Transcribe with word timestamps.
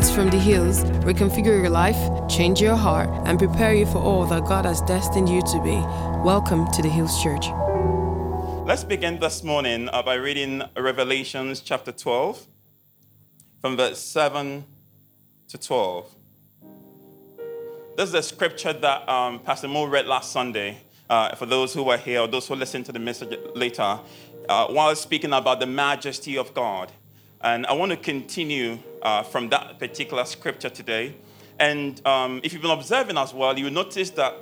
Words 0.00 0.14
from 0.14 0.30
the 0.30 0.38
hills 0.38 0.82
reconfigure 1.04 1.60
your 1.60 1.68
life, 1.68 2.26
change 2.26 2.58
your 2.58 2.74
heart, 2.74 3.10
and 3.26 3.38
prepare 3.38 3.74
you 3.74 3.84
for 3.84 3.98
all 3.98 4.24
that 4.24 4.46
God 4.46 4.64
has 4.64 4.80
destined 4.80 5.28
you 5.28 5.42
to 5.42 5.60
be. 5.62 5.76
Welcome 6.24 6.70
to 6.72 6.80
the 6.80 6.88
Hills 6.88 7.22
Church. 7.22 7.48
Let's 8.66 8.82
begin 8.82 9.18
this 9.18 9.44
morning 9.44 9.90
uh, 9.90 10.02
by 10.02 10.14
reading 10.14 10.62
Revelations 10.74 11.60
chapter 11.60 11.92
12, 11.92 12.46
from 13.60 13.76
verse 13.76 14.00
7 14.00 14.64
to 15.48 15.58
12. 15.58 16.14
This 17.98 18.08
is 18.08 18.14
a 18.14 18.22
scripture 18.22 18.72
that 18.72 19.06
um, 19.06 19.38
Pastor 19.40 19.68
Mo 19.68 19.84
read 19.84 20.06
last 20.06 20.32
Sunday. 20.32 20.78
Uh, 21.10 21.34
for 21.34 21.44
those 21.44 21.74
who 21.74 21.82
were 21.82 21.98
here 21.98 22.20
or 22.20 22.26
those 22.26 22.48
who 22.48 22.54
listen 22.54 22.82
to 22.84 22.92
the 22.92 22.98
message 22.98 23.38
later, 23.54 24.00
uh, 24.48 24.66
while 24.68 24.96
speaking 24.96 25.34
about 25.34 25.60
the 25.60 25.66
majesty 25.66 26.38
of 26.38 26.54
God. 26.54 26.90
And 27.42 27.66
I 27.66 27.72
want 27.72 27.90
to 27.90 27.96
continue 27.96 28.78
uh, 29.00 29.22
from 29.22 29.48
that 29.48 29.78
particular 29.78 30.24
scripture 30.24 30.68
today. 30.68 31.16
And 31.58 32.04
um, 32.06 32.40
if 32.42 32.52
you've 32.52 32.62
been 32.62 32.70
observing 32.70 33.16
as 33.16 33.32
well, 33.32 33.58
you 33.58 33.70
notice 33.70 34.10
that 34.10 34.34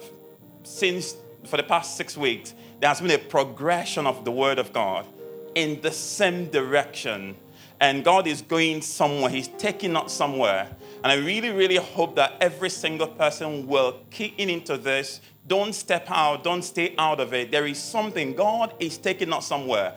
since 0.65 1.17
for 1.45 1.57
the 1.57 1.63
past 1.63 1.97
six 1.97 2.17
weeks, 2.17 2.55
there 2.81 2.89
has 2.89 3.01
been 3.01 3.11
a 3.13 3.19
progression 3.19 4.07
of 4.07 4.25
the 4.25 4.33
Word 4.33 4.59
of 4.59 4.73
God 4.73 5.07
in 5.55 5.81
the 5.81 5.93
same 5.93 6.51
direction. 6.51 7.37
And 7.81 8.05
God 8.05 8.27
is 8.27 8.43
going 8.43 8.83
somewhere, 8.83 9.31
He's 9.31 9.49
taking 9.49 9.97
us 9.97 10.13
somewhere. 10.13 10.69
And 11.05 11.13
I 11.13 11.17
really, 11.17 11.51
really 11.51 11.77
hope 11.77 12.17
that 12.17 12.35
every 12.41 12.71
single 12.71 13.07
person 13.07 13.69
will 13.69 14.01
key 14.11 14.35
in 14.39 14.51
into 14.51 14.77
this. 14.77 15.21
Don't 15.47 15.73
step 15.73 16.07
out, 16.09 16.43
don't 16.43 16.63
stay 16.63 16.95
out 16.99 17.21
of 17.21 17.33
it. 17.33 17.53
There 17.53 17.67
is 17.67 17.79
something, 17.79 18.35
God 18.35 18.75
is 18.81 18.99
taking 18.99 19.33
us 19.33 19.47
somewhere. 19.47 19.95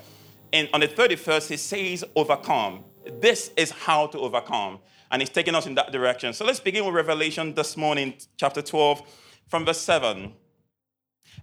And 0.54 0.70
on 0.74 0.82
the 0.82 0.88
31st, 0.88 1.50
He 1.50 1.58
says, 1.58 2.04
overcome. 2.16 2.84
This 3.06 3.52
is 3.58 3.72
how 3.72 4.08
to 4.08 4.20
overcome. 4.20 4.80
And 5.12 5.22
He's 5.22 5.30
taking 5.30 5.56
us 5.56 5.66
in 5.66 5.76
that 5.76 5.92
direction. 5.92 6.34
So 6.34 6.46
let's 6.46 6.60
begin 6.60 6.86
with 6.86 6.96
Revelation 6.96 7.54
this 7.54 7.76
morning, 7.76 8.16
chapter 8.38 8.62
12, 8.62 9.02
from 9.48 9.66
verse 9.66 9.82
7. 9.82 10.34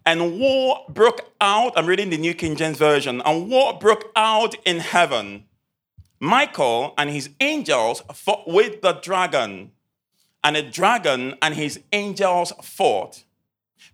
And 0.06 0.38
war 0.38 0.84
broke 0.88 1.32
out. 1.40 1.72
I'm 1.76 1.86
reading 1.86 2.10
the 2.10 2.18
New 2.18 2.34
King 2.34 2.56
James 2.56 2.78
Version. 2.78 3.20
And 3.24 3.50
war 3.50 3.78
broke 3.78 4.10
out 4.16 4.54
in 4.64 4.78
heaven. 4.78 5.44
Michael 6.20 6.94
and 6.98 7.10
his 7.10 7.30
angels 7.40 8.02
fought 8.12 8.48
with 8.48 8.82
the 8.82 8.92
dragon, 8.94 9.70
and 10.42 10.56
the 10.56 10.62
dragon 10.62 11.36
and 11.40 11.54
his 11.54 11.80
angels 11.92 12.52
fought. 12.62 13.24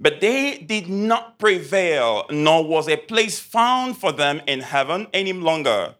But 0.00 0.20
they 0.20 0.58
did 0.58 0.88
not 0.88 1.38
prevail, 1.38 2.24
nor 2.30 2.66
was 2.66 2.88
a 2.88 2.96
place 2.96 3.38
found 3.38 3.98
for 3.98 4.10
them 4.10 4.40
in 4.46 4.60
heaven 4.60 5.06
any 5.12 5.34
longer. 5.34 5.96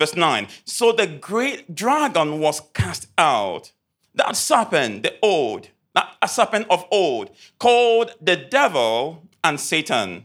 Verse 0.00 0.16
9 0.16 0.48
So 0.64 0.92
the 0.92 1.06
great 1.06 1.74
dragon 1.74 2.40
was 2.40 2.62
cast 2.72 3.06
out, 3.18 3.72
that 4.14 4.34
serpent, 4.34 5.02
the 5.02 5.14
old, 5.22 5.68
that 5.94 6.16
a 6.22 6.26
serpent 6.26 6.66
of 6.70 6.86
old, 6.90 7.30
called 7.58 8.14
the 8.20 8.36
devil 8.36 9.28
and 9.44 9.60
Satan, 9.60 10.24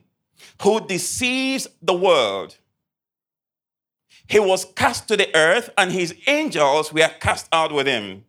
who 0.61 0.79
deceives 0.87 1.67
the 1.81 1.93
world. 1.93 2.57
He 4.27 4.39
was 4.39 4.65
cast 4.65 5.09
to 5.09 5.17
the 5.17 5.35
earth, 5.35 5.69
and 5.77 5.91
his 5.91 6.15
angels 6.25 6.93
were 6.93 7.11
cast 7.19 7.47
out 7.51 7.73
with 7.73 7.85
him. 7.85 8.23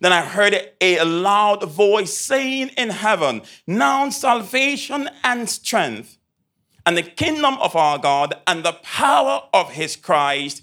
Then 0.00 0.12
I 0.12 0.22
heard 0.22 0.72
a 0.80 1.04
loud 1.04 1.62
voice 1.70 2.16
saying 2.16 2.70
in 2.76 2.90
heaven, 2.90 3.42
Now 3.66 4.10
salvation 4.10 5.08
and 5.22 5.48
strength, 5.48 6.18
and 6.84 6.96
the 6.96 7.02
kingdom 7.02 7.54
of 7.58 7.76
our 7.76 7.98
God, 7.98 8.34
and 8.46 8.64
the 8.64 8.72
power 8.82 9.44
of 9.54 9.70
his 9.70 9.94
Christ 9.94 10.62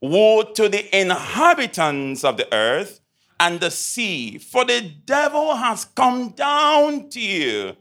Woe 0.00 0.42
to 0.42 0.68
the 0.68 0.98
inhabitants 0.98 2.24
of 2.24 2.36
the 2.36 2.52
earth 2.54 3.00
and 3.40 3.60
the 3.60 3.70
sea, 3.70 4.38
for 4.38 4.64
the 4.64 4.80
devil 4.80 5.56
has 5.56 5.84
come 5.84 6.30
down 6.30 7.08
to 7.10 7.20
you, 7.20 7.76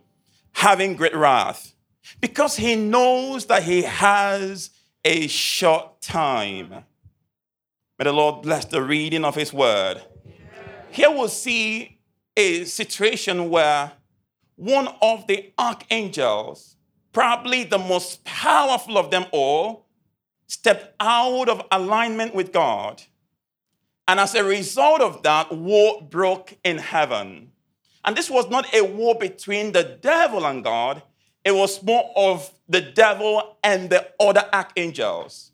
having 0.54 0.96
great 0.96 1.16
wrath, 1.16 1.74
because 2.22 2.58
he 2.58 2.76
knows 2.76 3.46
that 3.46 3.64
he 3.64 3.84
has 3.84 4.70
a 5.04 5.28
short 5.28 6.02
time. 6.02 6.70
May 8.00 8.04
the 8.04 8.14
Lord 8.14 8.44
bless 8.44 8.66
the 8.66 8.82
reading 8.82 9.26
of 9.26 9.36
his 9.36 9.52
word. 9.52 10.02
Here 10.92 11.10
we'll 11.10 11.28
see 11.30 12.00
a 12.36 12.66
situation 12.66 13.50
where 13.50 13.94
one 14.56 14.90
of 15.02 15.26
the 15.28 15.54
archangels, 15.58 16.76
probably 17.14 17.64
the 17.64 17.80
most 17.80 18.24
powerful 18.24 18.98
of 18.98 19.10
them 19.10 19.26
all, 19.32 19.87
stepped 20.48 20.96
out 21.00 21.50
of 21.50 21.62
alignment 21.72 22.34
with 22.34 22.52
God. 22.52 23.04
And 24.08 24.20
as 24.20 24.36
a 24.36 24.44
result 24.44 25.02
of 25.02 25.24
that, 25.24 25.52
war 25.52 26.02
broke 26.02 26.58
in 26.64 26.78
heaven. 26.78 27.52
And 28.06 28.16
this 28.16 28.30
was 28.30 28.50
not 28.50 28.74
a 28.74 28.82
war 28.82 29.16
between 29.20 29.74
the 29.74 29.84
devil 29.84 30.46
and 30.46 30.64
God, 30.64 31.04
it 31.44 31.56
was 31.56 31.82
more 31.82 32.12
of 32.16 32.52
the 32.68 32.82
devil 32.82 33.58
and 33.64 33.90
the 33.90 34.10
other 34.20 34.44
archangels. 34.52 35.52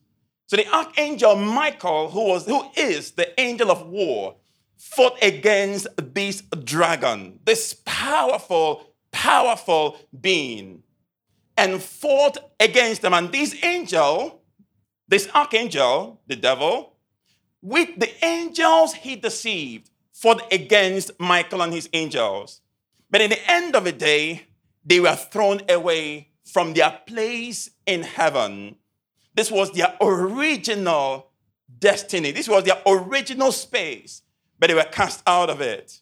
So 0.48 0.58
the 0.58 0.68
archangel 0.74 1.36
Michael, 1.36 2.10
who, 2.10 2.28
was, 2.28 2.46
who 2.46 2.64
is 2.76 3.12
the 3.12 3.40
angel 3.40 3.72
of 3.72 3.88
war, 3.88 4.36
fought 4.78 5.18
against 5.22 5.88
this 5.98 6.42
dragon, 6.42 7.40
this 7.46 7.76
powerful, 7.86 8.94
powerful 9.12 9.98
being, 10.20 10.84
and 11.58 11.82
fought 11.82 12.38
against 12.60 13.02
them. 13.02 13.14
And 13.14 13.32
this 13.32 13.56
angel 13.64 14.43
this 15.08 15.28
archangel, 15.34 16.22
the 16.28 16.36
devil, 16.36 16.94
with 17.62 18.00
the 18.00 18.26
angels 18.26 18.94
he 18.94 19.16
deceived, 19.16 19.90
fought 20.12 20.52
against 20.52 21.12
Michael 21.20 21.62
and 21.62 21.74
his 21.74 21.90
angels. 21.94 22.62
But 23.10 23.22
in 23.22 23.30
the 23.30 23.52
end 23.52 23.76
of 23.76 23.84
the 23.84 23.92
day, 23.92 24.48
they 24.86 25.00
were 25.00 25.16
thrown 25.16 25.62
away 25.70 26.30
from 26.46 26.74
their 26.74 27.00
place 27.06 27.70
in 27.86 28.04
heaven. 28.04 28.76
This 29.34 29.50
was 29.50 29.72
their 29.72 29.96
original 30.02 31.32
destiny. 31.80 32.32
This 32.32 32.50
was 32.50 32.64
their 32.64 32.82
original 32.86 33.52
space, 33.52 34.22
but 34.60 34.68
they 34.68 34.74
were 34.74 34.84
cast 34.84 35.24
out 35.26 35.50
of 35.50 35.62
it. 35.62 36.02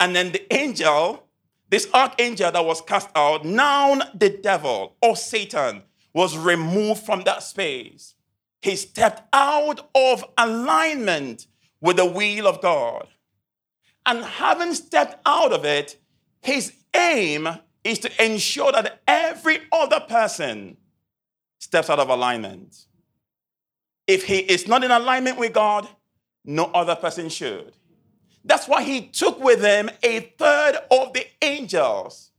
And 0.00 0.14
then 0.14 0.32
the 0.32 0.52
angel, 0.54 1.24
this 1.70 1.88
archangel 1.92 2.50
that 2.50 2.64
was 2.64 2.80
cast 2.80 3.10
out, 3.14 3.44
now 3.44 4.00
the 4.14 4.30
devil 4.30 4.96
or 5.02 5.16
Satan, 5.16 5.82
was 6.14 6.36
removed 6.36 7.04
from 7.04 7.22
that 7.22 7.42
space. 7.42 8.14
He 8.60 8.76
stepped 8.76 9.22
out 9.32 9.88
of 9.94 10.24
alignment 10.36 11.46
with 11.80 11.96
the 11.96 12.04
will 12.04 12.46
of 12.46 12.60
God. 12.60 13.06
And 14.04 14.24
having 14.24 14.74
stepped 14.74 15.16
out 15.26 15.52
of 15.52 15.64
it, 15.64 15.98
his 16.42 16.72
aim 16.94 17.48
is 17.84 17.98
to 18.00 18.24
ensure 18.24 18.72
that 18.72 19.00
every 19.06 19.60
other 19.70 20.00
person 20.00 20.76
steps 21.58 21.90
out 21.90 21.98
of 21.98 22.08
alignment. 22.08 22.86
If 24.06 24.24
he 24.24 24.38
is 24.38 24.66
not 24.66 24.82
in 24.82 24.90
alignment 24.90 25.38
with 25.38 25.52
God, 25.52 25.86
no 26.44 26.64
other 26.66 26.96
person 26.96 27.28
should. 27.28 27.74
That's 28.44 28.66
why 28.66 28.82
he 28.82 29.02
took 29.02 29.42
with 29.42 29.62
him 29.62 29.90
a 30.02 30.20
third 30.38 30.78
of 30.90 31.12
the 31.12 31.26
angels. 31.42 32.30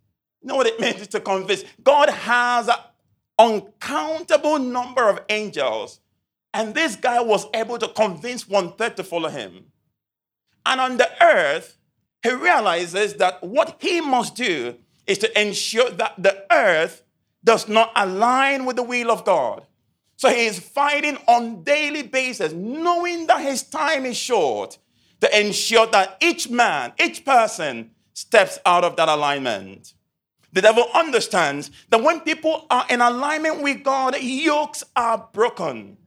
You 0.41 0.47
know 0.47 0.55
what 0.55 0.67
it 0.67 0.79
means 0.81 1.07
to 1.09 1.19
convince? 1.19 1.63
God 1.83 2.09
has 2.09 2.67
an 2.67 2.75
uncountable 3.37 4.57
number 4.57 5.07
of 5.07 5.19
angels 5.29 5.99
and 6.53 6.73
this 6.73 6.95
guy 6.95 7.21
was 7.21 7.47
able 7.53 7.77
to 7.77 7.87
convince 7.89 8.47
one 8.47 8.73
third 8.73 8.97
to 8.97 9.03
follow 9.03 9.29
him. 9.29 9.65
And 10.65 10.81
on 10.81 10.97
the 10.97 11.09
earth, 11.23 11.77
he 12.23 12.31
realizes 12.31 13.15
that 13.15 13.43
what 13.43 13.77
he 13.79 14.01
must 14.01 14.35
do 14.35 14.75
is 15.07 15.17
to 15.19 15.41
ensure 15.41 15.89
that 15.91 16.21
the 16.21 16.45
earth 16.51 17.03
does 17.43 17.67
not 17.67 17.91
align 17.95 18.65
with 18.65 18.75
the 18.75 18.83
will 18.83 19.11
of 19.11 19.23
God. 19.25 19.65
So 20.17 20.29
he 20.29 20.47
is 20.47 20.59
fighting 20.59 21.17
on 21.27 21.63
daily 21.63 22.03
basis, 22.03 22.51
knowing 22.51 23.27
that 23.27 23.41
his 23.41 23.63
time 23.63 24.05
is 24.05 24.17
short, 24.17 24.77
to 25.21 25.39
ensure 25.39 25.87
that 25.87 26.17
each 26.21 26.49
man, 26.49 26.93
each 26.99 27.23
person 27.23 27.91
steps 28.13 28.59
out 28.65 28.83
of 28.83 28.97
that 28.97 29.07
alignment. 29.07 29.93
The 30.51 30.61
devil 30.61 30.85
understands 30.93 31.71
that 31.89 32.03
when 32.03 32.21
people 32.21 32.65
are 32.69 32.85
in 32.89 33.01
alignment 33.01 33.61
with 33.61 33.83
God, 33.83 34.21
yokes 34.21 34.83
are 34.95 35.29
broken. 35.31 35.97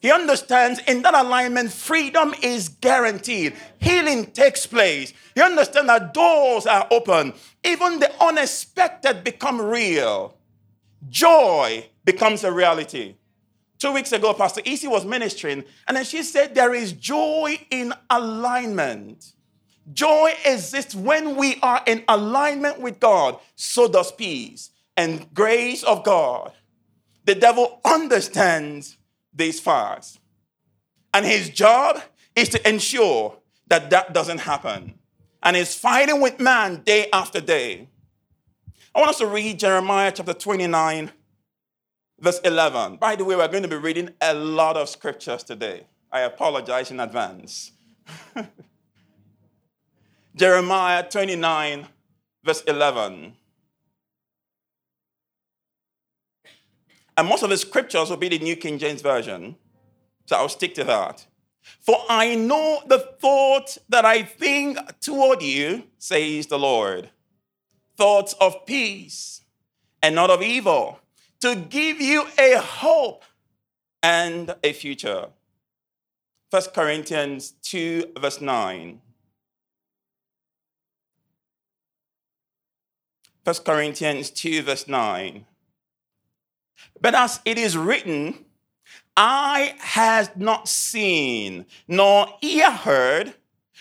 He 0.00 0.12
understands 0.12 0.80
in 0.86 1.02
that 1.02 1.14
alignment, 1.14 1.72
freedom 1.72 2.34
is 2.42 2.68
guaranteed. 2.68 3.54
Healing 3.80 4.26
takes 4.26 4.66
place. 4.66 5.12
He 5.34 5.40
understands 5.40 5.88
that 5.88 6.14
doors 6.14 6.66
are 6.66 6.86
open. 6.90 7.32
Even 7.64 7.98
the 7.98 8.10
unexpected 8.22 9.24
become 9.24 9.60
real. 9.60 10.36
Joy 11.08 11.88
becomes 12.04 12.44
a 12.44 12.52
reality. 12.52 13.16
Two 13.78 13.92
weeks 13.92 14.12
ago, 14.12 14.34
Pastor 14.34 14.60
Easy 14.64 14.88
was 14.88 15.04
ministering, 15.04 15.64
and 15.86 15.96
then 15.96 16.04
she 16.04 16.22
said, 16.22 16.54
There 16.54 16.74
is 16.74 16.92
joy 16.92 17.58
in 17.70 17.94
alignment. 18.10 19.32
Joy 19.92 20.34
exists 20.44 20.94
when 20.94 21.36
we 21.36 21.58
are 21.62 21.82
in 21.86 22.04
alignment 22.08 22.80
with 22.80 23.00
God. 23.00 23.38
So 23.54 23.88
does 23.88 24.12
peace 24.12 24.70
and 24.96 25.32
grace 25.32 25.82
of 25.82 26.04
God. 26.04 26.52
The 27.24 27.34
devil 27.34 27.80
understands 27.84 28.97
these 29.38 29.58
facts. 29.60 30.18
And 31.14 31.24
his 31.24 31.48
job 31.48 32.02
is 32.36 32.50
to 32.50 32.68
ensure 32.68 33.38
that 33.68 33.90
that 33.90 34.12
doesn't 34.12 34.38
happen. 34.38 34.98
And 35.42 35.56
he's 35.56 35.74
fighting 35.74 36.20
with 36.20 36.40
man 36.40 36.82
day 36.82 37.08
after 37.12 37.40
day. 37.40 37.88
I 38.94 38.98
want 38.98 39.10
us 39.10 39.18
to 39.18 39.26
read 39.26 39.58
Jeremiah 39.58 40.12
chapter 40.12 40.34
29, 40.34 41.12
verse 42.20 42.40
11. 42.40 42.96
By 42.96 43.16
the 43.16 43.24
way, 43.24 43.36
we're 43.36 43.48
going 43.48 43.62
to 43.62 43.68
be 43.68 43.76
reading 43.76 44.10
a 44.20 44.34
lot 44.34 44.76
of 44.76 44.88
scriptures 44.88 45.44
today. 45.44 45.86
I 46.10 46.20
apologize 46.20 46.90
in 46.90 47.00
advance. 47.00 47.72
Jeremiah 50.34 51.08
29, 51.08 51.86
verse 52.44 52.62
11. 52.62 53.34
And 57.18 57.26
most 57.26 57.42
of 57.42 57.50
the 57.50 57.56
scriptures 57.56 58.10
will 58.10 58.16
be 58.16 58.28
the 58.28 58.38
New 58.38 58.54
King 58.54 58.78
James 58.78 59.02
Version. 59.02 59.56
So 60.26 60.36
I'll 60.36 60.48
stick 60.48 60.76
to 60.76 60.84
that. 60.84 61.26
For 61.80 61.96
I 62.08 62.36
know 62.36 62.80
the 62.86 63.00
thought 63.00 63.76
that 63.88 64.04
I 64.04 64.22
think 64.22 64.78
toward 65.00 65.42
you, 65.42 65.82
says 65.98 66.46
the 66.46 66.60
Lord. 66.60 67.10
Thoughts 67.96 68.36
of 68.40 68.64
peace 68.66 69.40
and 70.00 70.14
not 70.14 70.30
of 70.30 70.42
evil, 70.42 71.00
to 71.40 71.56
give 71.56 72.00
you 72.00 72.24
a 72.38 72.56
hope 72.58 73.24
and 74.00 74.54
a 74.62 74.72
future. 74.72 75.26
1 76.50 76.62
Corinthians 76.72 77.50
2, 77.62 78.12
verse 78.20 78.40
9. 78.40 79.00
1 83.42 83.56
Corinthians 83.64 84.30
2, 84.30 84.62
verse 84.62 84.86
9. 84.86 85.46
But 87.00 87.14
as 87.14 87.40
it 87.44 87.58
is 87.58 87.76
written, 87.76 88.44
eye 89.16 89.74
has 89.78 90.30
not 90.36 90.68
seen, 90.68 91.66
nor 91.86 92.28
ear 92.42 92.70
heard, 92.70 93.34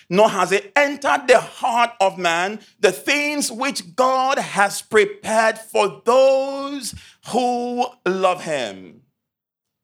nor 0.09 0.29
has 0.29 0.51
it 0.51 0.71
entered 0.75 1.27
the 1.27 1.39
heart 1.39 1.91
of 1.99 2.17
man 2.17 2.59
the 2.79 2.91
things 2.91 3.51
which 3.51 3.95
God 3.95 4.37
has 4.37 4.81
prepared 4.81 5.57
for 5.57 6.01
those 6.05 6.95
who 7.29 7.87
love 8.05 8.43
him. 8.43 9.01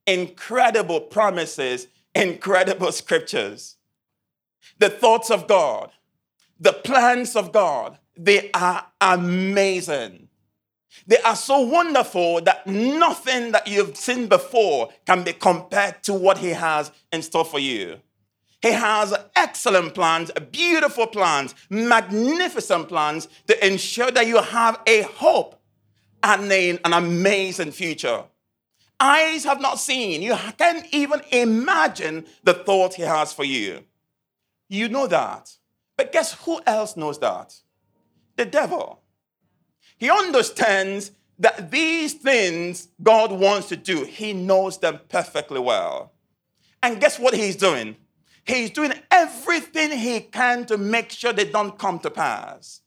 Incredible 0.07 1.01
promises, 1.01 1.88
incredible 2.15 2.92
scriptures. 2.92 3.77
The 4.80 4.89
thoughts 4.89 5.30
of 5.30 5.48
God, 5.48 5.92
the 6.60 6.74
plans 6.74 7.36
of 7.36 7.51
God, 7.51 8.00
they 8.15 8.50
are 8.54 8.86
amazing. 9.01 10.30
They 11.07 11.18
are 11.19 11.36
so 11.36 11.60
wonderful 11.60 12.42
that 12.42 12.66
nothing 12.68 13.51
that 13.51 13.68
you've 13.68 13.98
seen 13.98 14.28
before 14.28 14.90
can 15.06 15.24
be 15.24 15.34
compared 15.34 16.04
to 16.04 16.13
what 16.13 16.38
He 16.38 16.50
has 16.50 16.92
in 17.12 17.22
store 17.22 17.45
for 17.45 17.60
you. 17.60 18.00
He 18.62 18.72
has 18.72 19.13
excellent 19.36 19.94
plans, 19.94 20.31
beautiful 20.51 21.07
plans, 21.07 21.54
magnificent 21.69 22.88
plans 22.88 23.28
to 23.48 23.66
ensure 23.66 24.10
that 24.12 24.25
you 24.25 24.42
have 24.42 24.80
a 24.88 25.01
hope 25.01 25.60
and 26.24 26.50
an 26.51 26.94
amazing 26.94 27.72
future. 27.74 28.24
Eyes 29.00 29.44
have 29.44 29.60
not 29.60 29.80
seen. 29.80 30.22
You 30.22 30.38
can't 30.57 30.86
even 30.94 31.22
imagine 31.31 32.25
the 32.44 32.54
thought 32.54 32.94
He 32.94 33.04
has 33.04 33.34
for 33.34 33.44
you. 33.44 33.84
You 34.69 34.88
know 34.88 35.07
that. 35.07 35.57
But 35.98 36.13
guess 36.13 36.34
who 36.46 36.62
else 36.66 36.96
knows 36.96 37.19
that? 37.19 37.54
The 38.38 38.46
devil. 38.46 39.02
He 40.03 40.09
understands 40.09 41.11
that 41.39 41.71
these 41.71 42.13
things 42.13 42.89
God 43.01 43.31
wants 43.31 43.69
to 43.69 43.77
do, 43.77 44.03
he 44.03 44.33
knows 44.33 44.77
them 44.77 45.00
perfectly 45.07 45.61
well. 45.61 46.11
And 46.81 47.00
guess 47.00 47.17
what 47.17 47.33
he's 47.33 47.55
doing? 47.55 47.95
He's 48.44 48.69
doing 48.69 48.91
everything 49.09 49.97
he 49.97 50.19
can 50.19 50.65
to 50.65 50.77
make 50.77 51.09
sure 51.11 51.31
they 51.31 51.50
don't 51.50 51.79
come 51.79 52.00
to 52.00 52.09
pass. 52.09 52.81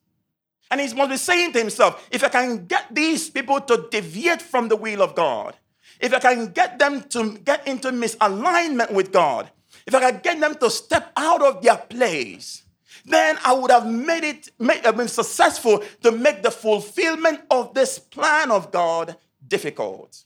And 0.71 0.79
He's 0.79 0.95
must 0.95 1.09
be 1.09 1.17
saying 1.17 1.55
to 1.55 1.59
himself, 1.59 2.07
if 2.11 2.23
I 2.23 2.29
can 2.29 2.67
get 2.67 2.95
these 2.95 3.31
people 3.31 3.63
to 3.63 3.89
deviate 3.91 4.43
from 4.43 4.69
the 4.69 4.77
will 4.77 5.01
of 5.01 5.15
God, 5.15 5.57
if 5.99 6.13
I 6.13 6.19
can 6.19 6.53
get 6.53 6.79
them 6.79 7.03
to 7.05 7.39
get 7.39 7.67
into 7.67 7.93
misalignment 7.93 8.93
with 8.93 9.11
God, 9.11 9.51
if 9.87 9.95
I 9.95 10.11
can 10.11 10.21
get 10.23 10.39
them 10.39 10.55
to 10.57 10.69
step 10.69 11.13
out 11.17 11.41
of 11.41 11.63
their 11.63 11.79
place, 11.79 12.66
then 13.07 13.39
I 13.45 13.53
would 13.53 13.71
have 13.71 13.87
made 13.87 14.25
it, 14.25 14.51
made, 14.59 14.85
have 14.85 14.97
been 14.97 15.09
successful 15.09 15.83
to 16.03 16.11
make 16.11 16.43
the 16.43 16.51
fulfillment 16.51 17.41
of 17.51 17.73
this 17.73 18.01
plan 18.01 18.51
of 18.51 18.73
God 18.73 19.17
difficult. 19.47 20.25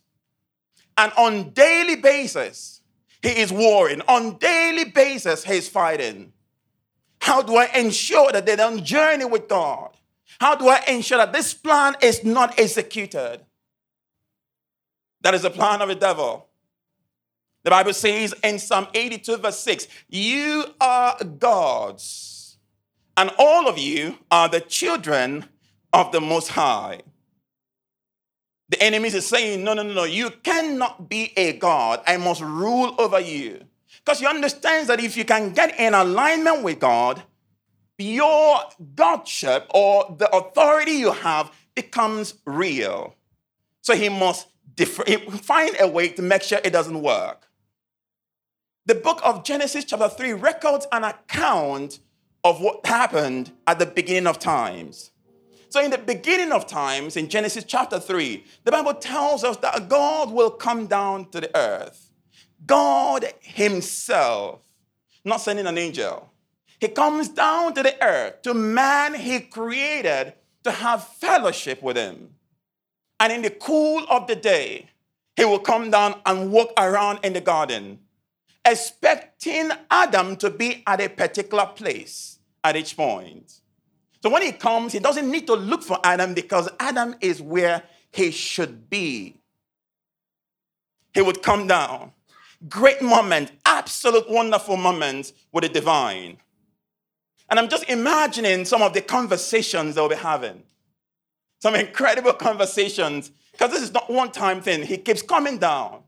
And 0.97 1.13
on 1.19 1.51
daily 1.51 1.97
basis, 1.97 2.81
he 3.23 3.29
is 3.29 3.53
warring. 3.53 4.01
On 4.09 4.39
daily 4.39 4.85
basis, 4.85 5.45
he 5.45 5.59
is 5.59 5.69
fighting. 5.69 6.33
How 7.21 7.43
do 7.43 7.57
I 7.57 7.67
ensure 7.77 8.33
that 8.33 8.47
they 8.47 8.57
don't 8.57 8.83
journey 8.83 9.27
with 9.27 9.47
God? 9.47 9.91
How 10.41 10.55
do 10.55 10.69
I 10.69 10.83
ensure 10.89 11.19
that 11.19 11.35
this 11.35 11.53
plan 11.53 11.97
is 12.01 12.25
not 12.25 12.59
executed? 12.59 13.41
That 15.21 15.35
is 15.35 15.43
the 15.43 15.51
plan 15.51 15.83
of 15.83 15.89
the 15.89 15.95
devil. 15.97 16.49
The 17.63 17.71
Bible 17.71 17.93
says 17.93 18.35
in 18.43 18.59
Psalm 18.59 18.87
82, 18.95 19.37
verse 19.37 19.59
6, 19.59 19.87
You 20.09 20.65
are 20.81 21.23
gods 21.23 22.40
and 23.17 23.31
all 23.39 23.69
of 23.69 23.79
you 23.79 24.19
are 24.31 24.49
the 24.49 24.61
children 24.61 25.47
of 25.93 26.13
the 26.13 26.21
Most 26.21 26.49
High. 26.49 27.03
The 28.69 28.83
enemy 28.83 29.09
is 29.09 29.27
saying, 29.27 29.65
No, 29.65 29.75
no, 29.75 29.83
no, 29.83 29.93
no, 29.93 30.05
you 30.05 30.31
cannot 30.43 31.09
be 31.09 31.33
a 31.37 31.55
God. 31.55 32.01
I 32.07 32.17
must 32.17 32.41
rule 32.41 32.95
over 32.99 33.21
you. 33.21 33.65
Because 34.05 34.21
he 34.21 34.27
understands 34.27 34.89
that 34.89 35.01
if 35.01 35.17
you 35.17 35.25
can 35.25 35.53
get 35.53 35.79
in 35.79 35.93
alignment 35.93 36.63
with 36.63 36.79
God, 36.79 37.23
your 37.99 38.61
Godship 38.95 39.67
or 39.75 40.15
the 40.19 40.35
authority 40.35 40.93
you 40.93 41.13
have 41.13 41.53
becomes 41.75 42.35
real. 42.47 43.15
So 43.83 43.95
he 43.95 44.09
must 44.09 44.49
find 45.43 45.77
a 45.81 45.89
way 45.89 46.09
to 46.09 46.23
make 46.23 46.43
sure 46.43 46.61
it 46.65 46.73
doesn't 46.73 47.03
work. 47.03 47.49
The 48.87 48.95
book 48.95 49.21
of 49.23 49.45
Genesis, 49.45 49.85
chapter 49.85 50.09
3, 50.09 50.33
records 50.33 50.87
an 50.91 51.05
account 51.05 52.01
of 52.45 52.61
what 52.61 52.85
happened 52.87 53.53
at 53.67 53.79
the 53.79 53.87
beginning 53.87 54.27
of 54.27 54.39
times. 54.39 55.11
So, 55.69 55.81
in 55.81 55.91
the 55.91 55.99
beginning 55.99 56.53
of 56.53 56.67
times, 56.67 57.17
in 57.17 57.29
Genesis 57.29 57.65
chapter 57.65 58.01
3, 58.01 58.45
the 58.65 58.73
Bible 58.73 58.95
tells 58.95 59.45
us 59.45 59.57
that 59.59 59.89
God 59.89 60.33
will 60.33 60.51
come 60.51 60.87
down 60.87 61.31
to 61.31 61.41
the 61.41 61.57
earth. 61.57 62.11
God 62.67 63.27
Himself, 63.41 64.61
not 65.25 65.41
sending 65.41 65.67
an 65.67 65.79
angel, 65.79 66.29
He 66.81 66.89
comes 66.89 67.29
down 67.29 67.75
to 67.75 67.83
the 67.83 68.03
earth 68.03 68.43
to 68.43 68.55
man 68.55 69.15
He 69.15 69.41
created 69.41 70.35
to 70.65 70.71
have 70.73 71.07
fellowship 71.07 71.83
with 71.83 71.97
Him. 71.97 72.31
And 73.21 73.33
in 73.33 73.43
the 73.43 73.51
cool 73.51 74.05
of 74.09 74.27
the 74.27 74.37
day, 74.37 74.89
He 75.37 75.45
will 75.45 75.61
come 75.61 75.91
down 75.91 76.17
and 76.27 76.51
walk 76.51 76.73
around 76.77 77.21
in 77.23 77.33
the 77.33 77.41
garden 77.41 78.01
expecting 78.65 79.71
Adam 79.91 80.37
to 80.37 80.51
be 80.51 80.83
at 80.87 81.01
a 81.01 81.09
particular 81.09 81.67
place 81.67 82.30
at 82.65 82.77
each 82.77 82.97
point. 82.97 83.61
So 84.23 84.31
when 84.31 84.43
he 84.43 84.53
comes, 84.53 84.93
he 84.93 84.99
doesn't 84.99 85.31
need 85.31 85.47
to 85.47 85.55
look 85.55 85.83
for 85.83 85.99
Adam 86.05 86.35
because 86.35 86.69
Adam 86.79 87.15
is 87.21 87.41
where 87.41 87.83
he 88.13 88.31
should 88.31 88.91
be. 88.91 89.37
He 91.15 91.23
would 91.23 91.43
come 91.43 91.67
down. 91.67 92.13
Great 92.69 93.01
moment, 93.01 93.53
absolute 93.65 94.29
wonderful 94.31 94.77
moment 94.77 95.33
with 95.53 95.65
the 95.65 95.71
divine. 95.71 96.37
And 97.49 97.59
I'm 97.59 97.69
just 97.69 97.89
imagining 97.89 98.65
some 98.65 98.83
of 98.83 98.93
the 98.93 99.01
conversations 99.01 99.95
they'll 99.95 100.09
be 100.09 100.15
having. 100.15 100.63
Some 101.61 101.75
incredible 101.75 102.35
conversations, 102.35 103.33
because 103.53 103.71
this 103.71 103.83
is 103.83 103.93
not 103.93 104.11
one 104.11 104.31
time 104.31 104.61
thing. 104.61 104.83
He 104.83 104.99
keeps 104.99 105.23
coming 105.23 105.59
down. 105.59 106.03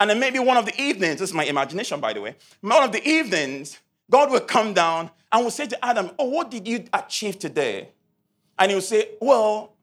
And 0.00 0.10
then 0.10 0.18
maybe 0.18 0.38
one 0.38 0.56
of 0.56 0.66
the 0.66 0.80
evenings, 0.80 1.20
this 1.20 1.30
is 1.30 1.34
my 1.34 1.44
imagination, 1.44 2.00
by 2.00 2.12
the 2.12 2.20
way, 2.20 2.36
one 2.60 2.82
of 2.82 2.92
the 2.92 3.06
evenings, 3.06 3.78
God 4.10 4.30
will 4.30 4.40
come 4.40 4.74
down 4.74 5.10
and 5.32 5.44
will 5.44 5.50
say 5.50 5.66
to 5.66 5.84
Adam, 5.84 6.10
Oh, 6.18 6.28
what 6.28 6.50
did 6.50 6.66
you 6.66 6.84
achieve 6.92 7.38
today? 7.38 7.90
And 8.58 8.70
he'll 8.70 8.80
say, 8.80 9.10
Well, 9.20 9.74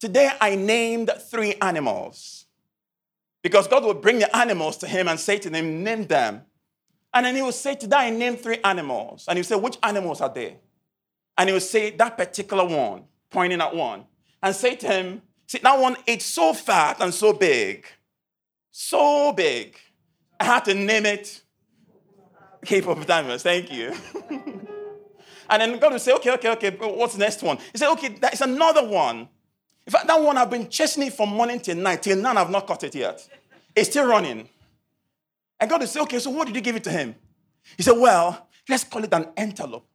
today 0.00 0.30
I 0.40 0.56
named 0.56 1.10
three 1.30 1.54
animals. 1.60 2.46
Because 3.42 3.68
God 3.68 3.84
would 3.84 4.00
bring 4.00 4.18
the 4.18 4.36
animals 4.36 4.78
to 4.78 4.86
him 4.86 5.06
and 5.06 5.20
say 5.20 5.38
to 5.38 5.50
him, 5.50 5.82
Name 5.82 6.06
them. 6.06 6.42
And 7.12 7.26
then 7.26 7.36
he 7.36 7.42
would 7.42 7.54
say 7.54 7.76
to 7.76 7.86
that, 7.88 8.12
named 8.12 8.40
three 8.40 8.58
animals. 8.64 9.26
And 9.28 9.36
he 9.36 9.40
would 9.40 9.46
say, 9.46 9.56
Which 9.56 9.78
animals 9.82 10.20
are 10.20 10.32
they? 10.32 10.56
And 11.38 11.48
he 11.48 11.52
would 11.52 11.62
say, 11.62 11.90
That 11.90 12.16
particular 12.16 12.64
one, 12.64 13.04
pointing 13.30 13.60
at 13.60 13.74
one, 13.74 14.04
and 14.42 14.54
say 14.54 14.74
to 14.76 14.86
him, 14.86 15.22
See, 15.46 15.58
that 15.58 15.78
one 15.78 15.96
ate 16.06 16.22
so 16.22 16.54
fat 16.54 17.00
and 17.00 17.12
so 17.12 17.32
big, 17.32 17.86
so 18.70 19.32
big. 19.32 19.76
I 20.40 20.44
had 20.44 20.64
to 20.64 20.74
name 20.74 21.06
it 21.06 21.42
Cape 22.64 22.86
of 22.86 23.06
Diamonds. 23.06 23.42
Thank 23.42 23.72
you. 23.72 23.94
and 25.48 25.62
then 25.62 25.78
God 25.78 25.92
would 25.92 26.00
say, 26.00 26.12
Okay, 26.14 26.32
okay, 26.32 26.50
okay, 26.50 26.70
what's 26.70 27.14
the 27.14 27.20
next 27.20 27.42
one? 27.42 27.58
He 27.72 27.78
said, 27.78 27.90
Okay, 27.92 28.08
there's 28.08 28.40
another 28.40 28.86
one. 28.86 29.28
In 29.86 29.90
fact, 29.90 30.06
that 30.06 30.20
one 30.20 30.38
I've 30.38 30.50
been 30.50 30.68
chasing 30.68 31.02
it 31.04 31.12
from 31.12 31.30
morning 31.30 31.60
till 31.60 31.76
night, 31.76 32.02
till 32.02 32.16
now 32.16 32.34
I've 32.34 32.50
not 32.50 32.66
caught 32.66 32.84
it 32.84 32.94
yet. 32.94 33.26
It's 33.76 33.90
still 33.90 34.06
running. 34.06 34.48
And 35.60 35.70
God 35.70 35.80
would 35.80 35.88
say, 35.88 36.00
Okay, 36.00 36.18
so 36.18 36.30
what 36.30 36.46
did 36.46 36.56
you 36.56 36.62
give 36.62 36.76
it 36.76 36.84
to 36.84 36.90
him? 36.90 37.14
He 37.76 37.82
said, 37.82 37.98
Well, 37.98 38.48
let's 38.68 38.84
call 38.84 39.04
it 39.04 39.12
an 39.12 39.28
antelope. 39.36 39.86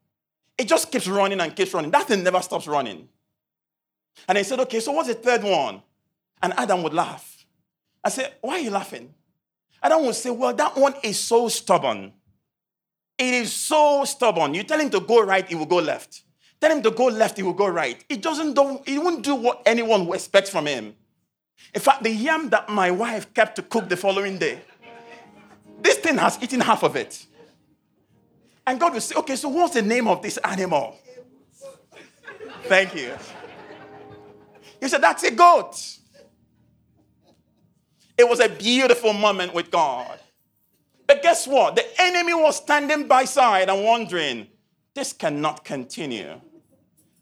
It 0.57 0.67
just 0.67 0.91
keeps 0.91 1.07
running 1.07 1.39
and 1.39 1.55
keeps 1.55 1.73
running. 1.73 1.91
That 1.91 2.07
thing 2.07 2.23
never 2.23 2.41
stops 2.41 2.67
running. 2.67 3.07
And 4.27 4.37
he 4.37 4.43
said, 4.43 4.59
Okay, 4.59 4.79
so 4.79 4.91
what's 4.91 5.07
the 5.07 5.15
third 5.15 5.43
one? 5.43 5.81
And 6.41 6.53
Adam 6.57 6.83
would 6.83 6.93
laugh. 6.93 7.45
I 8.03 8.09
said, 8.09 8.33
Why 8.41 8.55
are 8.55 8.59
you 8.59 8.71
laughing? 8.71 9.13
Adam 9.81 10.05
would 10.05 10.15
say, 10.15 10.29
Well, 10.29 10.53
that 10.53 10.77
one 10.77 10.95
is 11.03 11.19
so 11.19 11.47
stubborn. 11.47 12.13
It 13.19 13.33
is 13.33 13.51
so 13.51 14.05
stubborn. 14.05 14.53
You 14.53 14.63
tell 14.63 14.79
him 14.79 14.89
to 14.91 15.01
go 15.01 15.21
right, 15.21 15.45
he 15.45 15.53
will 15.53 15.65
go 15.65 15.75
left. 15.75 16.23
Tell 16.61 16.71
him 16.71 16.81
to 16.83 16.91
go 16.91 17.05
left, 17.07 17.35
he 17.35 17.43
will 17.43 17.53
go 17.53 17.67
right. 17.67 18.01
It 18.07 18.21
doesn't 18.21 18.53
do, 18.53 18.79
he 18.85 18.97
won't 18.97 19.23
do 19.23 19.35
what 19.35 19.61
anyone 19.65 20.11
expects 20.13 20.49
from 20.49 20.65
him. 20.65 20.95
In 21.73 21.81
fact, 21.81 22.03
the 22.03 22.09
yam 22.09 22.49
that 22.49 22.69
my 22.69 22.91
wife 22.91 23.33
kept 23.33 23.57
to 23.57 23.61
cook 23.61 23.89
the 23.89 23.97
following 23.97 24.37
day, 24.37 24.61
this 25.81 25.97
thing 25.97 26.17
has 26.17 26.41
eaten 26.41 26.61
half 26.61 26.81
of 26.83 26.95
it. 26.95 27.25
And 28.65 28.79
God 28.79 28.93
will 28.93 29.01
say, 29.01 29.15
okay, 29.15 29.35
so 29.35 29.49
what's 29.49 29.73
the 29.73 29.81
name 29.81 30.07
of 30.07 30.21
this 30.21 30.37
animal? 30.37 30.95
Thank 32.63 32.95
you. 32.95 33.17
He 34.79 34.87
said, 34.87 35.01
that's 35.01 35.23
a 35.23 35.31
goat. 35.31 35.75
It 38.17 38.27
was 38.27 38.39
a 38.39 38.47
beautiful 38.47 39.11
moment 39.11 39.53
with 39.53 39.71
God. 39.71 40.19
But 41.09 41.23
guess 41.23 41.47
what? 41.47 41.75
The 41.75 41.83
enemy 41.99 42.35
was 42.35 42.57
standing 42.57 43.07
by 43.07 43.25
side 43.25 43.67
and 43.67 43.83
wondering, 43.83 44.45
this 44.93 45.11
cannot 45.11 45.65
continue. 45.65 46.39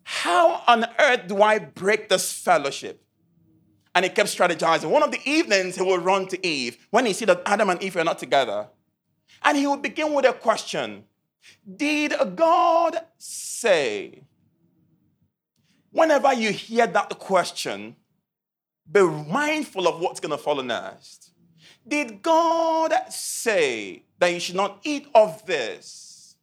How 0.04 0.62
on 0.68 0.86
earth 1.00 1.28
do 1.30 1.42
I 1.42 1.60
break 1.60 2.10
this 2.10 2.34
fellowship? 2.34 3.02
And 3.96 4.04
he 4.04 4.12
kept 4.12 4.28
strategizing. 4.28 4.90
One 4.90 5.04
of 5.04 5.12
the 5.12 5.22
evenings, 5.24 5.78
he 5.78 5.84
would 5.84 6.02
run 6.02 6.28
to 6.28 6.46
Eve 6.46 6.86
when 6.90 7.06
he 7.06 7.14
see 7.14 7.24
that 7.24 7.44
Adam 7.46 7.70
and 7.70 7.82
Eve 7.82 7.96
are 7.96 8.04
not 8.04 8.20
together. 8.20 8.68
And 9.42 9.58
he 9.58 9.66
would 9.66 9.82
begin 9.82 10.12
with 10.12 10.26
a 10.26 10.34
question 10.34 11.06
Did 11.78 12.14
God 12.36 12.98
say? 13.18 14.24
Whenever 15.92 16.34
you 16.34 16.52
hear 16.52 16.88
that 16.88 17.18
question, 17.20 17.96
be 18.92 19.02
mindful 19.02 19.88
of 19.88 20.02
what's 20.02 20.20
going 20.20 20.32
to 20.32 20.38
follow 20.38 20.62
next. 20.62 21.27
Did 21.88 22.22
God 22.22 22.94
say 23.10 24.04
that 24.20 24.34
you 24.34 24.40
should 24.40 24.56
not 24.56 24.80
eat 24.84 25.08
of 25.16 25.46
this? 25.46 26.36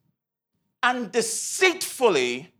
And 0.81 1.11
deceitfully, 1.11 2.53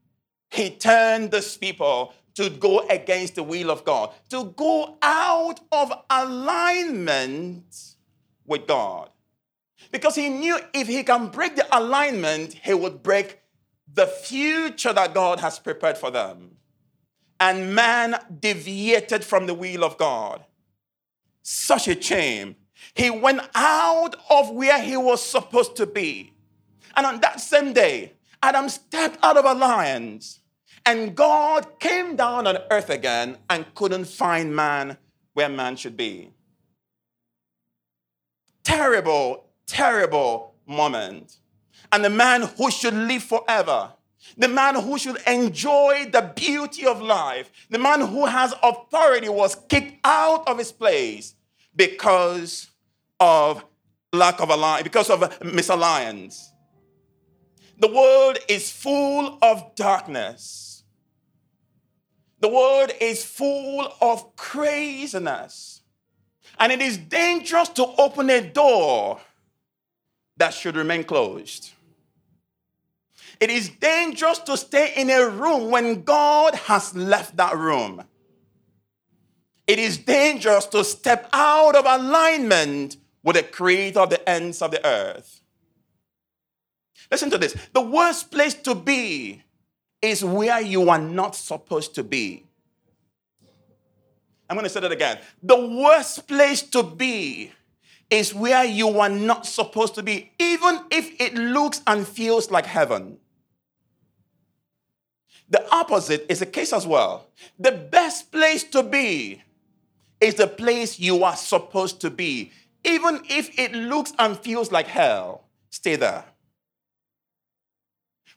he 0.50 0.70
turned 0.70 1.32
these 1.32 1.58
people 1.58 2.14
to 2.36 2.50
go 2.50 2.80
against 2.90 3.36
the 3.36 3.44
will 3.44 3.72
of 3.72 3.84
God, 3.86 4.14
to 4.30 4.54
go 4.56 4.98
out 5.02 5.60
of 5.72 5.92
alignment 6.10 7.96
with 8.46 8.68
God. 8.68 9.10
Because 9.92 10.16
he 10.16 10.30
knew 10.30 10.58
if 10.74 10.88
he 10.88 11.04
can 11.04 11.28
break 11.28 11.56
the 11.56 11.68
alignment, 11.76 12.54
he 12.54 12.74
would 12.74 13.02
break 13.02 13.40
the 13.94 14.08
future 14.08 14.92
that 14.92 15.14
God 15.14 15.40
has 15.40 15.60
prepared 15.60 15.98
for 15.98 16.12
them. 16.12 16.58
And 17.40 17.76
man 17.76 18.16
deviated 18.40 19.24
from 19.24 19.46
the 19.46 19.54
will 19.54 19.84
of 19.84 19.98
God. 19.98 20.44
Such 21.42 21.88
a 21.88 22.02
shame. 22.02 22.56
He 22.94 23.10
went 23.10 23.42
out 23.56 24.16
of 24.30 24.52
where 24.52 24.82
he 24.82 24.98
was 24.98 25.24
supposed 25.24 25.76
to 25.78 25.86
be. 25.86 26.34
And 26.96 27.06
on 27.06 27.20
that 27.22 27.40
same 27.40 27.74
day, 27.74 28.14
Adam 28.42 28.70
stepped 28.70 29.18
out 29.24 29.38
of 29.38 29.46
alliance 29.46 30.40
and 30.86 31.16
God 31.16 31.80
came 31.80 32.16
down 32.16 32.46
on 32.46 32.58
earth 32.70 32.90
again 32.90 33.38
and 33.50 33.74
couldn't 33.74 34.06
find 34.06 34.56
man 34.56 34.98
where 35.34 35.50
man 35.50 35.76
should 35.76 35.98
be. 35.98 36.30
Terrible, 38.64 39.46
terrible 39.66 40.54
moment. 40.66 41.38
And 41.92 42.04
the 42.04 42.10
man 42.10 42.44
who 42.44 42.70
should 42.70 42.94
live 42.94 43.24
forever, 43.24 43.92
the 44.38 44.48
man 44.48 44.76
who 44.76 44.98
should 44.98 45.18
enjoy 45.28 46.08
the 46.12 46.32
beauty 46.36 46.86
of 46.86 47.02
life, 47.02 47.52
the 47.70 47.80
man 47.80 48.02
who 48.02 48.26
has 48.26 48.54
authority 48.62 49.30
was 49.30 49.56
kicked 49.70 50.00
out 50.04 50.48
of 50.48 50.58
his 50.58 50.72
place 50.72 51.35
because 51.76 52.70
of 53.20 53.64
lack 54.14 54.40
of 54.40 54.50
alliance, 54.50 54.84
because 54.84 55.10
of 55.10 55.44
misalliance. 55.44 56.52
The 57.78 57.88
world 57.88 58.38
is 58.48 58.72
full 58.72 59.38
of 59.42 59.76
darkness. 59.76 60.84
The 62.40 62.48
world 62.48 62.92
is 63.02 63.24
full 63.24 63.94
of 64.02 64.36
craziness. 64.36 65.82
And 66.60 66.72
it 66.72 66.82
is 66.82 66.98
dangerous 66.98 67.70
to 67.70 67.86
open 67.98 68.30
a 68.30 68.42
door 68.42 69.20
that 70.38 70.54
should 70.54 70.76
remain 70.76 71.04
closed. 71.04 71.72
It 73.40 73.50
is 73.50 73.70
dangerous 73.70 74.40
to 74.40 74.56
stay 74.56 74.94
in 74.96 75.10
a 75.10 75.28
room 75.28 75.70
when 75.70 76.04
God 76.04 76.56
has 76.56 76.96
left 76.96 77.36
that 77.38 77.58
room. 77.58 78.04
It 79.68 79.80
is 79.80 79.98
dangerous 79.98 80.66
to 80.68 80.84
step 80.84 81.30
out 81.34 81.76
of 81.76 81.86
alignment 81.86 82.98
with 83.24 83.36
the 83.36 83.44
creator 83.44 84.02
of 84.02 84.12
the 84.12 84.30
ends 84.30 84.62
of 84.62 84.72
the 84.72 84.86
earth. 84.86 85.42
Listen 87.12 87.30
to 87.32 87.38
this 87.38 87.56
the 87.74 87.82
worst 87.82 88.32
place 88.32 88.54
to 88.54 88.76
be 88.76 89.44
is 90.02 90.24
where 90.24 90.62
you 90.62 90.90
are 90.90 91.00
not 91.00 91.36
supposed 91.36 91.96
to 91.96 92.04
be. 92.04 92.46
I'm 94.48 94.56
going 94.56 94.66
to 94.66 94.70
say 94.70 94.80
that 94.80 94.92
again. 94.92 95.20
The 95.42 95.58
worst 95.58 96.28
place 96.28 96.62
to 96.62 96.84
be 96.84 97.52
is 98.12 98.34
where 98.36 98.64
you 98.64 99.00
are 99.00 99.10
not 99.10 99.48
supposed 99.48 99.96
to 99.96 100.04
be, 100.04 100.32
even 100.38 100.82
if 100.92 101.20
it 101.20 101.34
looks 101.34 101.82
and 101.88 102.08
feels 102.08 102.52
like 102.52 102.68
heaven. 102.68 103.18
The 105.50 105.68
opposite 105.74 106.26
is 106.30 106.40
the 106.40 106.46
case 106.46 106.74
as 106.74 106.86
well. 106.86 107.28
The 107.58 107.72
best 107.72 108.32
place 108.32 108.64
to 108.66 108.84
be 108.84 109.42
is 110.26 110.36
the 110.36 110.48
place 110.48 111.00
you 111.00 111.24
are 111.24 111.36
supposed 111.36 112.02
to 112.02 112.10
be. 112.10 112.52
Even 112.84 113.22
if 113.30 113.58
it 113.60 113.74
looks 113.74 114.12
and 114.18 114.38
feels 114.38 114.72
like 114.72 114.88
hell, 114.88 115.46
stay 115.70 115.96
there. 115.96 116.26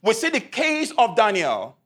We 0.02 0.12
see 0.12 0.28
the 0.28 0.40
case 0.40 0.92
of 0.97 1.16
Daniel. 1.16 1.76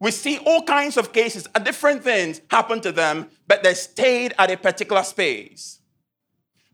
We 0.00 0.10
see 0.10 0.38
all 0.38 0.62
kinds 0.62 0.96
of 0.96 1.12
cases, 1.12 1.48
and 1.54 1.64
different 1.64 2.04
things 2.04 2.40
happen 2.50 2.80
to 2.82 2.92
them, 2.92 3.30
but 3.46 3.62
they 3.62 3.74
stayed 3.74 4.34
at 4.38 4.50
a 4.50 4.56
particular 4.56 5.02
space. 5.02 5.80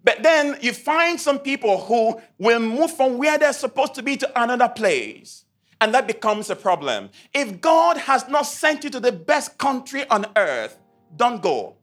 But 0.03 0.23
then 0.23 0.59
you 0.61 0.73
find 0.73 1.19
some 1.19 1.39
people 1.39 1.81
who 1.83 2.21
will 2.39 2.61
move 2.61 2.95
from 2.95 3.17
where 3.17 3.39
they're 3.39 3.55
supposed 3.55 3.95
to 3.95 4.03
be 4.03 4.17
to 4.19 4.43
another 4.43 4.69
place. 4.69 5.45
And 5.81 5.95
that 5.95 6.07
becomes 6.07 6.51
a 6.51 6.57
problem. 6.57 7.11
If 7.33 7.61
God 7.61 7.97
has 7.97 8.29
not 8.29 8.43
sent 8.43 8.85
you 8.85 8.91
to 8.91 9.01
the 9.01 9.13
best 9.13 9.59
country 9.59 10.09
on 10.09 10.27
earth, 10.37 10.79
don't 11.17 11.43
go. 11.43 11.77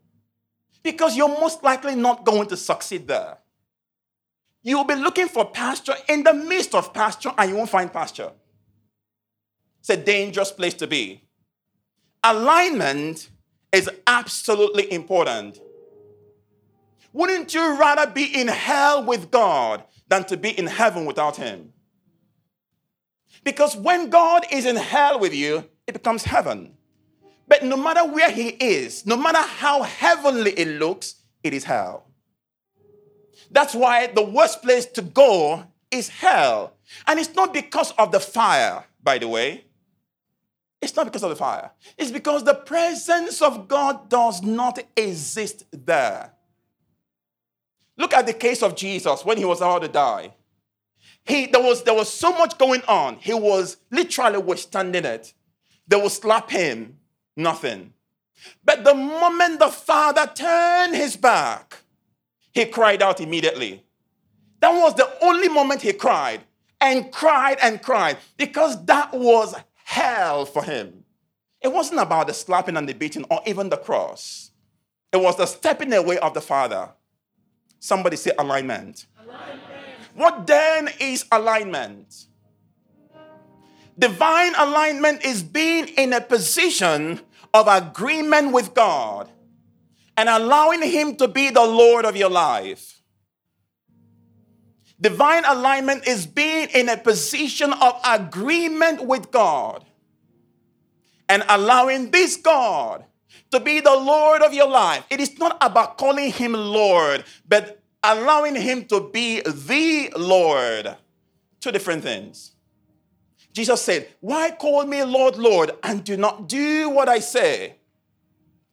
Because 0.83 1.15
you're 1.15 1.29
most 1.29 1.63
likely 1.63 1.95
not 1.95 2.25
going 2.25 2.47
to 2.47 2.57
succeed 2.57 3.07
there. 3.07 3.37
You'll 4.63 4.83
be 4.83 4.95
looking 4.95 5.27
for 5.27 5.45
pasture 5.45 5.95
in 6.07 6.23
the 6.23 6.33
midst 6.33 6.75
of 6.75 6.93
pasture 6.93 7.31
and 7.37 7.49
you 7.49 7.57
won't 7.57 7.69
find 7.69 7.91
pasture. 7.91 8.31
It's 9.79 9.89
a 9.89 9.97
dangerous 9.97 10.51
place 10.51 10.75
to 10.75 10.87
be. 10.87 11.23
Alignment 12.23 13.29
is 13.71 13.89
absolutely 14.05 14.91
important. 14.91 15.59
Wouldn't 17.13 17.53
you 17.53 17.79
rather 17.79 18.09
be 18.09 18.25
in 18.39 18.47
hell 18.47 19.03
with 19.03 19.31
God 19.31 19.83
than 20.07 20.23
to 20.25 20.37
be 20.37 20.49
in 20.57 20.67
heaven 20.67 21.05
without 21.05 21.37
Him? 21.37 21.73
Because 23.43 23.75
when 23.75 24.09
God 24.09 24.45
is 24.51 24.65
in 24.65 24.75
hell 24.75 25.19
with 25.19 25.33
you, 25.33 25.65
it 25.87 25.93
becomes 25.93 26.23
heaven. 26.23 26.73
But 27.51 27.65
no 27.65 27.75
matter 27.75 28.05
where 28.05 28.31
He 28.31 28.47
is, 28.47 29.05
no 29.05 29.17
matter 29.17 29.41
how 29.41 29.81
heavenly 29.81 30.51
it 30.51 30.79
looks, 30.79 31.15
it 31.43 31.53
is 31.53 31.65
hell. 31.65 32.05
That's 33.51 33.75
why 33.75 34.07
the 34.07 34.23
worst 34.23 34.61
place 34.61 34.85
to 34.85 35.01
go 35.01 35.65
is 35.91 36.07
hell. 36.07 36.77
And 37.05 37.19
it's 37.19 37.35
not 37.35 37.53
because 37.53 37.91
of 37.97 38.13
the 38.13 38.21
fire, 38.21 38.85
by 39.03 39.17
the 39.17 39.27
way. 39.27 39.65
It's 40.81 40.95
not 40.95 41.07
because 41.07 41.23
of 41.23 41.29
the 41.29 41.35
fire. 41.35 41.71
It's 41.97 42.09
because 42.09 42.45
the 42.45 42.53
presence 42.53 43.41
of 43.41 43.67
God 43.67 44.07
does 44.07 44.41
not 44.41 44.79
exist 44.95 45.65
there. 45.71 46.31
Look 47.97 48.13
at 48.13 48.27
the 48.27 48.33
case 48.33 48.63
of 48.63 48.77
Jesus 48.77 49.25
when 49.25 49.37
he 49.37 49.43
was 49.43 49.59
about 49.59 49.81
to 49.81 49.89
die. 49.89 50.35
He, 51.25 51.47
there, 51.47 51.61
was, 51.61 51.83
there 51.83 51.95
was 51.95 52.07
so 52.07 52.31
much 52.31 52.57
going 52.57 52.83
on. 52.87 53.17
He 53.17 53.33
was 53.33 53.75
literally 53.91 54.37
withstanding 54.37 55.03
it. 55.03 55.33
They 55.85 55.97
would 55.97 56.13
slap 56.13 56.49
him, 56.49 56.99
nothing. 57.41 57.93
But 58.63 58.83
the 58.83 58.93
moment 58.93 59.59
the 59.59 59.69
father 59.69 60.29
turned 60.33 60.95
his 60.95 61.15
back, 61.15 61.77
he 62.53 62.65
cried 62.65 63.01
out 63.01 63.21
immediately. 63.21 63.83
That 64.59 64.71
was 64.71 64.95
the 64.95 65.09
only 65.21 65.47
moment 65.47 65.81
he 65.81 65.93
cried 65.93 66.41
and 66.79 67.11
cried 67.11 67.57
and 67.61 67.81
cried 67.81 68.17
because 68.37 68.83
that 68.85 69.13
was 69.13 69.55
hell 69.83 70.45
for 70.45 70.63
him. 70.63 71.03
It 71.61 71.71
wasn't 71.71 72.01
about 72.01 72.27
the 72.27 72.33
slapping 72.33 72.77
and 72.77 72.89
the 72.89 72.93
beating 72.93 73.25
or 73.29 73.41
even 73.45 73.69
the 73.69 73.77
cross, 73.77 74.51
it 75.11 75.17
was 75.17 75.37
the 75.37 75.45
stepping 75.45 75.93
away 75.93 76.17
of 76.19 76.33
the 76.33 76.41
father. 76.41 76.89
Somebody 77.79 78.15
say 78.15 78.31
alignment. 78.37 79.07
alignment. 79.19 79.61
What 80.15 80.47
then 80.47 80.89
is 80.99 81.25
alignment? 81.31 82.27
Divine 83.97 84.53
alignment 84.55 85.25
is 85.25 85.43
being 85.43 85.87
in 85.89 86.13
a 86.13 86.21
position 86.21 87.19
of 87.53 87.67
agreement 87.67 88.51
with 88.51 88.73
God 88.73 89.29
and 90.17 90.29
allowing 90.29 90.81
Him 90.81 91.15
to 91.17 91.27
be 91.27 91.49
the 91.49 91.65
Lord 91.65 92.05
of 92.05 92.15
your 92.15 92.29
life. 92.29 93.01
Divine 94.99 95.43
alignment 95.45 96.07
is 96.07 96.27
being 96.27 96.69
in 96.75 96.87
a 96.87 96.95
position 96.95 97.73
of 97.73 97.99
agreement 98.05 99.03
with 99.03 99.31
God 99.31 99.83
and 101.27 101.43
allowing 101.49 102.11
this 102.11 102.37
God 102.37 103.05
to 103.49 103.59
be 103.59 103.79
the 103.79 103.95
Lord 103.95 104.41
of 104.41 104.53
your 104.53 104.67
life. 104.67 105.05
It 105.09 105.19
is 105.19 105.39
not 105.39 105.57
about 105.59 105.97
calling 105.97 106.31
Him 106.31 106.53
Lord, 106.53 107.23
but 107.47 107.81
allowing 108.03 108.55
Him 108.55 108.85
to 108.85 109.09
be 109.09 109.41
the 109.41 110.11
Lord. 110.15 110.95
Two 111.59 111.71
different 111.71 112.03
things. 112.03 112.50
Jesus 113.53 113.81
said, 113.81 114.07
Why 114.19 114.51
call 114.51 114.85
me 114.85 115.03
Lord, 115.03 115.37
Lord, 115.37 115.71
and 115.83 116.03
do 116.03 116.17
not 116.17 116.47
do 116.47 116.89
what 116.89 117.09
I 117.09 117.19
say? 117.19 117.75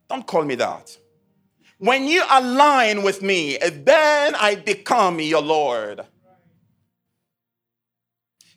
Don't 0.08 0.26
call 0.26 0.44
me 0.44 0.54
that. 0.56 0.96
When 1.78 2.04
you 2.04 2.22
align 2.28 3.02
with 3.02 3.22
me, 3.22 3.58
then 3.58 4.34
I 4.34 4.56
become 4.56 5.20
your 5.20 5.42
Lord. 5.42 6.04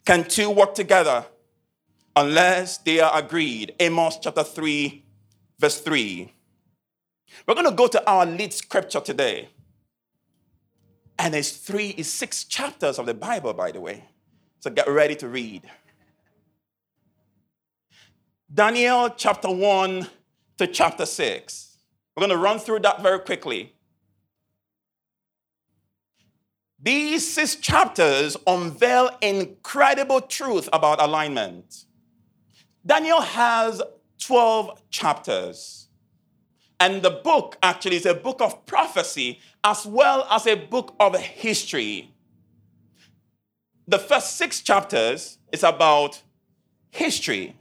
Can 0.06 0.24
two 0.24 0.50
work 0.50 0.74
together 0.74 1.26
unless 2.16 2.80
they 2.80 3.00
are 3.00 3.18
agreed? 3.18 3.76
Amos 3.80 4.18
chapter 4.20 4.44
3, 4.44 5.04
verse 5.60 5.80
3. 5.82 6.34
We're 7.48 7.54
going 7.54 7.70
to 7.70 7.76
go 7.76 7.88
to 7.88 8.10
our 8.10 8.26
lead 8.26 8.54
scripture 8.54 9.02
today. 9.02 9.50
And 11.20 11.36
it's 11.36 11.52
three, 11.52 11.90
it's 11.90 12.10
six 12.10 12.44
chapters 12.44 12.98
of 12.98 13.06
the 13.06 13.14
Bible, 13.14 13.54
by 13.54 13.72
the 13.72 13.80
way. 13.80 14.06
So 14.60 14.72
get 14.72 14.88
ready 14.88 15.16
to 15.18 15.28
read. 15.28 15.62
Daniel 18.54 19.10
chapter 19.16 19.50
1 19.50 20.08
to 20.58 20.68
chapter 20.68 21.06
6. 21.06 21.78
We're 22.16 22.28
going 22.28 22.32
to 22.32 22.38
run 22.38 22.60
through 22.60 22.80
that 22.80 23.02
very 23.02 23.20
quickly. 23.20 23.74
These 26.78 27.34
six 27.34 27.56
chapters 27.56 28.36
unveil 28.46 29.12
incredible 29.22 30.20
truth 30.20 30.68
about 30.74 31.02
alignment. 31.02 31.86
Daniel 32.86 33.22
has 33.22 33.82
12 34.22 34.90
chapters. 34.90 35.88
And 36.78 37.04
the 37.04 37.12
book 37.12 37.58
actually 37.64 37.96
is 37.96 38.06
a 38.06 38.16
book 38.16 38.42
of 38.42 38.66
prophecy 38.66 39.40
as 39.64 39.86
well 39.86 40.28
as 40.30 40.46
a 40.46 40.56
book 40.56 40.94
of 41.00 41.18
history. 41.18 42.14
The 43.88 44.00
first 44.00 44.36
six 44.36 44.60
chapters 44.60 45.38
is 45.54 45.64
about 45.64 46.22
history 46.90 47.56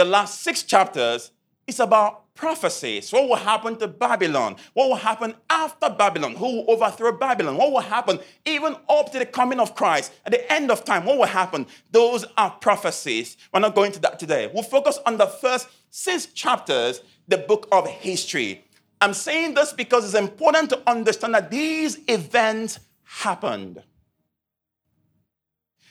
the 0.00 0.04
last 0.06 0.40
six 0.40 0.62
chapters 0.62 1.30
is 1.66 1.78
about 1.78 2.34
prophecies. 2.34 3.12
What 3.12 3.28
will 3.28 3.36
happen 3.36 3.76
to 3.80 3.86
Babylon? 3.86 4.56
What 4.72 4.88
will 4.88 4.96
happen 4.96 5.34
after 5.50 5.90
Babylon? 5.90 6.36
Who 6.36 6.46
will 6.46 6.70
overthrow 6.70 7.12
Babylon? 7.12 7.58
What 7.58 7.70
will 7.70 7.80
happen 7.80 8.18
even 8.46 8.76
up 8.88 9.12
to 9.12 9.18
the 9.18 9.26
coming 9.26 9.60
of 9.60 9.74
Christ? 9.74 10.10
At 10.24 10.32
the 10.32 10.50
end 10.50 10.70
of 10.70 10.86
time, 10.86 11.04
what 11.04 11.18
will 11.18 11.26
happen? 11.26 11.66
Those 11.90 12.24
are 12.38 12.50
prophecies. 12.50 13.36
We're 13.52 13.60
not 13.60 13.74
going 13.74 13.92
to 13.92 14.00
that 14.00 14.18
today. 14.18 14.50
We'll 14.50 14.62
focus 14.62 14.98
on 15.04 15.18
the 15.18 15.26
first 15.26 15.68
six 15.90 16.24
chapters, 16.24 17.02
the 17.28 17.36
book 17.36 17.68
of 17.70 17.86
history. 17.86 18.64
I'm 19.02 19.12
saying 19.12 19.52
this 19.52 19.74
because 19.74 20.06
it's 20.06 20.14
important 20.14 20.70
to 20.70 20.80
understand 20.88 21.34
that 21.34 21.50
these 21.50 21.98
events 22.08 22.80
happened. 23.04 23.82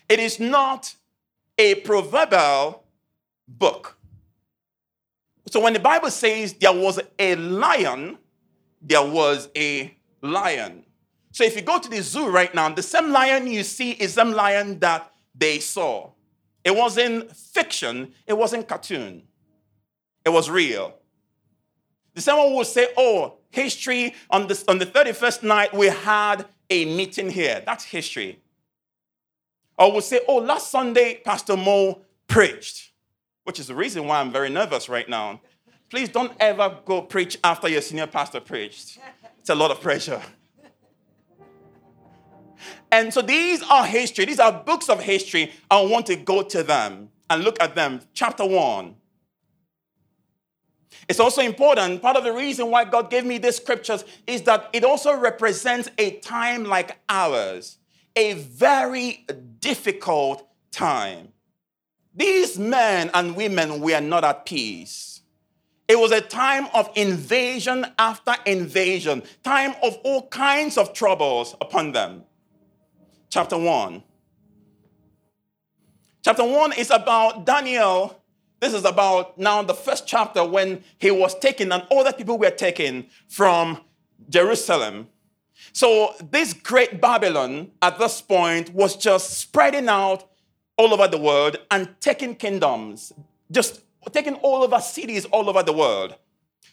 It 0.10 0.17
is 0.19 0.39
not 0.39 0.95
a 1.60 1.76
proverbial 1.76 2.86
book. 3.48 3.99
So 5.50 5.60
when 5.60 5.74
the 5.74 5.80
Bible 5.80 6.12
says 6.12 6.54
there 6.54 6.72
was 6.72 7.00
a 7.18 7.36
lion, 7.36 8.20
there 8.82 9.04
was 9.04 9.50
a 9.56 9.96
lion. 10.22 10.86
So 11.32 11.44
if 11.44 11.56
you 11.56 11.64
go 11.64 11.80
to 11.80 11.90
the 11.90 12.04
zoo 12.04 12.28
right 12.28 12.54
now, 12.54 12.70
the 12.70 12.84
same 12.84 13.12
lion 13.12 13.48
you 13.48 13.64
see 13.64 13.92
is 13.92 14.16
the 14.16 14.26
lion 14.26 14.78
that 14.80 15.12
they 15.34 15.60
saw. 15.60 16.12
It 16.64 16.76
wasn't 16.76 17.36
fiction, 17.36 18.14
it 18.28 18.38
wasn't 18.38 18.68
cartoon. 18.68 19.24
It 20.24 20.30
was 20.30 20.52
real. 20.52 20.94
The 22.14 22.22
same 22.22 22.38
one 22.38 22.54
will 22.54 22.66
say, 22.66 22.90
oh, 22.96 23.38
history, 23.50 24.14
on, 24.30 24.48
this, 24.48 24.64
on 24.68 24.78
the 24.78 24.86
31st 24.86 25.44
night, 25.44 25.74
we 25.74 25.88
had 25.88 26.46
a 26.70 26.86
meeting 26.86 27.32
here. 27.32 27.64
That's 27.66 27.86
history. 27.86 28.40
Or 29.78 29.92
we'll 29.92 30.02
say, 30.02 30.20
oh, 30.28 30.38
last 30.38 30.70
Sunday, 30.70 31.22
Pastor 31.24 31.58
Mo 31.58 32.02
preached 32.28 32.88
which 33.43 33.60
is 33.60 33.67
the 33.67 33.75
reason 33.75 34.06
why 34.06 34.19
I'm 34.19 34.32
very 34.32 34.49
nervous 34.49 34.89
right 34.89 35.08
now. 35.08 35.41
Please 35.89 36.10
don't 36.10 36.34
ever 36.39 36.78
go 36.86 37.02
preach 37.02 37.38
after 37.43 37.67
your 37.67 37.82
senior 37.82 38.08
pastor 38.08 38.39
preached. 38.39 38.99
It's 39.39 39.49
a 39.49 39.56
lot 39.56 39.71
of 39.71 39.82
pressure. 39.82 40.21
And 42.91 43.13
so 43.13 43.21
these 43.21 43.63
are 43.63 43.86
history, 43.86 44.25
these 44.25 44.39
are 44.39 44.52
books 44.52 44.89
of 44.89 45.02
history. 45.02 45.52
I 45.69 45.82
want 45.82 46.06
to 46.08 46.15
go 46.15 46.41
to 46.43 46.63
them 46.63 47.10
and 47.30 47.43
look 47.43 47.62
at 47.62 47.75
them. 47.75 48.02
Chapter 48.13 48.45
one. 48.45 48.95
It's 51.08 51.19
also 51.19 51.41
important, 51.41 52.02
part 52.02 52.17
of 52.17 52.23
the 52.23 52.34
reason 52.34 52.69
why 52.69 52.86
God 52.86 53.10
gave 53.10 53.25
me 53.25 53.39
these 53.39 53.56
scriptures 53.56 54.04
is 54.28 54.43
that 54.43 54.69
it 54.73 54.84
also 54.84 55.17
represents 55.17 55.89
a 55.97 56.17
time 56.19 56.65
like 56.65 56.99
ours, 57.10 57.78
a 58.15 58.34
very 58.34 59.25
difficult 59.60 60.47
time. 60.71 61.30
These 62.15 62.58
men 62.58 63.12
and 63.13 63.36
women 63.36 63.82
were 63.82 64.02
not 64.02 64.24
at 64.24 64.45
peace. 64.45 65.22
It 65.88 65.98
was 65.98 66.12
a 66.12 66.22
time 66.22 66.67
of 66.74 66.89
invasion 66.95 67.86
after 67.98 68.36
invasion, 68.45 69.24
time 69.43 69.74
of 69.82 69.98
all 70.04 70.28
kinds 70.28 70.78
of 70.78 70.93
troubles 70.93 71.56
upon 71.60 71.93
them. 71.93 72.24
Chapter 73.30 73.58
1. 73.58 74.04
Chapter 76.24 76.43
1 76.43 76.74
is 76.74 76.91
about 76.91 77.45
Daniel. 77.45 78.22
This 78.60 78.74
is 78.74 78.86
about 78.86 79.38
now 79.38 79.63
the 79.63 79.74
first 79.74 80.06
chapter 80.06 80.45
when 80.45 80.84
he 81.00 81.10
was 81.10 81.38
taken 81.39 81.72
and 81.72 81.84
all 81.89 82.04
the 82.04 82.12
people 82.12 82.38
were 82.38 82.52
taken 82.52 83.08
from 83.28 83.80
Jerusalem. 84.30 85.08
So, 85.74 86.13
this 86.32 86.54
great 86.54 87.02
Babylon 87.02 87.72
at 87.82 88.00
this 88.00 88.22
point 88.22 88.74
was 88.74 88.95
just 88.95 89.39
spreading 89.39 89.88
out 89.88 90.29
all 90.80 90.94
over 90.94 91.10
the 91.10 91.18
world 91.18 91.58
and 91.70 91.94
taking 92.00 92.34
kingdoms, 92.34 93.12
just 93.52 93.82
taking 94.13 94.36
all 94.36 94.63
over 94.63 94.80
cities 94.80 95.26
all 95.26 95.50
over 95.50 95.62
the 95.62 95.74
world. 95.74 96.15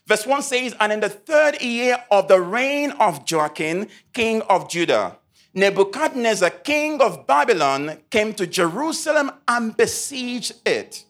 Verse 0.07 0.25
1 0.25 0.43
says, 0.43 0.77
And 0.79 0.93
in 0.93 1.01
the 1.01 1.09
third 1.09 1.61
year 1.61 1.99
of 2.13 2.29
the 2.29 2.41
reign 2.41 2.93
of 2.93 3.29
Joachim, 3.29 3.89
king 4.13 4.43
of 4.43 4.71
Judah, 4.71 5.19
Nebuchadnezzar, 5.55 6.51
king 6.51 7.03
of 7.03 7.27
Babylon, 7.27 7.99
came 8.09 8.33
to 8.35 8.47
Jerusalem 8.47 9.33
and 9.49 9.77
besieged 9.77 10.53
it. 10.65 11.06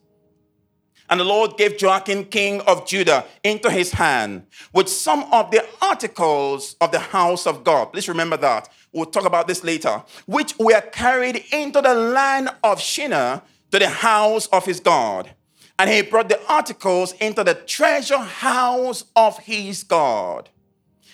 And 1.09 1.21
the 1.21 1.25
Lord 1.25 1.57
gave 1.57 1.81
Joachim, 1.81 2.25
king 2.25 2.61
of 2.63 2.87
Judah, 2.87 3.25
into 3.45 3.71
his 3.71 3.93
hand 3.93 4.47
with 4.73 4.89
some 4.89 5.25
of 5.33 5.51
the 5.51 5.65
articles 5.81 6.77
of 6.81 6.91
the 6.91 6.99
house 6.99 7.47
of 7.47 7.65
God. 7.65 7.87
Please 7.87 8.09
remember 8.09 8.37
that. 8.39 8.69
We'll 8.93 9.07
talk 9.07 9.25
about 9.25 9.47
this 9.47 9.63
later. 9.63 10.03
Which 10.27 10.59
were 10.59 10.81
carried 10.81 11.45
into 11.53 11.81
the 11.81 11.95
land 11.95 12.51
of 12.65 12.81
Shinar 12.81 13.43
to 13.71 13.79
the 13.79 13.89
house 13.89 14.47
of 14.47 14.65
his 14.65 14.81
God. 14.81 15.31
And 15.79 15.91
he 15.91 16.03
brought 16.03 16.29
the 16.29 16.41
articles 16.49 17.13
into 17.21 17.45
the 17.45 17.55
treasure 17.55 18.19
house 18.19 19.05
of 19.15 19.39
his 19.39 19.85
God. 19.85 20.49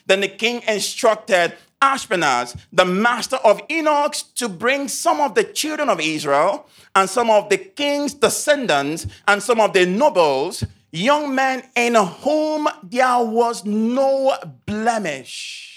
Then 0.07 0.20
the 0.20 0.28
king 0.28 0.62
instructed 0.68 1.55
Ashpenaz, 1.83 2.57
the 2.73 2.85
master 2.85 3.37
of 3.37 3.61
eunuchs, 3.68 4.23
to 4.23 4.49
bring 4.49 4.87
some 4.87 5.21
of 5.21 5.35
the 5.35 5.42
children 5.42 5.88
of 5.88 6.01
Israel 6.01 6.66
and 6.95 7.11
some 7.11 7.29
of 7.29 7.49
the 7.49 7.59
king's 7.59 8.14
descendants 8.14 9.07
and 9.27 9.42
some 9.42 9.61
of 9.61 9.73
the 9.73 9.85
nobles, 9.85 10.62
young 10.92 11.35
men 11.35 11.64
in 11.75 11.97
whom 11.97 12.68
there 12.85 13.18
was 13.18 13.64
no 13.64 14.37
blemish 14.64 15.73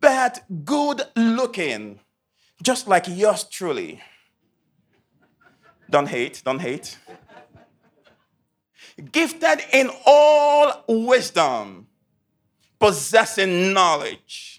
but 0.00 0.42
good 0.64 1.02
looking, 1.16 2.00
just 2.62 2.88
like 2.88 3.06
yours 3.08 3.44
truly. 3.44 4.00
Don't 5.90 6.08
hate, 6.08 6.42
don't 6.44 6.60
hate. 6.60 6.98
Gifted 9.12 9.60
in 9.72 9.90
all 10.06 10.84
wisdom, 10.88 11.88
possessing 12.78 13.72
knowledge, 13.72 14.53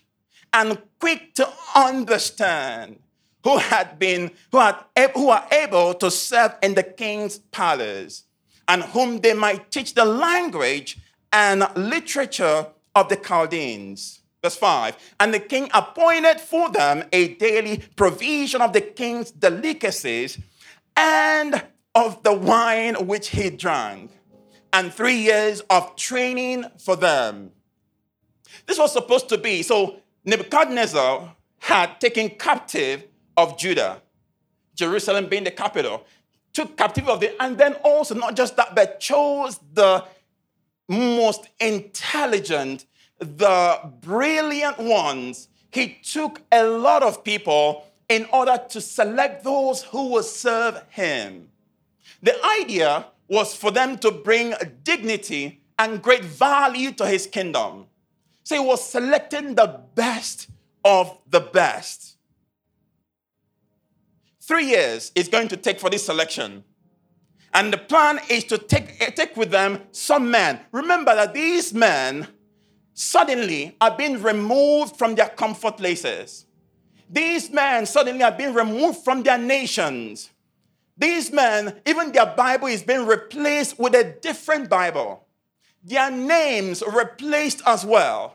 and 0.55 0.81
quick 0.99 1.33
to 1.35 1.47
understand, 1.75 2.97
who 3.43 3.57
had 3.57 3.99
been, 3.99 4.31
who, 4.51 4.57
had, 4.57 4.77
who 5.13 5.29
are 5.29 5.45
able 5.51 5.93
to 5.93 6.09
serve 6.09 6.55
in 6.63 6.73
the 6.73 6.81
king's 6.81 7.37
palace, 7.37 8.23
and 8.67 8.81
whom 8.83 9.19
they 9.19 9.33
might 9.33 9.69
teach 9.69 9.93
the 9.93 10.05
language 10.05 10.97
and 11.31 11.67
literature 11.75 12.67
of 12.95 13.09
the 13.09 13.17
Chaldeans. 13.17 14.21
Verse 14.41 14.55
5 14.55 14.95
And 15.19 15.33
the 15.33 15.39
king 15.39 15.69
appointed 15.73 16.39
for 16.39 16.69
them 16.69 17.03
a 17.11 17.35
daily 17.35 17.83
provision 17.97 18.61
of 18.61 18.71
the 18.71 18.81
king's 18.81 19.31
delicacies 19.31 20.39
and 20.95 21.61
of 21.93 22.23
the 22.23 22.33
wine 22.33 22.95
which 23.05 23.27
he 23.27 23.49
drank, 23.49 24.09
and 24.71 24.93
three 24.93 25.17
years 25.17 25.61
of 25.69 25.97
training 25.97 26.63
for 26.79 26.95
them. 26.95 27.51
This 28.65 28.79
was 28.79 28.93
supposed 28.93 29.27
to 29.29 29.37
be 29.37 29.61
so 29.61 29.99
Nebuchadnezzar 30.25 31.35
had 31.59 32.01
taken 32.01 32.29
captive 32.29 33.05
of 33.37 33.57
Judah, 33.57 34.01
Jerusalem 34.75 35.27
being 35.27 35.43
the 35.43 35.51
capital, 35.51 36.03
took 36.51 36.75
captive 36.77 37.07
of 37.07 37.19
the, 37.19 37.41
and 37.41 37.57
then 37.57 37.73
also 37.83 38.15
not 38.15 38.35
just 38.35 38.55
that, 38.55 38.75
but 38.75 38.99
chose 38.99 39.59
the 39.73 40.03
most 40.87 41.49
intelligent, 41.59 42.85
the 43.19 43.79
brilliant 44.01 44.79
ones. 44.79 45.47
He 45.71 45.99
took 46.03 46.41
a 46.51 46.63
lot 46.63 47.03
of 47.03 47.23
people 47.23 47.85
in 48.07 48.25
order 48.31 48.57
to 48.69 48.81
select 48.81 49.43
those 49.43 49.83
who 49.83 50.09
will 50.09 50.23
serve 50.23 50.81
him. 50.89 51.49
The 52.21 52.35
idea 52.61 53.07
was 53.27 53.55
for 53.55 53.71
them 53.71 53.97
to 53.99 54.11
bring 54.11 54.53
dignity 54.83 55.61
and 55.77 56.01
great 56.01 56.23
value 56.23 56.91
to 56.93 57.05
his 57.05 57.27
kingdom. 57.27 57.87
So 58.45 58.55
he 58.55 58.65
was 58.65 58.87
selecting 58.87 59.55
the 59.55 59.81
best 59.95 60.49
of 60.85 61.17
the 61.27 61.41
best. 61.41 62.15
Three 64.39 64.67
years 64.67 65.11
is 65.15 65.27
going 65.27 65.47
to 65.47 65.57
take 65.57 65.79
for 65.79 65.89
this 65.89 66.05
selection. 66.05 66.63
And 67.55 67.73
the 67.73 67.77
plan 67.77 68.19
is 68.29 68.43
to 68.45 68.59
take, 68.59 69.01
eh, 69.01 69.09
take 69.09 69.35
with 69.35 69.49
them 69.49 69.81
some 69.91 70.29
men. 70.29 70.59
Remember 70.71 71.15
that 71.15 71.33
these 71.33 71.73
men 71.73 72.27
suddenly 72.93 73.75
are 73.81 73.97
being 73.97 74.21
removed 74.21 74.95
from 74.95 75.15
their 75.15 75.29
comfort 75.29 75.77
places. 75.77 76.45
These 77.09 77.49
men 77.49 77.87
suddenly 77.87 78.23
are 78.23 78.31
being 78.31 78.53
removed 78.53 79.03
from 79.03 79.23
their 79.23 79.39
nations. 79.39 80.29
These 80.95 81.31
men, 81.31 81.81
even 81.87 82.11
their 82.11 82.27
Bible 82.27 82.67
is 82.67 82.83
being 82.83 83.07
replaced 83.07 83.79
with 83.79 83.95
a 83.95 84.03
different 84.03 84.69
Bible. 84.69 85.25
Their 85.83 86.09
names 86.09 86.83
replaced 86.87 87.61
as 87.65 87.85
well. 87.85 88.34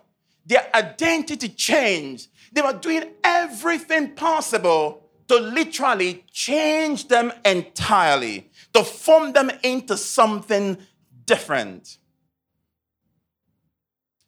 Their 0.50 0.68
identity 0.74 1.48
changed. 1.48 2.28
They 2.52 2.60
were 2.60 2.72
doing 2.72 3.04
everything 3.22 4.16
possible 4.16 5.08
to 5.28 5.36
literally 5.36 6.24
change 6.32 7.06
them 7.06 7.32
entirely, 7.44 8.50
to 8.74 8.82
form 8.82 9.32
them 9.32 9.52
into 9.62 9.96
something 9.96 10.76
different. 11.24 11.98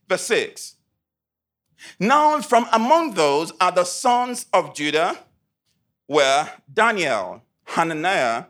Verse 0.09 0.23
6 0.23 0.77
Now 1.99 2.41
from 2.41 2.69
among 2.73 3.15
those 3.15 3.53
are 3.61 3.73
the 3.73 3.83
sons 3.83 4.47
of 4.53 4.77
Judah 4.77 5.19
were 6.07 6.49
Daniel, 6.73 7.43
Hananiah, 7.65 8.45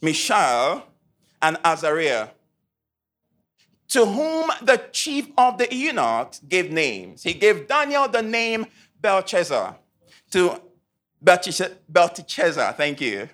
Mishael, 0.00 0.86
and 1.42 1.58
Azariah, 1.62 2.28
to 3.88 4.04
whom 4.04 4.50
the 4.62 4.76
chief 4.92 5.28
of 5.38 5.58
the 5.58 5.74
eunuchs 5.74 6.40
gave 6.40 6.70
names. 6.70 7.22
He 7.22 7.32
gave 7.32 7.66
Daniel 7.66 8.08
the 8.08 8.22
name 8.22 8.66
Belshazzar, 9.00 9.76
to 10.32 10.60
Belteshazzar, 11.22 12.72
thank 12.74 13.00
you, 13.00 13.28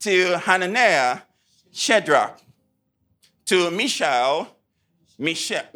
to 0.00 0.38
Hananiah, 0.38 1.18
Shadrach, 1.72 2.40
to 3.46 3.70
Mishael, 3.70 4.56
Meshach, 5.18 5.66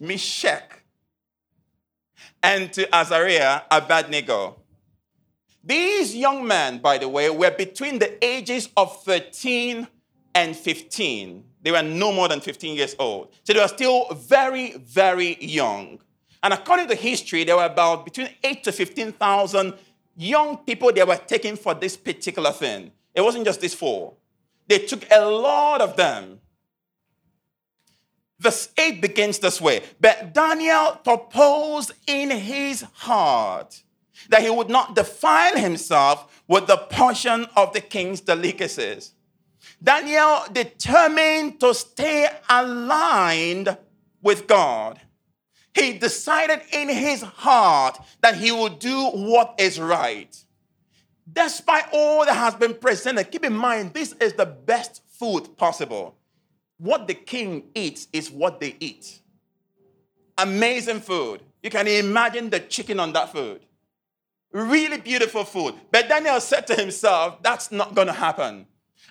Meshach, 0.00 0.62
and 2.42 2.72
to 2.72 2.94
Azariah, 2.94 3.62
Abednego. 3.70 4.56
These 5.62 6.14
young 6.14 6.46
men, 6.46 6.78
by 6.78 6.98
the 6.98 7.08
way, 7.08 7.30
were 7.30 7.50
between 7.50 7.98
the 7.98 8.22
ages 8.22 8.68
of 8.76 9.02
13 9.04 9.86
and 10.34 10.54
15. 10.54 11.44
They 11.64 11.72
were 11.72 11.82
no 11.82 12.12
more 12.12 12.28
than 12.28 12.40
15 12.40 12.76
years 12.76 12.94
old. 12.98 13.32
So 13.42 13.54
they 13.54 13.58
were 13.58 13.68
still 13.68 14.12
very, 14.12 14.76
very 14.76 15.42
young. 15.42 15.98
And 16.42 16.52
according 16.52 16.88
to 16.88 16.94
history, 16.94 17.42
there 17.42 17.56
were 17.56 17.64
about 17.64 18.04
between 18.04 18.28
8 18.44 18.62
to 18.64 18.72
15,000 18.72 19.72
young 20.14 20.58
people 20.58 20.92
they 20.92 21.02
were 21.02 21.16
taking 21.16 21.56
for 21.56 21.72
this 21.72 21.96
particular 21.96 22.52
thing. 22.52 22.92
It 23.14 23.22
wasn't 23.22 23.46
just 23.46 23.62
these 23.62 23.72
four. 23.72 24.12
They 24.68 24.80
took 24.80 25.10
a 25.10 25.24
lot 25.24 25.80
of 25.80 25.96
them. 25.96 26.40
Verse 28.38 28.68
8 28.76 29.00
begins 29.00 29.38
this 29.38 29.58
way 29.58 29.82
But 29.98 30.34
Daniel 30.34 31.00
proposed 31.02 31.92
in 32.06 32.30
his 32.30 32.82
heart 32.92 33.82
that 34.28 34.42
he 34.42 34.50
would 34.50 34.68
not 34.68 34.94
defile 34.94 35.56
himself 35.56 36.42
with 36.46 36.66
the 36.66 36.76
portion 36.76 37.46
of 37.56 37.72
the 37.72 37.80
king's 37.80 38.20
delicacies. 38.20 39.13
Daniel 39.82 40.42
determined 40.52 41.60
to 41.60 41.74
stay 41.74 42.28
aligned 42.48 43.76
with 44.22 44.46
God. 44.46 45.00
He 45.74 45.98
decided 45.98 46.60
in 46.72 46.88
his 46.88 47.22
heart 47.22 47.98
that 48.22 48.36
he 48.36 48.52
would 48.52 48.78
do 48.78 49.08
what 49.10 49.54
is 49.58 49.80
right. 49.80 50.34
Despite 51.30 51.86
all 51.92 52.24
that 52.24 52.34
has 52.34 52.54
been 52.54 52.74
presented, 52.74 53.30
keep 53.30 53.44
in 53.44 53.54
mind 53.54 53.92
this 53.92 54.12
is 54.20 54.34
the 54.34 54.46
best 54.46 55.02
food 55.08 55.56
possible. 55.56 56.16
What 56.78 57.08
the 57.08 57.14
king 57.14 57.64
eats 57.74 58.08
is 58.12 58.30
what 58.30 58.60
they 58.60 58.76
eat. 58.78 59.20
Amazing 60.38 61.00
food. 61.00 61.42
You 61.62 61.70
can 61.70 61.86
imagine 61.86 62.50
the 62.50 62.60
chicken 62.60 63.00
on 63.00 63.12
that 63.14 63.32
food. 63.32 63.64
Really 64.52 64.98
beautiful 64.98 65.44
food. 65.44 65.74
But 65.90 66.08
Daniel 66.08 66.40
said 66.40 66.66
to 66.68 66.74
himself, 66.74 67.42
That's 67.42 67.72
not 67.72 67.94
going 67.94 68.06
to 68.06 68.12
happen. 68.12 68.66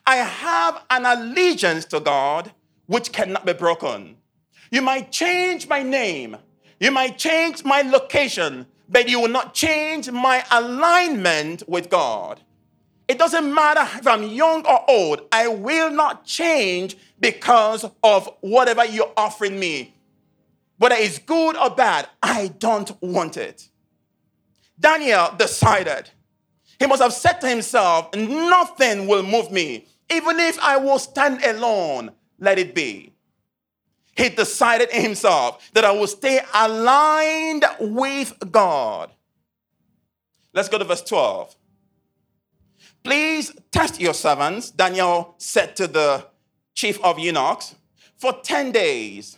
I 0.05 0.17
have 0.17 0.83
an 0.89 1.05
allegiance 1.05 1.85
to 1.85 1.99
God 1.99 2.51
which 2.87 3.11
cannot 3.11 3.45
be 3.45 3.53
broken. 3.53 4.17
You 4.71 4.81
might 4.81 5.11
change 5.11 5.67
my 5.67 5.83
name, 5.83 6.37
you 6.79 6.91
might 6.91 7.17
change 7.17 7.63
my 7.63 7.81
location, 7.81 8.65
but 8.89 9.07
you 9.07 9.19
will 9.19 9.29
not 9.29 9.53
change 9.53 10.11
my 10.11 10.43
alignment 10.51 11.63
with 11.69 11.89
God. 11.89 12.41
It 13.07 13.17
doesn't 13.17 13.53
matter 13.53 13.87
if 13.97 14.07
I'm 14.07 14.23
young 14.23 14.65
or 14.65 14.89
old, 14.89 15.21
I 15.31 15.47
will 15.47 15.91
not 15.91 16.25
change 16.25 16.97
because 17.19 17.85
of 18.03 18.29
whatever 18.41 18.85
you're 18.85 19.11
offering 19.15 19.59
me. 19.59 19.93
Whether 20.77 20.95
it's 20.95 21.19
good 21.19 21.55
or 21.55 21.69
bad, 21.69 22.09
I 22.21 22.47
don't 22.59 22.91
want 23.01 23.37
it. 23.37 23.69
Daniel 24.79 25.29
decided. 25.37 26.09
He 26.79 26.87
must 26.87 27.01
have 27.01 27.13
said 27.13 27.39
to 27.41 27.47
himself, 27.47 28.13
Nothing 28.15 29.07
will 29.07 29.23
move 29.23 29.51
me. 29.51 29.85
Even 30.09 30.39
if 30.39 30.59
I 30.59 30.77
will 30.77 30.99
stand 30.99 31.43
alone, 31.43 32.11
let 32.39 32.59
it 32.59 32.75
be. 32.75 33.13
He 34.15 34.29
decided 34.29 34.91
himself 34.91 35.71
that 35.73 35.85
I 35.85 35.91
will 35.91 36.07
stay 36.07 36.39
aligned 36.53 37.65
with 37.79 38.33
God. 38.51 39.09
Let's 40.53 40.69
go 40.69 40.77
to 40.77 40.85
verse 40.85 41.01
12. 41.01 41.55
Please 43.03 43.51
test 43.71 43.99
your 43.99 44.13
servants, 44.13 44.69
Daniel 44.69 45.35
said 45.37 45.75
to 45.77 45.87
the 45.87 46.27
chief 46.73 47.03
of 47.03 47.19
eunuchs, 47.19 47.75
for 48.17 48.33
10 48.33 48.71
days, 48.71 49.37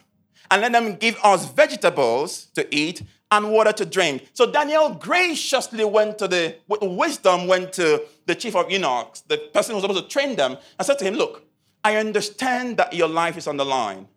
and 0.52 0.62
let 0.62 0.72
them 0.72 0.96
give 0.96 1.18
us 1.24 1.46
vegetables 1.46 2.48
to 2.54 2.76
eat 2.76 3.02
and 3.38 3.52
water 3.52 3.72
to 3.74 3.86
drink. 3.86 4.30
So 4.34 4.50
Daniel 4.50 4.90
graciously 4.96 5.86
went 5.86 6.18
to 6.20 6.28
the, 6.28 6.56
with 6.68 6.82
wisdom, 6.82 7.48
went 7.48 7.74
to 7.74 8.04
the 8.26 8.36
chief 8.36 8.56
of 8.56 8.72
eunuchs, 8.72 9.22
the 9.22 9.38
person 9.54 9.72
who 9.72 9.76
was 9.76 9.84
supposed 9.84 10.04
to 10.04 10.10
train 10.10 10.36
them, 10.36 10.58
and 10.80 10.86
said 10.86 11.00
to 11.00 11.06
him, 11.06 11.16
Look, 11.16 11.44
I 11.84 11.98
understand 11.98 12.78
that 12.78 12.94
your 12.94 13.08
life 13.08 13.38
is 13.38 13.48
on 13.48 13.58
the 13.58 13.66
line, 13.66 14.08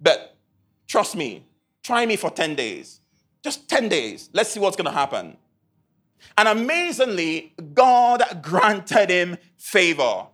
but 0.00 0.36
trust 0.86 1.16
me, 1.16 1.44
try 1.82 2.06
me 2.06 2.16
for 2.16 2.30
10 2.30 2.54
days. 2.54 3.00
Just 3.42 3.68
10 3.68 3.88
days. 3.88 4.30
Let's 4.32 4.50
see 4.50 4.60
what's 4.60 4.76
going 4.76 4.86
to 4.86 4.90
happen. 4.90 5.36
And 6.38 6.48
amazingly, 6.48 7.54
God 7.74 8.22
granted 8.42 9.10
him 9.10 9.36
favor 9.56 10.26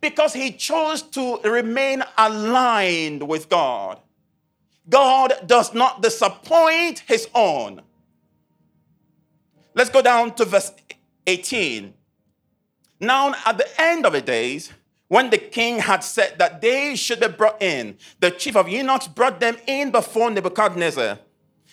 because 0.00 0.32
he 0.32 0.52
chose 0.52 1.02
to 1.02 1.38
remain 1.44 2.02
aligned 2.16 3.26
with 3.26 3.48
God. 3.48 4.00
God 4.90 5.32
does 5.46 5.72
not 5.72 6.02
disappoint 6.02 7.00
his 7.06 7.28
own. 7.34 7.82
Let's 9.74 9.90
go 9.90 10.02
down 10.02 10.34
to 10.34 10.44
verse 10.44 10.72
18. 11.26 11.94
Now, 12.98 13.34
at 13.46 13.56
the 13.56 13.68
end 13.80 14.04
of 14.04 14.12
the 14.12 14.20
days, 14.20 14.72
when 15.08 15.30
the 15.30 15.38
king 15.38 15.78
had 15.78 16.04
said 16.04 16.38
that 16.38 16.60
they 16.60 16.94
should 16.96 17.20
be 17.20 17.28
brought 17.28 17.62
in, 17.62 17.96
the 18.20 18.30
chief 18.30 18.56
of 18.56 18.68
eunuchs 18.68 19.08
brought 19.08 19.40
them 19.40 19.56
in 19.66 19.90
before 19.90 20.30
Nebuchadnezzar. 20.30 21.18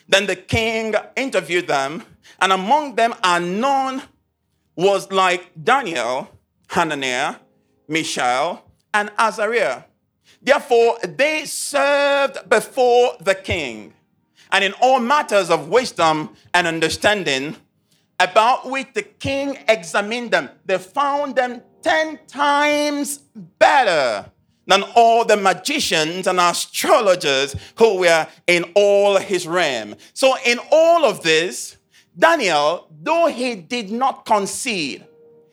Then 0.08 0.26
the 0.26 0.36
king 0.36 0.96
interviewed 1.16 1.68
them, 1.68 2.04
and 2.40 2.52
among 2.52 2.96
them 2.96 3.14
are 3.24 3.40
none 3.40 4.04
was 4.76 5.12
like 5.12 5.52
Daniel, 5.62 6.30
Hananiah, 6.70 7.36
Mishael, 7.88 8.64
and 8.94 9.12
Azariah. 9.18 9.84
Therefore, 10.48 10.98
they 11.04 11.44
served 11.44 12.50
before 12.50 13.18
the 13.20 13.36
king, 13.36 13.92
and 14.50 14.64
in 14.64 14.72
all 14.82 15.02
matters 15.02 15.50
of 15.50 15.68
wisdom 15.68 16.38
and 16.54 16.66
understanding, 16.66 17.58
about 18.18 18.72
which 18.72 18.88
the 18.94 19.02
king 19.04 19.58
examined 19.68 20.32
them, 20.32 20.50
they 20.66 20.78
found 20.78 21.36
them 21.36 21.64
ten 21.82 22.18
times 22.28 23.18
better 23.60 24.32
than 24.66 24.84
all 24.96 25.26
the 25.26 25.36
magicians 25.36 26.28
and 26.28 26.40
astrologers 26.40 27.54
who 27.76 28.00
were 28.00 28.26
in 28.48 28.72
all 28.74 29.18
his 29.18 29.46
realm. 29.46 29.96
So, 30.14 30.38
in 30.46 30.60
all 30.72 31.04
of 31.04 31.24
this, 31.24 31.76
Daniel, 32.18 32.88
though 33.04 33.28
he 33.28 33.56
did 33.56 33.92
not 33.92 34.26
concede, 34.26 35.04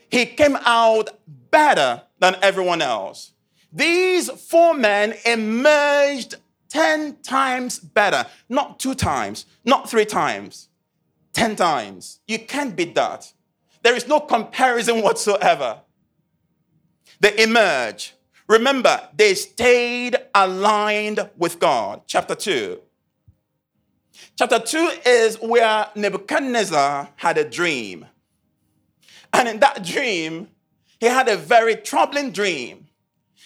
he 0.08 0.24
came 0.24 0.54
out 0.60 1.10
better 1.50 2.02
than 2.20 2.36
everyone 2.42 2.80
else. 2.80 3.33
These 3.74 4.30
four 4.30 4.72
men 4.72 5.14
emerged 5.26 6.36
10 6.68 7.16
times 7.22 7.80
better, 7.80 8.26
not 8.48 8.78
two 8.78 8.94
times, 8.94 9.46
not 9.64 9.90
three 9.90 10.04
times, 10.04 10.68
10 11.32 11.56
times. 11.56 12.20
You 12.28 12.38
can't 12.38 12.76
beat 12.76 12.94
that. 12.94 13.32
There 13.82 13.96
is 13.96 14.06
no 14.06 14.20
comparison 14.20 15.02
whatsoever. 15.02 15.80
They 17.18 17.42
emerge. 17.42 18.14
Remember, 18.46 19.08
they 19.16 19.34
stayed 19.34 20.16
aligned 20.34 21.28
with 21.36 21.58
God. 21.58 22.02
Chapter 22.06 22.34
2. 22.34 22.80
Chapter 24.36 24.58
2 24.60 24.90
is 25.06 25.40
where 25.40 25.88
Nebuchadnezzar 25.96 27.08
had 27.16 27.38
a 27.38 27.48
dream. 27.48 28.06
And 29.32 29.48
in 29.48 29.58
that 29.60 29.82
dream, 29.84 30.48
he 31.00 31.06
had 31.06 31.28
a 31.28 31.36
very 31.36 31.74
troubling 31.74 32.30
dream. 32.30 32.83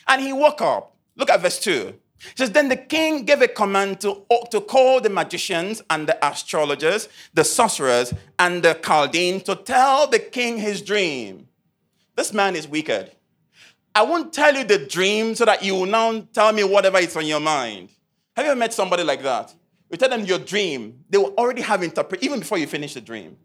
And 0.09 0.23
he 0.23 0.33
woke 0.33 0.61
up. 0.63 0.97
Look 1.17 1.31
at 1.31 1.41
verse 1.41 1.59
2. 1.61 1.95
It 2.21 2.39
says, 2.39 2.51
Then 2.51 2.69
the 2.69 2.77
king 2.77 3.25
gave 3.25 3.43
a 3.43 3.49
command 3.49 4.01
to, 4.01 4.25
to 4.51 4.61
call 4.61 5.01
the 5.01 5.11
magicians 5.11 5.83
and 5.91 6.09
the 6.09 6.27
astrologers, 6.27 7.09
the 7.35 7.45
sorcerers, 7.45 8.13
and 8.39 8.63
the 8.63 8.75
Chaldean 8.75 9.41
to 9.43 9.55
tell 9.55 10.07
the 10.07 10.19
king 10.19 10.59
his 10.59 10.83
dream. 10.83 11.49
This 12.17 12.33
man 12.33 12.57
is 12.57 12.67
wicked. 12.67 13.13
I 13.95 14.03
won't 14.03 14.33
tell 14.33 14.55
you 14.55 14.65
the 14.65 14.79
dream 14.79 15.35
so 15.35 15.45
that 15.45 15.63
you 15.63 15.75
will 15.75 15.87
now 15.87 16.21
tell 16.33 16.53
me 16.53 16.65
whatever 16.65 16.99
is 16.99 17.17
on 17.17 17.27
your 17.27 17.41
mind. 17.41 17.91
Have 18.37 18.47
you 18.47 18.53
ever 18.53 18.59
met 18.59 18.73
somebody 18.73 19.03
like 19.03 19.23
that? 19.23 19.55
You 19.91 19.97
tell 19.97 20.09
them 20.09 20.25
your 20.25 20.39
dream, 20.39 21.05
they 21.09 21.19
will 21.19 21.35
already 21.35 21.63
have 21.63 21.83
interpret 21.83 22.23
even 22.23 22.41
before 22.41 22.59
you 22.59 22.67
finish 22.67 22.95
the 22.95 23.01
dream. 23.01 23.37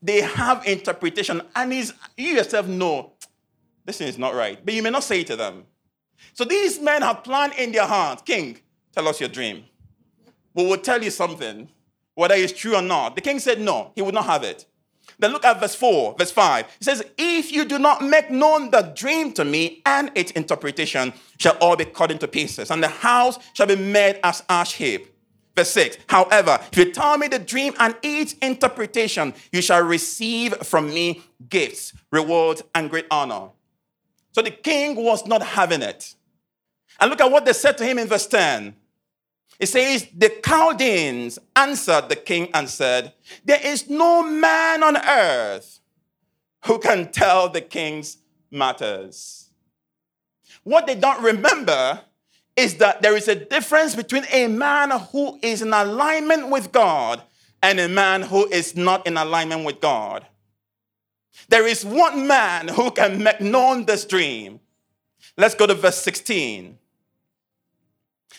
They 0.00 0.20
have 0.20 0.64
interpretation, 0.66 1.42
and 1.54 1.72
is 1.72 1.92
you 2.16 2.28
yourself 2.28 2.66
know 2.68 3.12
this 3.84 3.98
thing 3.98 4.08
is 4.08 4.18
not 4.18 4.34
right, 4.34 4.64
but 4.64 4.74
you 4.74 4.82
may 4.82 4.90
not 4.90 5.04
say 5.04 5.20
it 5.20 5.26
to 5.28 5.36
them. 5.36 5.64
So 6.32 6.44
these 6.44 6.80
men 6.80 7.02
have 7.02 7.24
planned 7.24 7.54
in 7.54 7.72
their 7.72 7.86
hearts, 7.86 8.22
King, 8.22 8.58
tell 8.92 9.08
us 9.08 9.20
your 9.20 9.28
dream. 9.28 9.64
We 10.54 10.66
will 10.66 10.78
tell 10.78 11.02
you 11.02 11.10
something, 11.10 11.68
whether 12.14 12.34
it's 12.34 12.52
true 12.52 12.76
or 12.76 12.82
not. 12.82 13.14
The 13.14 13.20
king 13.20 13.38
said 13.38 13.60
no, 13.60 13.92
he 13.94 14.02
would 14.02 14.14
not 14.14 14.24
have 14.26 14.42
it. 14.42 14.64
Then 15.18 15.32
look 15.32 15.44
at 15.44 15.60
verse 15.60 15.74
4, 15.74 16.16
verse 16.18 16.30
5. 16.30 16.66
He 16.78 16.84
says, 16.84 17.02
If 17.16 17.52
you 17.52 17.64
do 17.64 17.78
not 17.78 18.02
make 18.02 18.30
known 18.30 18.70
the 18.70 18.92
dream 18.94 19.32
to 19.34 19.44
me 19.44 19.82
and 19.86 20.10
its 20.14 20.30
interpretation, 20.32 21.12
shall 21.38 21.56
all 21.58 21.76
be 21.76 21.84
cut 21.84 22.10
into 22.10 22.28
pieces, 22.28 22.70
and 22.70 22.82
the 22.82 22.88
house 22.88 23.38
shall 23.54 23.66
be 23.66 23.76
made 23.76 24.18
as 24.22 24.42
ash 24.48 24.74
heap. 24.74 25.14
Verse 25.54 25.70
6 25.70 25.98
However, 26.08 26.58
if 26.70 26.78
you 26.78 26.92
tell 26.92 27.16
me 27.16 27.28
the 27.28 27.38
dream 27.38 27.72
and 27.78 27.96
its 28.02 28.34
interpretation, 28.34 29.32
you 29.52 29.62
shall 29.62 29.82
receive 29.82 30.54
from 30.58 30.92
me 30.92 31.22
gifts, 31.48 31.94
rewards, 32.12 32.62
and 32.74 32.90
great 32.90 33.06
honor. 33.10 33.48
So 34.36 34.42
the 34.42 34.50
king 34.50 34.96
was 34.96 35.26
not 35.26 35.42
having 35.42 35.80
it. 35.80 36.14
And 37.00 37.08
look 37.08 37.22
at 37.22 37.30
what 37.30 37.46
they 37.46 37.54
said 37.54 37.78
to 37.78 37.86
him 37.86 37.98
in 37.98 38.06
verse 38.06 38.26
10. 38.26 38.76
It 39.58 39.66
says, 39.66 40.08
The 40.14 40.28
Chaldeans 40.44 41.38
answered 41.56 42.10
the 42.10 42.16
king 42.16 42.50
and 42.52 42.68
said, 42.68 43.14
There 43.46 43.58
is 43.64 43.88
no 43.88 44.22
man 44.22 44.82
on 44.82 44.98
earth 44.98 45.80
who 46.66 46.78
can 46.78 47.10
tell 47.10 47.48
the 47.48 47.62
king's 47.62 48.18
matters. 48.50 49.48
What 50.64 50.86
they 50.86 50.96
don't 50.96 51.22
remember 51.22 52.02
is 52.56 52.74
that 52.74 53.00
there 53.00 53.16
is 53.16 53.28
a 53.28 53.36
difference 53.36 53.94
between 53.94 54.26
a 54.30 54.48
man 54.48 54.90
who 55.12 55.38
is 55.40 55.62
in 55.62 55.72
alignment 55.72 56.50
with 56.50 56.72
God 56.72 57.22
and 57.62 57.80
a 57.80 57.88
man 57.88 58.20
who 58.20 58.46
is 58.48 58.76
not 58.76 59.06
in 59.06 59.16
alignment 59.16 59.64
with 59.64 59.80
God. 59.80 60.26
There 61.48 61.66
is 61.66 61.84
one 61.84 62.26
man 62.26 62.68
who 62.68 62.90
can 62.90 63.22
make 63.22 63.40
known 63.40 63.84
this 63.84 64.04
dream. 64.04 64.60
Let's 65.36 65.54
go 65.54 65.66
to 65.66 65.74
verse 65.74 66.02
16. 66.02 66.78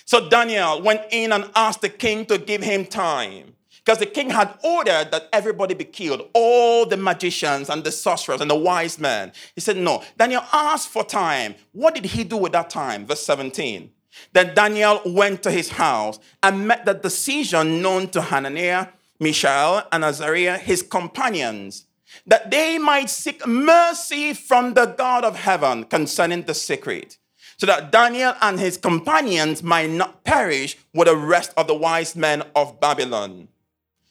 So 0.06 0.30
Daniel 0.30 0.82
went 0.82 1.02
in 1.12 1.32
and 1.32 1.50
asked 1.56 1.82
the 1.82 1.90
king 1.90 2.26
to 2.28 2.38
give 2.38 2.64
him 2.64 2.86
time. 2.86 3.54
Because 3.88 4.00
the 4.00 4.06
king 4.06 4.30
had 4.30 4.54
ordered 4.64 5.12
that 5.12 5.30
everybody 5.32 5.74
be 5.74 5.86
killed, 5.86 6.30
all 6.34 6.86
the 6.86 6.98
magicians 6.98 7.70
and 7.70 7.84
the 7.84 7.92
sorcerers 7.92 8.42
and 8.42 8.52
the 8.52 8.56
wise 8.56 9.00
men. 9.00 9.32
He 9.56 9.62
said, 9.62 9.78
No. 9.78 10.04
Daniel 10.18 10.44
asked 10.52 10.90
for 10.90 11.06
time. 11.06 11.56
What 11.72 11.96
did 11.96 12.06
he 12.06 12.26
do 12.26 12.36
with 12.36 12.52
that 12.52 12.70
time? 12.70 13.06
Verse 13.06 13.24
17. 13.24 13.92
Then 14.34 14.54
Daniel 14.54 15.02
went 15.06 15.44
to 15.44 15.52
his 15.52 15.70
house 15.70 16.20
and 16.44 16.68
met 16.68 16.86
the 16.86 16.94
decision 16.94 17.82
known 17.82 18.10
to 18.10 18.22
Hananiah, 18.22 18.88
Mishael, 19.20 19.84
and 19.92 20.04
Azariah, 20.04 20.58
his 20.58 20.84
companions, 20.84 21.87
that 22.26 22.52
they 22.52 22.78
might 22.78 23.10
seek 23.10 23.46
mercy 23.46 24.34
from 24.34 24.74
the 24.74 24.86
God 24.86 25.24
of 25.24 25.36
heaven 25.36 25.84
concerning 25.84 26.44
the 26.44 26.54
secret, 26.54 27.18
so 27.58 27.66
that 27.66 27.92
Daniel 27.92 28.34
and 28.42 28.60
his 28.60 28.78
companions 28.78 29.64
might 29.64 29.90
not 29.90 30.24
perish 30.24 30.78
with 30.94 31.08
the 31.08 31.16
rest 31.16 31.54
of 31.58 31.68
the 31.68 31.76
wise 31.76 32.16
men 32.16 32.44
of 32.56 32.80
Babylon. 32.80 33.48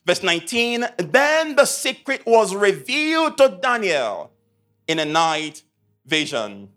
Verse 0.06 0.22
19 0.22 0.86
Then 0.98 1.56
the 1.56 1.64
secret 1.64 2.24
was 2.24 2.54
revealed 2.54 3.38
to 3.38 3.58
Daniel 3.60 4.30
in 4.86 4.98
a 4.98 5.04
night 5.04 5.62
vision. 6.04 6.68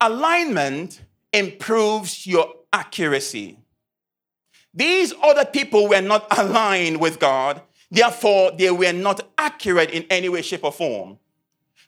Alignment 0.00 1.02
improves 1.32 2.26
your 2.26 2.54
accuracy. 2.72 3.58
These 4.72 5.12
other 5.22 5.44
people 5.44 5.88
were 5.88 6.00
not 6.00 6.26
aligned 6.38 7.00
with 7.00 7.18
God, 7.18 7.62
therefore, 7.90 8.52
they 8.52 8.70
were 8.70 8.92
not 8.92 9.20
accurate 9.36 9.90
in 9.90 10.04
any 10.10 10.28
way, 10.28 10.42
shape, 10.42 10.64
or 10.64 10.72
form. 10.72 11.18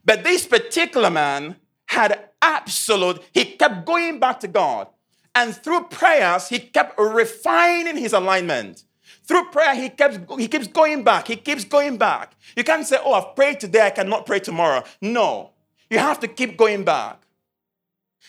But 0.05 0.25
this 0.25 0.47
particular 0.47 1.11
man 1.11 1.57
had 1.87 2.29
absolute, 2.41 3.23
he 3.33 3.45
kept 3.45 3.87
going 3.87 4.19
back 4.19 4.41
to 4.41 4.49
God. 4.49 4.89
And 5.35 5.55
through 5.55 5.85
prayers, 5.85 6.49
he 6.49 6.59
kept 6.59 6.99
refining 6.99 7.97
his 7.97 8.13
alignment. 8.13 8.85
Through 9.25 9.47
prayer, 9.47 9.75
he 9.75 9.89
keeps, 9.89 10.19
he 10.39 10.49
keeps 10.49 10.67
going 10.67 11.05
back. 11.05 11.29
He 11.29 11.37
keeps 11.37 11.65
going 11.65 11.97
back. 11.97 12.35
You 12.57 12.65
can't 12.65 12.87
say, 12.87 12.99
Oh, 13.03 13.15
I've 13.15 13.37
prayed 13.37 13.61
today, 13.61 13.87
I 13.87 13.91
cannot 13.91 14.27
pray 14.27 14.41
tomorrow. 14.41 14.83
No. 15.01 15.53
You 15.89 15.99
have 15.99 16.21
to 16.21 16.29
keep 16.29 16.57
going 16.57 16.85
back. 16.85 17.23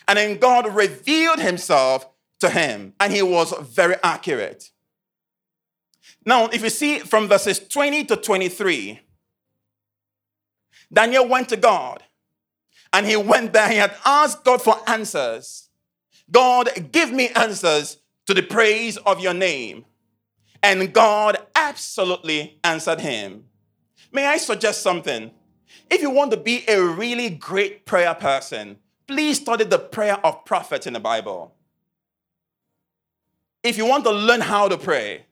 And 0.08 0.18
then 0.18 0.38
God 0.38 0.74
revealed 0.74 1.40
himself 1.40 2.08
to 2.40 2.50
him, 2.50 2.94
and 3.00 3.14
he 3.14 3.22
was 3.22 3.54
very 3.62 3.96
accurate. 4.04 4.72
Now, 6.26 6.48
if 6.48 6.64
you 6.64 6.70
see 6.70 7.00
from 7.00 7.28
verses 7.28 7.60
20 7.60 8.06
to 8.06 8.16
23, 8.16 9.00
Daniel 10.92 11.28
went 11.28 11.50
to 11.50 11.58
God 11.58 12.04
and 12.94 13.06
he 13.06 13.18
went 13.18 13.54
there. 13.54 13.70
He 13.70 13.78
had 13.78 13.96
asked 14.06 14.44
God 14.44 14.62
for 14.62 14.78
answers. 14.88 15.70
God, 16.32 16.92
give 16.92 17.12
me 17.12 17.30
answers 17.30 17.98
to 18.28 18.34
the 18.34 18.44
praise 18.44 18.98
of 18.98 19.20
your 19.20 19.34
name. 19.34 19.86
And 20.62 20.94
God 20.94 21.38
absolutely 21.56 22.60
answered 22.64 23.02
him. 23.02 23.46
May 24.12 24.28
I 24.28 24.38
suggest 24.38 24.82
something? 24.82 25.32
If 25.90 26.02
you 26.02 26.10
want 26.10 26.32
to 26.32 26.38
be 26.38 26.64
a 26.68 26.82
really 26.82 27.30
great 27.30 27.86
prayer 27.86 28.14
person, 28.14 28.78
please 29.08 29.42
study 29.42 29.66
the 29.66 29.80
prayer 29.80 30.18
of 30.26 30.46
prophets 30.46 30.88
in 30.88 30.94
the 30.94 31.00
Bible. 31.00 31.54
If 33.64 33.78
you 33.78 33.86
want 33.86 34.04
to 34.06 34.12
learn 34.12 34.42
how 34.42 34.70
to 34.70 34.78
pray, 34.78 35.26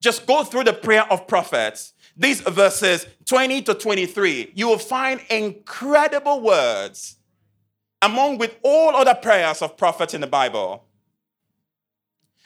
just 0.00 0.26
go 0.26 0.44
through 0.44 0.64
the 0.64 0.72
prayer 0.72 1.10
of 1.10 1.26
prophets. 1.26 1.94
These 2.16 2.40
verses 2.42 3.06
20 3.26 3.62
to 3.62 3.74
23, 3.74 4.52
you 4.54 4.68
will 4.68 4.78
find 4.78 5.20
incredible 5.30 6.40
words 6.40 7.16
among 8.02 8.38
with 8.38 8.56
all 8.62 8.94
other 8.96 9.14
prayers 9.14 9.62
of 9.62 9.76
prophets 9.76 10.14
in 10.14 10.20
the 10.20 10.26
Bible. 10.26 10.84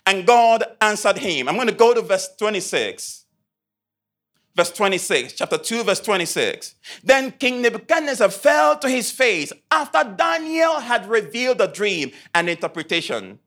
And 0.06 0.26
God 0.26 0.64
answered 0.80 1.18
him. 1.18 1.48
I'm 1.48 1.56
going 1.56 1.68
to 1.68 1.74
go 1.74 1.94
to 1.94 2.02
verse 2.02 2.28
26. 2.38 3.26
verse 4.54 4.70
26, 4.72 5.34
chapter 5.34 5.58
2, 5.58 5.84
verse 5.84 6.00
26. 6.00 6.74
Then 7.02 7.32
King 7.32 7.62
Nebuchadnezzar 7.62 8.28
fell 8.30 8.78
to 8.78 8.88
his 8.88 9.10
face 9.10 9.52
after 9.70 10.04
Daniel 10.04 10.80
had 10.80 11.08
revealed 11.08 11.58
the 11.58 11.66
dream 11.68 12.12
and 12.34 12.48
interpretation. 12.48 13.38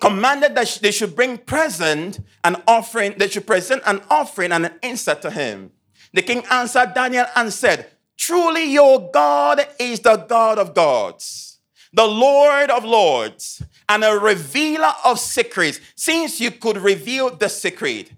Commanded 0.00 0.54
that 0.54 0.78
they 0.80 0.92
should 0.92 1.16
bring 1.16 1.38
present 1.38 2.20
an 2.44 2.56
offering, 2.66 3.14
they 3.16 3.28
should 3.28 3.46
present 3.46 3.82
an 3.84 4.00
offering 4.08 4.52
and 4.52 4.66
an 4.66 4.74
incense 4.82 5.20
to 5.22 5.30
him. 5.30 5.72
The 6.12 6.22
king 6.22 6.44
answered 6.50 6.94
Daniel 6.94 7.26
and 7.34 7.52
said, 7.52 7.90
Truly 8.16 8.72
your 8.72 9.10
God 9.10 9.66
is 9.78 10.00
the 10.00 10.16
God 10.16 10.58
of 10.58 10.74
gods, 10.74 11.58
the 11.92 12.06
Lord 12.06 12.70
of 12.70 12.84
lords, 12.84 13.62
and 13.88 14.04
a 14.04 14.18
revealer 14.18 14.92
of 15.04 15.18
secrets, 15.18 15.80
since 15.94 16.40
you 16.40 16.50
could 16.50 16.76
reveal 16.76 17.34
the 17.34 17.48
secret. 17.48 18.12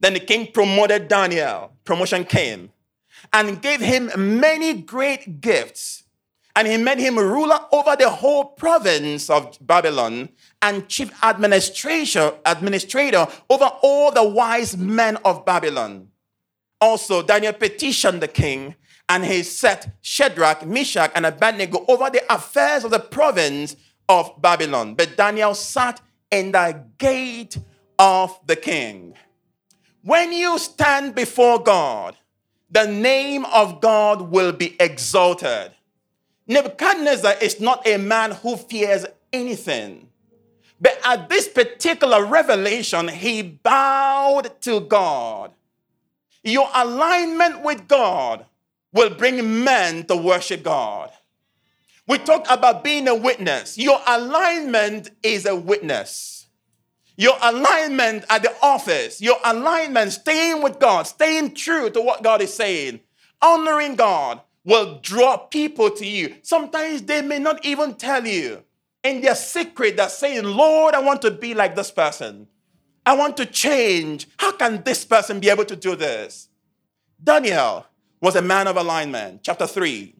Then 0.00 0.14
the 0.14 0.20
king 0.20 0.52
promoted 0.52 1.08
Daniel, 1.08 1.72
promotion 1.84 2.24
came, 2.24 2.72
and 3.32 3.60
gave 3.60 3.80
him 3.80 4.10
many 4.16 4.74
great 4.74 5.40
gifts. 5.40 6.03
And 6.56 6.68
he 6.68 6.76
made 6.76 7.00
him 7.00 7.18
ruler 7.18 7.58
over 7.72 7.96
the 7.96 8.08
whole 8.08 8.44
province 8.44 9.28
of 9.28 9.58
Babylon 9.60 10.28
and 10.62 10.88
chief 10.88 11.12
administrator, 11.22 12.34
administrator 12.46 13.26
over 13.50 13.70
all 13.82 14.12
the 14.12 14.22
wise 14.22 14.76
men 14.76 15.16
of 15.24 15.44
Babylon. 15.44 16.08
Also, 16.80 17.22
Daniel 17.22 17.52
petitioned 17.52 18.20
the 18.20 18.28
king, 18.28 18.76
and 19.08 19.24
he 19.24 19.42
set 19.42 19.96
Shadrach, 20.00 20.64
Meshach, 20.66 21.10
and 21.14 21.26
Abednego 21.26 21.84
over 21.88 22.08
the 22.10 22.22
affairs 22.32 22.84
of 22.84 22.90
the 22.90 23.00
province 23.00 23.74
of 24.08 24.40
Babylon. 24.40 24.94
But 24.94 25.16
Daniel 25.16 25.54
sat 25.54 26.00
in 26.30 26.52
the 26.52 26.84
gate 26.98 27.58
of 27.98 28.38
the 28.46 28.56
king. 28.56 29.14
When 30.02 30.32
you 30.32 30.58
stand 30.58 31.14
before 31.14 31.62
God, 31.62 32.16
the 32.70 32.86
name 32.86 33.44
of 33.46 33.80
God 33.80 34.20
will 34.30 34.52
be 34.52 34.76
exalted. 34.78 35.72
Nebuchadnezzar 36.46 37.34
is 37.40 37.60
not 37.60 37.86
a 37.86 37.96
man 37.96 38.32
who 38.32 38.56
fears 38.56 39.06
anything. 39.32 40.08
But 40.80 40.98
at 41.04 41.28
this 41.28 41.48
particular 41.48 42.24
revelation, 42.24 43.08
he 43.08 43.42
bowed 43.42 44.60
to 44.62 44.80
God. 44.80 45.52
Your 46.42 46.68
alignment 46.74 47.62
with 47.62 47.88
God 47.88 48.44
will 48.92 49.10
bring 49.10 49.64
men 49.64 50.04
to 50.06 50.16
worship 50.16 50.62
God. 50.62 51.10
We 52.06 52.18
talk 52.18 52.44
about 52.50 52.84
being 52.84 53.08
a 53.08 53.14
witness. 53.14 53.78
Your 53.78 53.98
alignment 54.06 55.10
is 55.22 55.46
a 55.46 55.56
witness. 55.56 56.46
Your 57.16 57.38
alignment 57.40 58.24
at 58.28 58.42
the 58.42 58.54
office, 58.60 59.22
your 59.22 59.38
alignment, 59.44 60.12
staying 60.12 60.62
with 60.62 60.78
God, 60.80 61.04
staying 61.06 61.54
true 61.54 61.88
to 61.90 62.00
what 62.02 62.22
God 62.22 62.42
is 62.42 62.52
saying, 62.52 63.00
honoring 63.40 63.94
God 63.94 64.40
will 64.64 64.98
draw 65.00 65.36
people 65.36 65.90
to 65.90 66.06
you. 66.06 66.36
Sometimes 66.42 67.02
they 67.02 67.22
may 67.22 67.38
not 67.38 67.64
even 67.64 67.94
tell 67.94 68.26
you. 68.26 68.62
In 69.02 69.20
their 69.20 69.34
secret, 69.34 69.96
they're 69.96 70.08
saying, 70.08 70.44
Lord, 70.44 70.94
I 70.94 71.00
want 71.00 71.20
to 71.22 71.30
be 71.30 71.52
like 71.52 71.76
this 71.76 71.90
person. 71.90 72.48
I 73.04 73.14
want 73.14 73.36
to 73.36 73.46
change. 73.46 74.26
How 74.38 74.52
can 74.52 74.82
this 74.82 75.04
person 75.04 75.40
be 75.40 75.50
able 75.50 75.66
to 75.66 75.76
do 75.76 75.94
this? 75.94 76.48
Daniel 77.22 77.86
was 78.20 78.34
a 78.36 78.42
man 78.42 78.66
of 78.66 78.76
alignment. 78.76 79.42
Chapter 79.42 79.66
3. 79.66 80.14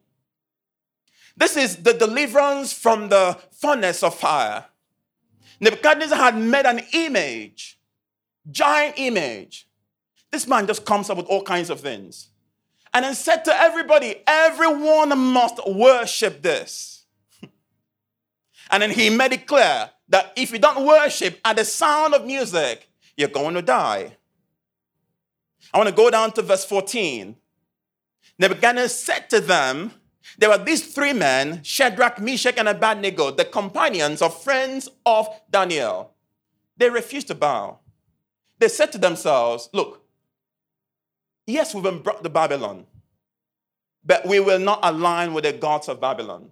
This 1.36 1.56
is 1.56 1.76
the 1.76 1.94
deliverance 1.94 2.72
from 2.72 3.08
the 3.08 3.38
furnace 3.52 4.02
of 4.02 4.14
fire. 4.14 4.66
Nebuchadnezzar 5.60 6.18
had 6.18 6.36
made 6.36 6.66
an 6.66 6.82
image, 6.92 7.80
giant 8.50 8.94
image. 8.98 9.66
This 10.30 10.46
man 10.46 10.66
just 10.66 10.84
comes 10.84 11.08
up 11.08 11.16
with 11.16 11.26
all 11.26 11.42
kinds 11.42 11.70
of 11.70 11.80
things. 11.80 12.28
And 12.94 13.04
then 13.04 13.14
said 13.14 13.44
to 13.44 13.54
everybody, 13.54 14.22
everyone 14.26 15.18
must 15.18 15.60
worship 15.68 16.42
this. 16.42 17.04
and 18.70 18.82
then 18.82 18.90
he 18.90 19.10
made 19.10 19.32
it 19.32 19.46
clear 19.46 19.90
that 20.08 20.32
if 20.36 20.52
you 20.52 20.60
don't 20.60 20.86
worship 20.86 21.40
at 21.44 21.56
the 21.56 21.64
sound 21.64 22.14
of 22.14 22.24
music, 22.24 22.88
you're 23.16 23.28
going 23.28 23.54
to 23.54 23.62
die. 23.62 24.16
I 25.72 25.78
want 25.78 25.88
to 25.88 25.94
go 25.94 26.08
down 26.08 26.30
to 26.32 26.42
verse 26.42 26.64
14. 26.64 27.36
Nebuchadnezzar 28.38 28.88
said 28.88 29.30
to 29.30 29.40
them, 29.40 29.92
there 30.38 30.48
were 30.48 30.58
these 30.58 30.92
three 30.94 31.12
men, 31.12 31.62
Shadrach, 31.62 32.20
Meshach, 32.20 32.56
and 32.56 32.68
Abednego, 32.68 33.30
the 33.30 33.44
companions 33.44 34.22
or 34.22 34.30
friends 34.30 34.88
of 35.04 35.28
Daniel. 35.50 36.12
They 36.76 36.90
refused 36.90 37.28
to 37.28 37.34
bow. 37.34 37.78
They 38.58 38.68
said 38.68 38.90
to 38.92 38.98
themselves, 38.98 39.68
Look, 39.72 40.03
yes, 41.46 41.74
we've 41.74 41.82
been 41.82 42.00
brought 42.00 42.22
to 42.22 42.28
Babylon, 42.28 42.86
but 44.04 44.26
we 44.26 44.40
will 44.40 44.58
not 44.58 44.80
align 44.82 45.34
with 45.34 45.44
the 45.44 45.52
gods 45.52 45.88
of 45.88 46.00
Babylon. 46.00 46.50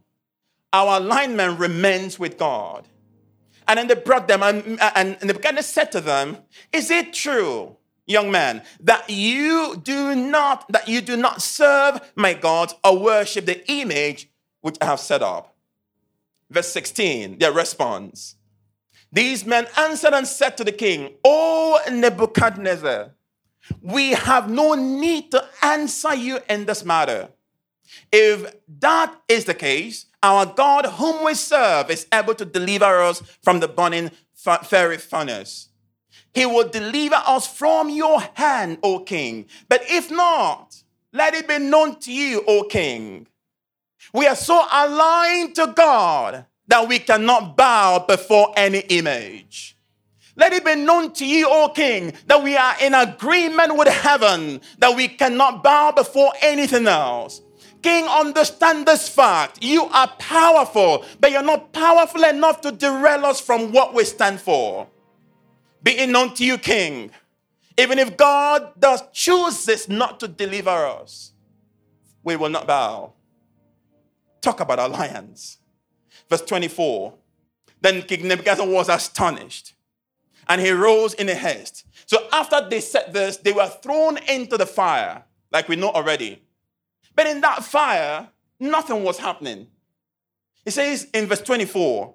Our 0.73 0.99
alignment 0.99 1.59
remains 1.59 2.19
with 2.19 2.39
God. 2.39 2.89
And 3.69 3.79
then 3.79 3.87
they 3.87 3.95
brought 3.95 4.27
them, 4.27 4.43
and, 4.43 4.81
and 4.81 5.17
Nebuchadnezzar 5.23 5.63
said 5.63 5.93
to 5.93 6.01
them, 6.01 6.39
Is 6.73 6.91
it 6.91 7.13
true 7.13 7.77
young 8.07 8.31
man, 8.31 8.63
that 8.81 9.09
you 9.09 9.81
do 9.83 10.15
not 10.15 10.71
that 10.71 10.89
you 10.89 11.01
do 11.01 11.17
not 11.17 11.43
serve 11.43 12.01
my 12.15 12.35
gods 12.35 12.75
or 12.85 12.99
worship 12.99 13.47
the 13.47 13.71
image 13.71 14.29
which 14.61 14.77
I 14.81 14.87
have 14.87 15.01
set 15.01 15.23
up. 15.23 15.55
Verse 16.51 16.69
16, 16.69 17.39
their 17.39 17.53
response. 17.53 18.37
These 19.11 19.45
men 19.45 19.67
answered 19.77 20.15
and 20.15 20.27
said 20.27 20.57
to 20.57 20.65
the 20.65 20.73
king, 20.73 21.15
O 21.25 21.81
Nebuchadnezzar, 21.91 23.11
we 23.81 24.11
have 24.11 24.51
no 24.51 24.75
need 24.75 25.31
to 25.31 25.45
answer 25.63 26.15
you 26.15 26.39
in 26.49 26.67
this 26.67 26.85
matter. 26.85 27.29
If 28.11 28.55
that 28.81 29.15
is 29.29 29.45
the 29.45 29.55
case, 29.55 30.07
our 30.23 30.47
God, 30.47 30.87
whom 30.87 31.25
we 31.25 31.35
serve, 31.35 31.91
is 31.91 32.07
able 32.13 32.35
to 32.35 32.45
deliver 32.45 33.01
us 33.03 33.23
from 33.43 33.61
the 33.61 33.69
burning 33.69 34.11
fiery 34.35 34.99
furnace 34.99 35.69
he 36.35 36.47
will 36.47 36.69
deliver 36.69 37.21
us 37.27 37.47
from 37.47 37.91
your 37.91 38.21
hand, 38.35 38.79
O 38.83 39.01
king. 39.01 39.47
But 39.69 39.83
if 39.89 40.11
not, 40.11 40.83
let 41.13 41.35
it 41.35 41.47
be 41.47 41.59
known 41.59 41.97
to 42.01 42.13
you, 42.13 42.43
O 42.47 42.65
king. 42.65 43.27
We 44.13 44.27
are 44.27 44.37
so 44.37 44.65
aligned 44.71 45.55
to 45.57 45.73
God 45.77 46.47
that 46.69 46.89
we 46.89 46.99
cannot 46.99 47.57
bow 47.57 48.05
before 48.07 48.53
any 48.57 48.81
image. 48.81 49.77
Let 50.35 50.53
it 50.53 50.65
be 50.65 50.75
known 50.75 51.13
to 51.15 51.27
you, 51.27 51.47
O 51.49 51.69
King, 51.75 52.15
that 52.27 52.43
we 52.43 52.57
are 52.57 52.75
in 52.81 52.95
agreement 52.95 53.77
with 53.77 53.89
heaven, 53.89 54.61
that 54.79 54.97
we 54.97 55.09
cannot 55.09 55.63
bow 55.63 55.93
before 55.93 56.33
anything 56.41 56.87
else. 56.87 57.43
King, 57.83 58.05
understand 58.05 58.87
this 58.87 59.09
fact. 59.09 59.63
You 59.63 59.85
are 59.87 60.09
powerful, 60.19 61.05
but 61.21 61.33
you're 61.33 61.43
not 61.43 61.73
powerful 61.73 62.23
enough 62.25 62.61
to 62.63 62.73
derail 62.73 63.27
us 63.27 63.41
from 63.41 63.73
what 63.73 63.93
we 63.93 64.05
stand 64.05 64.41
for. 64.41 64.87
Be 65.83 65.99
it 65.99 66.09
known 66.09 66.33
to 66.35 66.45
you, 66.45 66.59
King, 66.59 67.11
even 67.77 67.99
if 67.99 68.17
God 68.17 68.79
does 68.79 69.03
chooses 69.13 69.89
not 69.89 70.21
to 70.21 70.29
deliver 70.29 70.71
us, 70.71 71.33
we 72.23 72.37
will 72.37 72.51
not 72.51 72.67
bow. 72.67 73.15
Talk 74.41 74.61
about 74.61 74.79
alliance. 74.79 75.59
Verse 76.29 76.43
24. 76.43 77.15
Then 77.81 78.03
King 78.03 78.29
Nebuchadnezzar 78.29 78.67
was 78.67 78.89
astonished, 78.89 79.75
and 80.49 80.61
he 80.61 80.71
rose 80.71 81.15
in 81.15 81.29
a 81.29 81.35
haste. 81.35 81.87
So 82.07 82.19
after 82.33 82.69
they 82.69 82.81
said 82.81 83.13
this, 83.13 83.37
they 83.39 83.53
were 83.53 83.69
thrown 83.83 84.19
into 84.29 84.57
the 84.57 84.67
fire, 84.67 85.25
like 85.51 85.69
we 85.69 85.77
know 85.77 85.91
already. 85.91 86.43
But 87.15 87.27
in 87.27 87.41
that 87.43 87.65
fire, 87.65 88.29
nothing 88.59 89.03
was 89.05 89.19
happening. 89.19 89.69
He 90.65 90.71
says 90.71 91.09
in 91.13 91.27
verse 91.27 91.43
24, 91.43 92.15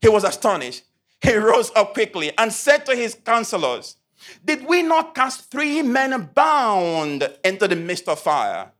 he 0.00 0.08
was 0.08 0.24
astonished 0.24 0.82
he 1.22 1.34
rose 1.34 1.70
up 1.74 1.94
quickly 1.94 2.32
and 2.36 2.52
said 2.52 2.86
to 2.86 2.94
his 2.94 3.14
counselors, 3.14 3.96
Did 4.44 4.66
we 4.66 4.82
not 4.82 5.14
cast 5.14 5.50
three 5.50 5.82
men 5.82 6.30
bound 6.34 7.28
into 7.44 7.68
the 7.68 7.76
midst 7.76 8.08
of 8.08 8.20
fire? 8.20 8.70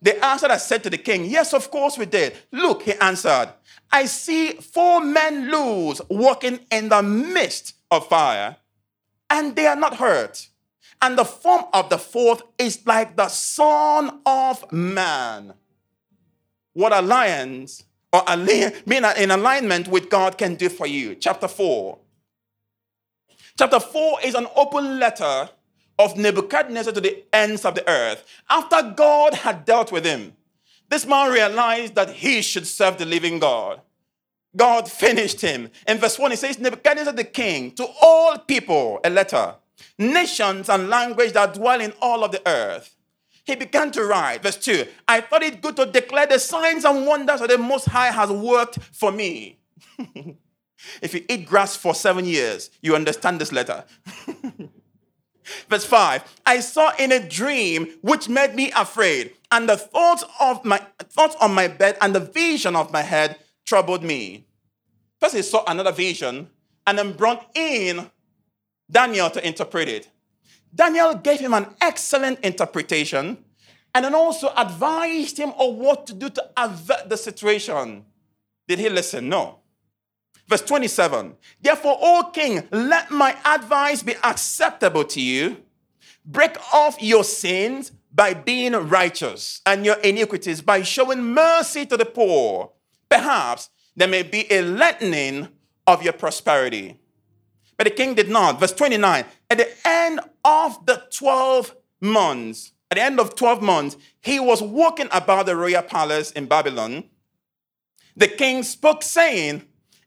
They 0.00 0.18
answered 0.20 0.50
and 0.50 0.60
said 0.60 0.82
to 0.84 0.90
the 0.90 0.98
king, 0.98 1.24
Yes, 1.24 1.52
of 1.54 1.70
course 1.70 1.98
we 1.98 2.06
did. 2.06 2.36
Look, 2.50 2.82
he 2.82 2.94
answered, 2.94 3.50
I 3.92 4.06
see 4.06 4.52
four 4.52 5.00
men 5.00 5.50
loose 5.50 6.00
walking 6.08 6.60
in 6.70 6.88
the 6.88 7.02
midst 7.02 7.74
of 7.90 8.08
fire, 8.08 8.56
and 9.28 9.54
they 9.54 9.66
are 9.66 9.76
not 9.76 9.96
hurt. 9.96 10.48
And 11.02 11.18
the 11.18 11.24
form 11.24 11.64
of 11.72 11.90
the 11.90 11.98
fourth 11.98 12.42
is 12.58 12.86
like 12.86 13.16
the 13.16 13.28
Son 13.28 14.20
of 14.24 14.72
Man. 14.72 15.54
What 16.72 16.92
alliance 16.92 17.84
or 18.12 18.22
being 18.86 19.04
in 19.16 19.30
alignment 19.30 19.88
with 19.88 20.10
God 20.10 20.36
can 20.36 20.54
do 20.54 20.68
for 20.68 20.86
you. 20.86 21.14
Chapter 21.14 21.48
4. 21.48 21.98
Chapter 23.58 23.80
4 23.80 24.18
is 24.24 24.34
an 24.34 24.46
open 24.54 24.98
letter 24.98 25.48
of 25.98 26.16
Nebuchadnezzar 26.16 26.92
to 26.92 27.00
the 27.00 27.24
ends 27.32 27.64
of 27.64 27.74
the 27.74 27.88
earth. 27.88 28.24
After 28.50 28.94
God 28.94 29.34
had 29.34 29.64
dealt 29.64 29.92
with 29.92 30.04
him, 30.04 30.34
this 30.92 31.06
man 31.06 31.32
realized 31.32 31.94
that 31.94 32.10
he 32.10 32.42
should 32.42 32.66
serve 32.66 32.98
the 32.98 33.06
living 33.06 33.38
God. 33.38 33.80
God 34.54 34.90
finished 34.90 35.40
him. 35.40 35.70
In 35.88 35.98
verse 35.98 36.18
1, 36.18 36.30
he 36.32 36.36
says, 36.36 36.58
Nebuchadnezzar 36.58 37.14
the 37.14 37.24
king, 37.24 37.72
to 37.72 37.86
all 38.00 38.38
people, 38.38 39.00
a 39.04 39.10
letter. 39.10 39.54
nations 39.98 40.68
and 40.68 40.88
language 40.88 41.32
that 41.32 41.54
dwell 41.54 41.80
in 41.80 41.92
all 42.00 42.24
of 42.24 42.32
the 42.32 42.46
earth. 42.46 42.96
He 43.44 43.56
began 43.56 43.90
to 43.92 44.04
write, 44.04 44.42
verse 44.42 44.56
2 44.56 44.86
I 45.08 45.20
thought 45.20 45.42
it 45.42 45.60
good 45.60 45.76
to 45.76 45.86
declare 45.86 46.26
the 46.26 46.38
signs 46.38 46.84
and 46.84 47.06
wonders 47.06 47.40
that 47.40 47.48
the 47.48 47.58
Most 47.58 47.86
High 47.86 48.12
has 48.12 48.30
worked 48.30 48.78
for 48.92 49.10
me. 49.10 49.58
if 51.02 51.14
you 51.14 51.24
eat 51.28 51.46
grass 51.46 51.76
for 51.76 51.94
seven 51.94 52.24
years, 52.24 52.70
you 52.80 52.94
understand 52.94 53.40
this 53.40 53.52
letter. 53.52 53.84
verse 55.68 55.84
5 55.84 56.22
I 56.46 56.60
saw 56.60 56.92
in 56.98 57.12
a 57.12 57.28
dream 57.28 57.88
which 58.00 58.28
made 58.28 58.54
me 58.54 58.70
afraid, 58.76 59.32
and 59.52 59.68
the 59.68 59.76
thoughts 59.76 60.24
of 60.40 60.64
my 60.64 60.78
thoughts 60.98 61.36
on 61.40 61.54
my 61.54 61.68
bed 61.68 61.96
and 62.00 62.14
the 62.14 62.20
vision 62.20 62.74
of 62.74 62.90
my 62.90 63.02
head 63.02 63.38
troubled 63.64 64.02
me. 64.02 64.46
First, 65.20 65.36
he 65.36 65.42
saw 65.42 65.62
another 65.68 65.92
vision 65.92 66.48
and 66.86 66.98
then 66.98 67.12
brought 67.12 67.48
in 67.54 68.10
Daniel 68.90 69.30
to 69.30 69.46
interpret 69.46 69.88
it. 69.88 70.08
Daniel 70.74 71.14
gave 71.14 71.38
him 71.38 71.52
an 71.52 71.66
excellent 71.80 72.40
interpretation 72.40 73.44
and 73.94 74.04
then 74.06 74.14
also 74.14 74.50
advised 74.56 75.38
him 75.38 75.52
of 75.58 75.74
what 75.74 76.06
to 76.06 76.14
do 76.14 76.30
to 76.30 76.50
avert 76.56 77.10
the 77.10 77.16
situation. 77.16 78.06
Did 78.66 78.78
he 78.78 78.88
listen? 78.88 79.28
No. 79.28 79.58
Verse 80.48 80.62
27 80.62 81.34
Therefore, 81.60 81.98
O 82.00 82.30
king, 82.32 82.66
let 82.70 83.10
my 83.10 83.36
advice 83.44 84.02
be 84.02 84.14
acceptable 84.24 85.04
to 85.04 85.20
you. 85.20 85.58
Break 86.24 86.56
off 86.72 87.02
your 87.02 87.24
sins 87.24 87.92
by 88.12 88.34
being 88.34 88.72
righteous 88.74 89.60
and 89.64 89.84
your 89.84 89.96
iniquities 89.96 90.60
by 90.60 90.82
showing 90.82 91.22
mercy 91.22 91.86
to 91.86 91.96
the 91.96 92.04
poor. 92.04 92.72
Perhaps 93.08 93.70
there 93.96 94.08
may 94.08 94.22
be 94.22 94.50
a 94.52 94.62
lightening 94.62 95.48
of 95.86 96.02
your 96.02 96.12
prosperity. 96.12 96.98
But 97.76 97.84
the 97.84 97.90
king 97.90 98.14
did 98.14 98.28
not. 98.28 98.60
Verse 98.60 98.72
29 98.72 99.24
At 99.50 99.58
the 99.58 99.68
end 99.84 100.20
of 100.44 100.84
the 100.86 101.02
12 101.10 101.74
months, 102.00 102.72
at 102.90 102.96
the 102.96 103.02
end 103.02 103.18
of 103.18 103.34
12 103.34 103.62
months, 103.62 103.96
he 104.20 104.38
was 104.38 104.62
walking 104.62 105.08
about 105.10 105.46
the 105.46 105.56
royal 105.56 105.82
palace 105.82 106.30
in 106.32 106.46
Babylon. 106.46 107.04
The 108.14 108.28
king 108.28 108.62
spoke, 108.62 109.02
saying, 109.02 109.62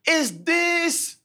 Is 0.08 0.44
this, 0.44 1.18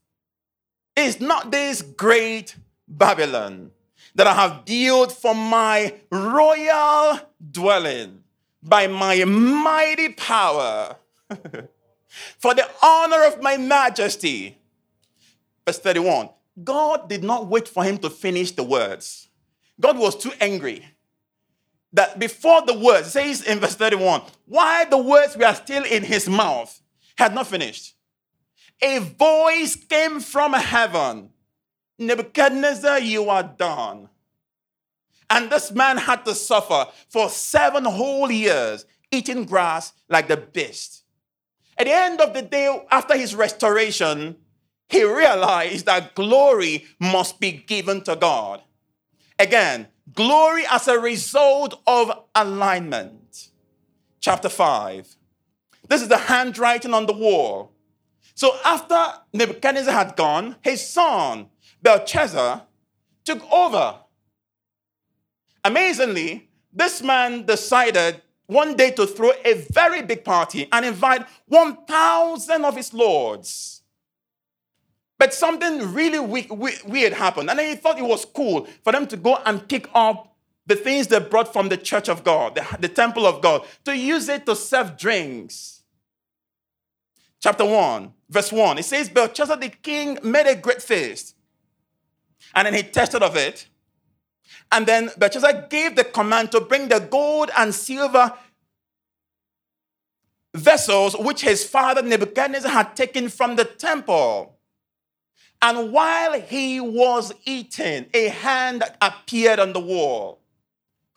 is 0.96 1.20
not 1.20 1.50
this 1.50 1.82
great 1.82 2.56
Babylon 2.88 3.72
that 4.14 4.26
I 4.26 4.34
have 4.34 4.64
built 4.64 5.12
for 5.12 5.34
my 5.34 5.94
royal 6.10 7.20
dwelling 7.50 8.24
by 8.62 8.86
my 8.86 9.24
mighty 9.24 10.10
power, 10.10 10.96
for 12.38 12.54
the 12.54 12.68
honor 12.82 13.24
of 13.24 13.42
my 13.42 13.56
majesty? 13.56 14.58
Verse 15.66 15.78
31 15.78 16.30
God 16.62 17.08
did 17.08 17.22
not 17.22 17.46
wait 17.46 17.68
for 17.68 17.84
him 17.84 17.98
to 17.98 18.10
finish 18.10 18.52
the 18.52 18.64
words. 18.64 19.28
God 19.80 19.98
was 19.98 20.16
too 20.16 20.32
angry 20.40 20.84
that 21.92 22.18
before 22.18 22.62
the 22.62 22.78
words, 22.78 23.12
says 23.12 23.42
in 23.42 23.58
verse 23.60 23.74
31, 23.74 24.22
while 24.46 24.88
the 24.88 24.98
words 24.98 25.36
were 25.36 25.54
still 25.54 25.84
in 25.84 26.04
his 26.04 26.28
mouth, 26.28 26.80
had 27.16 27.34
not 27.34 27.46
finished, 27.46 27.94
a 28.82 28.98
voice 28.98 29.76
came 29.76 30.20
from 30.20 30.52
heaven 30.52 31.30
Nebuchadnezzar, 32.00 32.98
you 33.00 33.28
are 33.28 33.42
done. 33.42 34.08
And 35.28 35.50
this 35.50 35.70
man 35.70 35.98
had 35.98 36.24
to 36.24 36.34
suffer 36.34 36.86
for 37.08 37.28
seven 37.28 37.84
whole 37.84 38.30
years, 38.30 38.86
eating 39.12 39.44
grass 39.44 39.92
like 40.08 40.26
the 40.26 40.38
beast. 40.38 41.04
At 41.78 41.86
the 41.86 41.92
end 41.92 42.20
of 42.20 42.34
the 42.34 42.42
day, 42.42 42.84
after 42.90 43.16
his 43.16 43.34
restoration, 43.34 44.36
he 44.88 45.04
realized 45.04 45.86
that 45.86 46.14
glory 46.14 46.86
must 46.98 47.38
be 47.38 47.52
given 47.52 48.02
to 48.02 48.16
God. 48.16 48.62
Again, 49.38 49.86
glory 50.14 50.64
as 50.68 50.88
a 50.88 50.98
result 50.98 51.80
of 51.86 52.10
alignment. 52.34 53.50
Chapter 54.20 54.48
5. 54.48 55.16
This 55.88 56.02
is 56.02 56.08
the 56.08 56.16
handwriting 56.16 56.92
on 56.92 57.06
the 57.06 57.12
wall. 57.12 57.72
So 58.34 58.56
after 58.64 59.20
Nebuchadnezzar 59.32 59.92
had 59.92 60.16
gone, 60.16 60.56
his 60.62 60.86
son 60.86 61.49
Belshazzar 61.82 62.62
took 63.24 63.52
over. 63.52 63.96
Amazingly, 65.64 66.48
this 66.72 67.02
man 67.02 67.44
decided 67.44 68.22
one 68.46 68.76
day 68.76 68.90
to 68.92 69.06
throw 69.06 69.30
a 69.44 69.54
very 69.70 70.02
big 70.02 70.24
party 70.24 70.68
and 70.72 70.84
invite 70.84 71.26
1,000 71.46 72.64
of 72.64 72.76
his 72.76 72.92
lords. 72.92 73.82
But 75.18 75.34
something 75.34 75.92
really 75.92 76.18
weird 76.18 77.12
happened. 77.12 77.50
And 77.50 77.60
he 77.60 77.74
thought 77.76 77.98
it 77.98 78.02
was 78.02 78.24
cool 78.24 78.66
for 78.82 78.92
them 78.92 79.06
to 79.08 79.16
go 79.16 79.38
and 79.44 79.68
pick 79.68 79.88
up 79.94 80.34
the 80.66 80.76
things 80.76 81.08
they 81.08 81.20
brought 81.20 81.52
from 81.52 81.68
the 81.68 81.76
church 81.76 82.08
of 82.08 82.24
God, 82.24 82.54
the, 82.54 82.78
the 82.78 82.88
temple 82.88 83.26
of 83.26 83.42
God, 83.42 83.66
to 83.84 83.96
use 83.96 84.28
it 84.28 84.46
to 84.46 84.56
serve 84.56 84.96
drinks. 84.96 85.82
Chapter 87.40 87.64
1, 87.64 88.12
verse 88.28 88.52
1, 88.52 88.78
it 88.78 88.84
says, 88.84 89.08
Belshazzar 89.08 89.56
the 89.56 89.68
king 89.68 90.18
made 90.22 90.46
a 90.46 90.54
great 90.54 90.82
feast. 90.82 91.34
And 92.54 92.66
then 92.66 92.74
he 92.74 92.82
tested 92.82 93.22
of 93.22 93.36
it. 93.36 93.66
And 94.72 94.86
then 94.86 95.10
Belshazzar 95.18 95.68
gave 95.68 95.96
the 95.96 96.04
command 96.04 96.52
to 96.52 96.60
bring 96.60 96.88
the 96.88 97.00
gold 97.00 97.50
and 97.56 97.74
silver 97.74 98.32
vessels 100.54 101.16
which 101.16 101.42
his 101.42 101.64
father 101.64 102.02
Nebuchadnezzar 102.02 102.70
had 102.70 102.96
taken 102.96 103.28
from 103.28 103.56
the 103.56 103.64
temple. 103.64 104.56
And 105.62 105.92
while 105.92 106.40
he 106.40 106.80
was 106.80 107.32
eating, 107.44 108.06
a 108.14 108.28
hand 108.28 108.82
appeared 109.00 109.58
on 109.58 109.72
the 109.72 109.80
wall. 109.80 110.40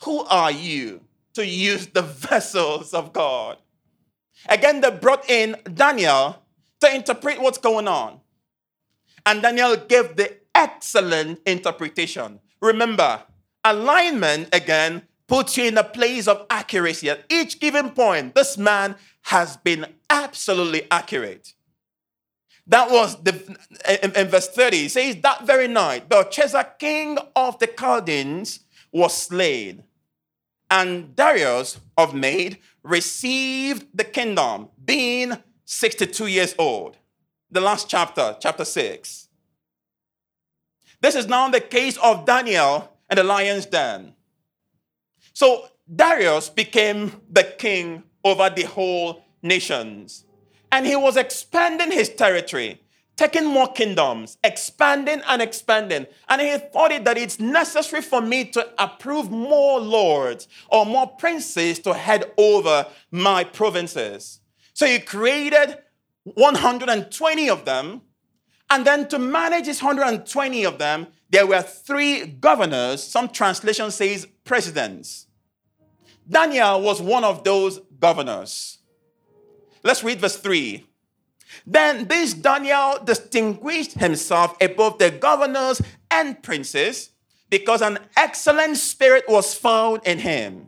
Who 0.04 0.24
are 0.26 0.52
you 0.52 1.02
to 1.34 1.46
use 1.46 1.88
the 1.88 2.02
vessels 2.02 2.94
of 2.94 3.14
God? 3.14 3.58
Again, 4.50 4.82
they 4.82 4.92
brought 4.92 5.30
in 5.30 5.56
Daniel 5.74 6.44
to 6.82 6.94
interpret 6.94 7.42
what's 7.42 7.58
going 7.58 7.88
on. 7.88 8.20
And 9.26 9.42
Daniel 9.42 9.78
gave 9.78 10.18
the 10.18 10.36
excellent 10.56 11.40
interpretation. 11.46 12.40
Remember, 12.62 13.24
alignment 13.64 14.54
again 14.54 15.04
puts 15.28 15.58
you 15.58 15.66
in 15.66 15.78
a 15.78 15.84
place 15.84 16.28
of 16.28 16.46
accuracy. 16.50 17.10
At 17.10 17.26
each 17.30 17.60
given 17.60 17.92
point, 17.92 18.36
this 18.36 18.58
man 18.58 18.96
has 19.24 19.58
been 19.58 19.86
absolutely 20.10 20.88
accurate. 20.92 21.54
That 22.68 22.90
was 22.90 23.22
the 23.22 23.34
in, 24.04 24.16
in 24.16 24.28
verse 24.28 24.48
30. 24.50 24.86
It 24.86 24.92
says, 24.92 25.18
That 25.22 25.46
very 25.46 25.68
night, 25.68 26.08
Belshazzar, 26.08 26.64
king 26.80 27.18
of 27.36 27.60
the 27.60 27.68
Chaldeans, 27.68 28.62
was 28.92 29.16
slain. 29.16 29.84
And 30.72 31.16
Darius 31.16 31.80
of 31.98 32.14
Mede 32.14 32.60
received 32.84 33.88
the 33.94 34.04
kingdom, 34.04 34.70
being 34.84 35.34
62 35.66 36.28
years 36.28 36.56
old. 36.58 36.98
The 37.52 37.62
last 37.62 37.90
chapter, 37.90 38.38
chapter 38.40 38.66
6. 38.66 39.23
This 41.04 41.16
is 41.16 41.28
now 41.28 41.50
the 41.50 41.60
case 41.60 41.98
of 41.98 42.26
Daniel 42.26 42.90
and 43.10 43.18
the 43.18 43.26
lion's 43.26 43.66
den. 43.66 44.14
So 45.34 45.68
Darius 45.94 46.48
became 46.48 47.20
the 47.30 47.44
king 47.44 48.04
over 48.24 48.50
the 48.50 48.64
whole 48.64 49.22
nations. 49.42 50.24
And 50.72 50.88
he 50.88 50.96
was 50.96 51.18
expanding 51.18 51.92
his 51.92 52.08
territory, 52.08 52.82
taking 53.18 53.46
more 53.46 53.68
kingdoms, 53.74 54.38
expanding 54.46 55.22
and 55.28 55.42
expanding. 55.42 56.08
And 56.30 56.40
he 56.40 56.58
thought 56.58 56.94
it 56.94 57.04
that 57.04 57.18
it's 57.18 57.38
necessary 57.38 58.02
for 58.02 58.22
me 58.22 58.46
to 58.52 58.66
approve 58.82 59.30
more 59.30 59.82
lords 59.82 60.48
or 60.70 60.86
more 60.86 61.08
princes 61.08 61.80
to 61.80 61.94
head 61.94 62.32
over 62.38 62.88
my 63.12 63.44
provinces. 63.44 64.40
So 64.74 64.86
he 64.86 65.00
created 65.00 65.80
120 66.24 67.50
of 67.50 67.66
them. 67.66 68.04
And 68.74 68.88
then 68.88 69.08
to 69.10 69.20
manage 69.20 69.68
his 69.68 69.84
120 69.84 70.64
of 70.66 70.80
them, 70.80 71.06
there 71.30 71.46
were 71.46 71.62
three 71.62 72.26
governors. 72.26 73.04
Some 73.04 73.30
translation 73.30 73.92
says 73.92 74.26
presidents. 74.44 75.28
Daniel 76.28 76.82
was 76.82 77.00
one 77.00 77.24
of 77.24 77.44
those 77.44 77.80
governors. 78.00 78.80
Let's 79.84 80.04
read 80.04 80.20
verse 80.20 80.38
3. 80.38 80.88
Then 81.68 82.08
this 82.08 82.34
Daniel 82.34 82.98
distinguished 83.04 83.94
himself 83.94 84.58
above 84.60 84.98
the 84.98 85.12
governors 85.12 85.80
and 86.10 86.42
princes 86.42 87.12
because 87.52 87.84
an 87.84 88.00
excellent 88.18 88.78
spirit 88.78 89.26
was 89.28 89.54
found 89.54 90.02
in 90.04 90.18
him. 90.18 90.68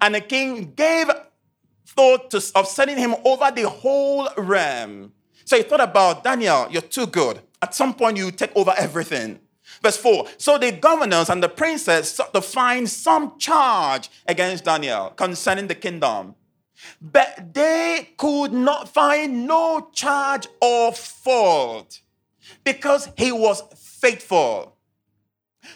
And 0.00 0.14
the 0.14 0.22
king 0.22 0.72
gave 0.74 1.10
thought 1.86 2.30
to, 2.30 2.42
of 2.54 2.66
sending 2.66 2.96
him 2.96 3.14
over 3.26 3.50
the 3.50 3.68
whole 3.68 4.30
realm. 4.38 5.12
So 5.44 5.56
he 5.56 5.62
thought 5.62 5.80
about 5.80 6.24
Daniel, 6.24 6.66
you're 6.70 6.82
too 6.82 7.06
good. 7.06 7.40
At 7.60 7.74
some 7.74 7.94
point, 7.94 8.16
you 8.16 8.30
take 8.30 8.54
over 8.56 8.74
everything. 8.76 9.40
Verse 9.82 9.96
4 9.96 10.26
So 10.38 10.58
the 10.58 10.72
governors 10.72 11.30
and 11.30 11.42
the 11.42 11.48
princes 11.48 12.10
sought 12.10 12.34
to 12.34 12.40
find 12.40 12.88
some 12.88 13.38
charge 13.38 14.10
against 14.26 14.64
Daniel 14.64 15.10
concerning 15.10 15.68
the 15.68 15.74
kingdom. 15.74 16.34
But 17.00 17.54
they 17.54 18.10
could 18.16 18.52
not 18.52 18.88
find 18.88 19.46
no 19.46 19.88
charge 19.92 20.48
or 20.60 20.92
fault 20.92 22.00
because 22.64 23.08
he 23.16 23.30
was 23.30 23.62
faithful. 23.76 24.76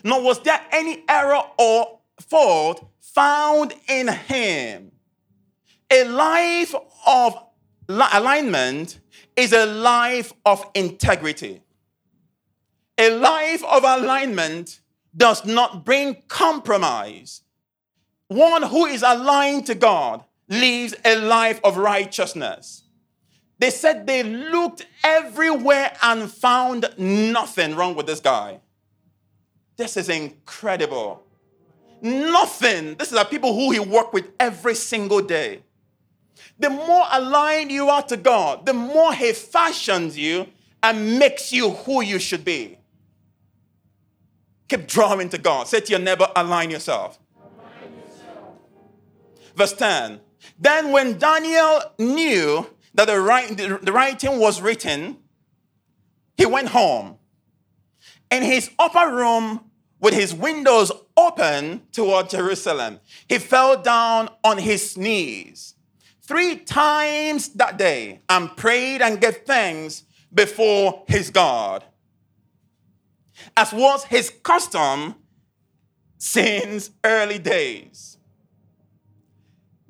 nor 0.03 0.23
was 0.23 0.41
there 0.43 0.61
any 0.73 1.05
error 1.09 1.43
or 1.59 2.01
fault 2.21 2.87
found 3.01 3.75
in 3.89 4.09
him. 4.09 4.93
A 5.91 6.05
life 6.05 6.75
of 7.07 7.46
alignment 7.89 9.01
is 9.37 9.53
a 9.53 9.67
life 9.67 10.33
of 10.45 10.69
integrity. 10.75 11.63
A 12.99 13.11
life 13.11 13.63
of 13.65 13.85
alignment 13.85 14.81
does 15.17 15.45
not 15.45 15.85
bring 15.85 16.23
compromise. 16.29 17.43
One 18.29 18.63
who 18.63 18.87
is 18.87 19.03
aligned 19.03 19.67
to 19.67 19.75
God 19.75 20.25
lives 20.49 20.95
a 21.05 21.17
life 21.17 21.61
of 21.63 21.77
righteousness. 21.77 22.85
They 23.59 23.71
said 23.71 24.07
they 24.07 24.23
looked 24.23 24.87
everywhere 25.03 25.97
and 26.03 26.31
found 26.31 26.89
nothing 26.99 27.75
wrong 27.75 27.95
with 27.95 28.07
this 28.07 28.21
guy. 28.21 28.61
This 29.77 29.97
is 29.97 30.09
incredible. 30.09 31.23
Nothing. 32.03 32.95
This 32.97 33.13
is 33.13 33.19
the 33.19 33.25
people 33.25 33.55
who 33.55 33.71
he 33.71 33.79
worked 33.79 34.13
with 34.13 34.31
every 34.39 34.75
single 34.75 35.21
day. 35.21 35.63
The 36.59 36.71
more 36.71 37.05
aligned 37.13 37.71
you 37.71 37.89
are 37.89 38.03
to 38.05 38.17
God, 38.17 38.65
the 38.65 38.73
more 38.73 39.13
he 39.13 39.33
fashions 39.33 40.17
you 40.17 40.47
and 40.83 41.19
makes 41.19 41.53
you 41.53 41.71
who 41.71 42.03
you 42.03 42.19
should 42.19 42.45
be. 42.45 42.79
Keep 44.69 44.87
drawing 44.87 45.29
to 45.31 45.39
God. 45.39 45.69
Say 45.69 45.81
to 45.81 45.91
your 45.91 46.01
neighbor, 46.01 46.29
align 46.35 46.71
yourself. 46.71 47.19
Align 47.37 47.95
yourself. 47.95 48.55
Verse 49.55 49.73
10. 49.75 50.21
Then 50.59 50.93
when 50.93 51.19
Daniel 51.19 51.83
knew 51.99 52.67
that 52.95 53.07
the, 53.07 53.21
writing, 53.21 53.57
the 53.57 53.93
writing 53.93 54.39
was 54.39 54.61
written, 54.61 55.19
he 56.37 56.47
went 56.47 56.69
home. 56.69 57.19
In 58.31 58.43
his 58.43 58.71
upper 58.79 59.15
room, 59.15 59.71
with 60.01 60.15
his 60.15 60.35
windows 60.35 60.93
open 61.17 61.83
toward 61.93 62.29
Jerusalem, 62.29 63.01
he 63.29 63.39
fell 63.39 63.81
down 63.81 64.29
on 64.43 64.59
his 64.59 64.97
knees 64.97 65.76
three 66.27 66.57
times 66.57 67.51
that 67.51 67.79
day 67.79 68.21
and 68.29 68.55
prayed 68.57 69.01
and 69.01 69.21
gave 69.21 69.39
thanks 69.39 70.05
before 70.33 71.05
his 71.07 71.31
God, 71.31 71.85
as 73.57 73.73
was 73.73 74.05
his 74.05 74.31
custom 74.43 75.15
since 76.19 76.91
early 77.05 77.39
days. 77.39 78.19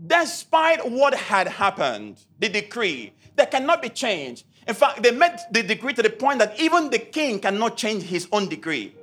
Despite 0.05 0.89
what 0.91 1.14
had 1.14 1.49
happened, 1.49 2.18
the 2.39 2.49
decree 2.49 3.14
that 3.37 3.51
cannot 3.51 3.80
be 3.80 3.89
changed. 3.89 4.45
In 4.68 4.74
fact, 4.74 5.03
they 5.03 5.11
made 5.11 5.37
the 5.51 5.62
decree 5.62 5.95
to 5.95 6.03
the 6.03 6.11
point 6.11 6.39
that 6.41 6.61
even 6.61 6.91
the 6.91 6.99
king 6.99 7.41
cannot 7.41 7.76
change 7.76 8.03
his 8.03 8.28
own 8.30 8.49
decree. 8.49 8.95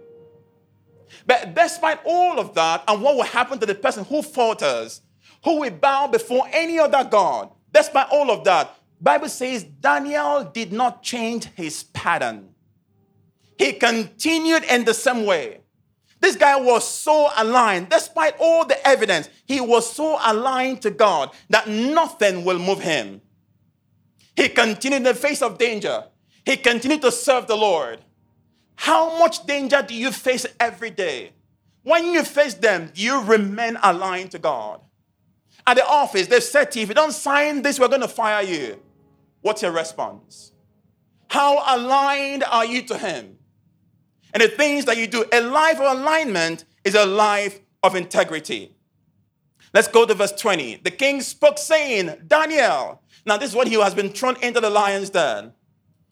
But 1.26 1.56
despite 1.56 2.00
all 2.06 2.40
of 2.40 2.54
that, 2.56 2.84
and 2.88 3.02
what 3.02 3.16
will 3.16 3.24
happen 3.24 3.60
to 3.60 3.66
the 3.66 3.76
person 3.76 4.04
who 4.06 4.22
falters, 4.22 5.02
who 5.44 5.60
will 5.60 5.72
bow 5.72 6.08
before 6.08 6.48
any 6.52 6.80
other 6.80 7.04
God, 7.04 7.52
despite 7.72 8.08
all 8.12 8.32
of 8.32 8.44
that, 8.46 8.76
Bible 9.00 9.30
says 9.30 9.64
Daniel 9.64 10.46
did 10.46 10.72
not 10.72 11.04
change 11.04 11.46
his 11.56 11.84
pattern. 11.84 12.50
He 13.58 13.74
continued 13.74 14.64
in 14.64 14.86
the 14.86 14.94
same 14.94 15.26
way. 15.26 15.60
This 16.22 16.38
guy 16.38 16.56
was 16.60 16.88
so 16.88 17.30
aligned, 17.36 17.90
despite 17.90 18.36
all 18.40 18.66
the 18.66 18.88
evidence, 18.88 19.28
he 19.46 19.60
was 19.60 19.92
so 19.92 20.18
aligned 20.24 20.82
to 20.84 20.90
God 20.90 21.32
that 21.50 21.68
nothing 21.68 22.46
will 22.46 22.60
move 22.60 22.80
him. 22.80 23.22
He 24.36 24.48
continued 24.48 24.98
in 24.98 25.04
the 25.04 25.14
face 25.14 25.42
of 25.42 25.58
danger. 25.58 26.06
He 26.46 26.56
continued 26.56 27.02
to 27.02 27.12
serve 27.12 27.48
the 27.48 27.58
Lord. 27.58 28.00
How 28.76 29.20
much 29.20 29.46
danger 29.46 29.82
do 29.82 29.94
you 29.94 30.12
face 30.12 30.46
every 30.60 30.90
day? 30.92 31.34
When 31.84 32.14
you 32.14 32.24
face 32.24 32.54
them, 32.54 32.92
you 32.96 33.22
remain 33.22 33.78
aligned 33.84 34.32
to 34.32 34.40
God? 34.40 34.80
At 35.66 35.76
the 35.76 35.88
office, 35.88 36.28
they've 36.28 36.44
said 36.44 36.72
to 36.72 36.80
you, 36.80 36.84
if 36.84 36.90
you 36.90 36.96
don't 36.96 37.14
sign 37.14 37.62
this, 37.62 37.80
we're 37.80 37.88
going 37.88 38.02
to 38.02 38.08
fire 38.08 38.44
you. 38.44 38.82
What's 39.42 39.62
your 39.62 39.72
response? 39.72 40.52
How 41.30 41.78
aligned 41.78 42.44
are 42.44 42.66
you 42.66 42.82
to 42.84 42.98
Him? 42.98 43.38
and 44.34 44.42
the 44.42 44.48
things 44.48 44.86
that 44.86 44.98
you 44.98 45.08
do. 45.08 45.26
A 45.32 45.42
life 45.42 45.80
of 45.80 45.98
alignment 45.98 46.66
is 46.84 46.96
a 46.96 47.06
life 47.06 47.60
of 47.84 47.96
integrity. 47.96 48.76
Let's 49.74 49.88
go 49.88 50.06
to 50.06 50.14
verse 50.14 50.32
20. 50.34 50.82
The 50.84 50.92
king 50.92 51.22
spoke, 51.22 51.58
saying, 51.58 52.12
Daniel. 52.28 53.02
Now, 53.26 53.38
this 53.38 53.52
is 53.52 53.56
what 53.56 53.68
he 53.68 53.80
has 53.80 53.96
been 53.96 54.10
thrown 54.10 54.36
into 54.42 54.60
the 54.60 54.70
lion's 54.70 55.10
den. 55.10 55.54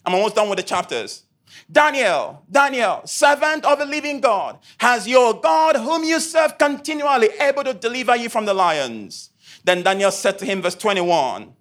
I'm 0.06 0.14
almost 0.14 0.36
done 0.36 0.50
with 0.50 0.58
the 0.58 0.64
chapters. 0.64 1.24
Daniel, 1.70 2.44
Daniel, 2.50 3.02
servant 3.06 3.66
of 3.66 3.78
the 3.78 3.86
living 3.86 4.22
God, 4.22 4.60
has 4.78 5.08
your 5.08 5.40
God, 5.40 5.76
whom 5.76 6.04
you 6.04 6.20
serve 6.20 6.58
continually, 6.58 7.28
able 7.40 7.64
to 7.66 7.74
deliver 7.74 8.16
you 8.16 8.30
from 8.30 8.46
the 8.46 8.54
lions? 8.54 9.31
Then 9.64 9.84
Daniel 9.84 10.12
said 10.12 10.40
to 10.40 10.46
him, 10.46 10.62
verse 10.62 10.76
21, 10.76 11.54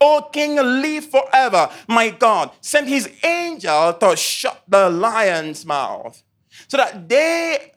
O 0.00 0.28
King, 0.32 0.56
live 0.56 1.06
forever. 1.06 1.70
My 1.88 2.10
God 2.10 2.50
sent 2.60 2.88
his 2.88 3.10
angel 3.24 3.94
to 3.94 4.16
shut 4.16 4.62
the 4.68 4.88
lion's 4.90 5.66
mouth 5.66 6.22
so 6.68 6.76
that 6.76 7.08
they 7.08 7.72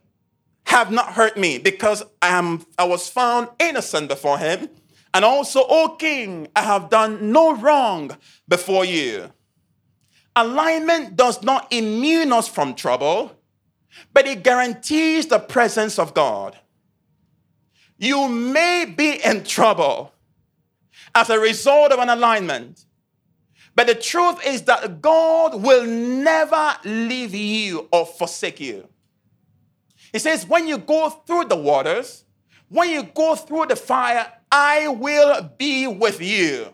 have 0.66 0.92
not 0.92 1.14
hurt 1.14 1.38
me 1.38 1.58
because 1.58 2.04
I, 2.22 2.30
am, 2.30 2.66
I 2.78 2.86
was 2.86 3.10
found 3.10 3.50
innocent 3.60 4.08
before 4.10 4.38
him. 4.38 4.70
And 5.14 5.26
also, 5.26 5.64
O 5.68 5.96
King, 6.00 6.48
I 6.56 6.62
have 6.62 6.90
done 6.90 7.32
no 7.32 7.56
wrong 7.56 8.16
before 8.48 8.86
you. 8.86 9.32
Alignment 10.36 11.18
does 11.18 11.44
not 11.44 11.68
immune 11.74 12.32
us 12.32 12.48
from 12.48 12.74
trouble, 12.74 13.36
but 14.14 14.26
it 14.26 14.44
guarantees 14.44 15.28
the 15.28 15.40
presence 15.40 16.00
of 16.00 16.14
God. 16.14 16.58
You 18.02 18.28
may 18.28 18.86
be 18.86 19.24
in 19.24 19.44
trouble 19.44 20.12
as 21.14 21.30
a 21.30 21.40
result 21.40 21.92
of 21.92 22.00
an 22.00 22.10
alignment. 22.10 22.84
But 23.76 23.86
the 23.86 23.94
truth 23.94 24.44
is 24.44 24.64
that 24.64 25.02
God 25.04 25.62
will 25.62 25.86
never 25.86 26.78
leave 26.84 27.36
you 27.36 27.88
or 27.92 28.08
forsake 28.08 28.60
you. 28.60 28.88
He 30.12 30.18
says, 30.18 30.48
when 30.48 30.68
you 30.68 30.80
go 30.80 31.12
through 31.12 31.46
the 31.46 31.56
waters, 31.56 32.26
when 32.70 32.90
you 32.90 33.04
go 33.04 33.36
through 33.36 33.68
the 33.68 33.76
fire, 33.76 34.26
I 34.52 34.88
will 34.88 35.52
be 35.60 35.86
with 35.86 36.20
you. 36.20 36.74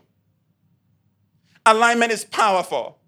Alignment 1.66 2.14
is 2.14 2.24
powerful. 2.24 3.00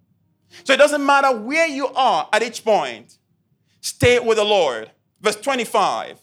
So 0.65 0.73
it 0.73 0.77
doesn't 0.77 1.05
matter 1.05 1.31
where 1.31 1.67
you 1.67 1.87
are 1.87 2.27
at 2.33 2.43
each 2.43 2.65
point, 2.65 3.17
stay 3.79 4.19
with 4.19 4.37
the 4.37 4.43
Lord. 4.43 4.91
Verse 5.21 5.37
25. 5.37 6.19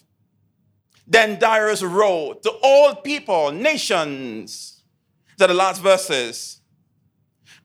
Then 1.07 1.39
Darius 1.39 1.83
wrote 1.83 2.43
to 2.43 2.51
all 2.63 2.97
people, 2.97 3.53
nations, 3.53 4.83
to 5.39 5.47
the 5.47 5.55
last 5.55 5.81
verses. 5.83 6.61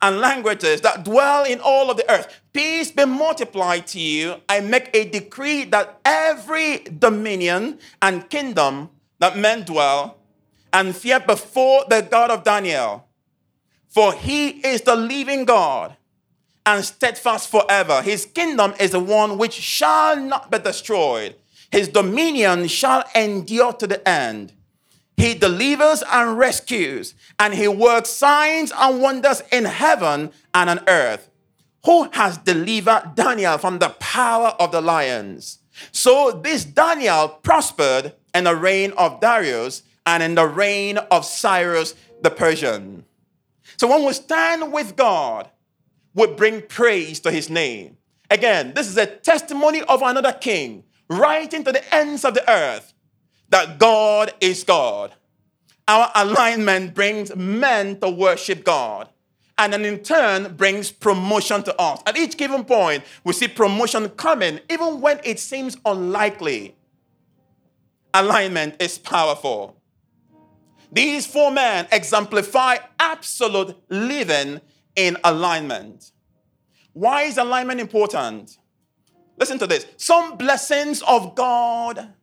And 0.04 0.20
languages 0.20 0.82
that 0.82 1.06
dwell 1.06 1.44
in 1.44 1.60
all 1.60 1.92
of 1.92 1.98
the 1.98 2.10
earth. 2.10 2.42
Peace 2.54 2.92
be 2.92 3.06
multiplied 3.06 3.86
to 3.88 4.00
you. 4.00 4.36
I 4.50 4.60
make 4.60 4.90
a 4.96 5.08
decree 5.08 5.66
that 5.66 6.00
every 6.04 6.80
dominion 6.80 7.78
and 8.02 8.28
kingdom 8.30 8.90
that 9.20 9.38
men 9.38 9.64
dwell 9.64 10.18
and 10.74 10.96
fear 10.96 11.20
before 11.20 11.86
the 11.88 12.02
God 12.02 12.32
of 12.32 12.44
Daniel. 12.44 13.08
For 13.90 14.14
he 14.14 14.50
is 14.66 14.82
the 14.82 14.96
living 14.96 15.46
God 15.46 15.96
and 16.66 16.84
steadfast 16.84 17.50
forever. 17.50 18.02
His 18.02 18.26
kingdom 18.26 18.74
is 18.80 18.92
the 18.92 19.00
one 19.00 19.38
which 19.38 19.54
shall 19.54 20.16
not 20.16 20.50
be 20.50 20.60
destroyed. 20.60 21.36
His 21.72 21.88
dominion 21.88 22.68
shall 22.68 23.04
endure 23.16 23.74
to 23.74 23.88
the 23.88 24.08
end. 24.08 24.54
He 25.16 25.34
delivers 25.34 26.04
and 26.12 26.38
rescues, 26.38 27.14
and 27.40 27.54
he 27.54 27.68
works 27.68 28.10
signs 28.10 28.72
and 28.78 29.02
wonders 29.02 29.42
in 29.52 29.66
heaven 29.66 30.32
and 30.54 30.70
on 30.70 30.80
earth. 30.88 31.30
Who 31.86 32.10
has 32.12 32.38
delivered 32.38 33.14
Daniel 33.16 33.58
from 33.58 33.80
the 33.80 33.90
power 34.00 34.56
of 34.60 34.72
the 34.72 34.82
lions? 34.82 35.60
So 35.92 36.32
this 36.32 36.66
Daniel 36.66 37.30
prospered 37.30 38.14
in 38.34 38.44
the 38.44 38.56
reign 38.56 38.92
of 38.98 39.20
Darius 39.20 39.84
and 40.06 40.22
in 40.22 40.36
the 40.36 40.48
reign 40.48 40.98
of 40.98 41.26
Cyrus 41.26 41.96
the 42.22 42.30
Persian. 42.30 43.06
So 43.78 43.88
when 43.88 44.06
we 44.06 44.14
stand 44.14 44.72
with 44.72 44.96
God, 44.96 45.50
we 46.14 46.28
bring 46.28 46.62
praise 46.62 47.20
to 47.22 47.32
his 47.32 47.50
name. 47.50 47.98
Again, 48.30 48.74
this 48.74 48.88
is 48.88 48.98
a 48.98 49.06
testimony 49.06 49.82
of 49.84 50.02
another 50.02 50.34
king, 50.34 50.84
writing 51.12 51.60
into 51.60 51.72
the 51.72 51.94
ends 51.94 52.24
of 52.24 52.34
the 52.34 52.50
earth 52.50 52.94
that 53.50 53.78
God 53.78 54.34
is 54.40 54.64
God. 54.64 55.14
Our 55.88 56.10
alignment 56.16 56.94
brings 56.94 57.36
men 57.36 58.00
to 58.00 58.10
worship 58.10 58.64
God. 58.64 59.10
And 59.58 59.74
then 59.74 59.86
in 59.86 60.00
turn 60.00 60.56
brings 60.56 60.90
promotion 60.92 61.64
to 61.64 61.80
us. 61.80 62.02
At 62.08 62.18
each 62.18 62.38
given 62.38 62.64
point, 62.64 63.04
we 63.24 63.34
see 63.34 63.48
promotion 63.48 64.10
coming, 64.10 64.60
even 64.70 65.02
when 65.02 65.20
it 65.24 65.40
seems 65.40 65.78
unlikely. 65.86 66.76
Alignment 68.14 68.82
is 68.82 68.98
powerful. 68.98 69.76
These 70.92 71.28
four 71.28 71.52
men 71.52 71.88
exemplify 71.92 72.78
absolute 73.00 73.76
living 73.90 74.62
in 74.96 75.18
alignment. 75.24 76.12
Why 76.94 77.24
is 77.24 77.38
alignment 77.38 77.80
important? 77.80 78.58
Listen 79.42 79.58
to 79.58 79.66
this. 79.66 79.88
Some 79.98 80.38
blessings 80.38 81.02
of 81.02 81.34
God 81.34 82.14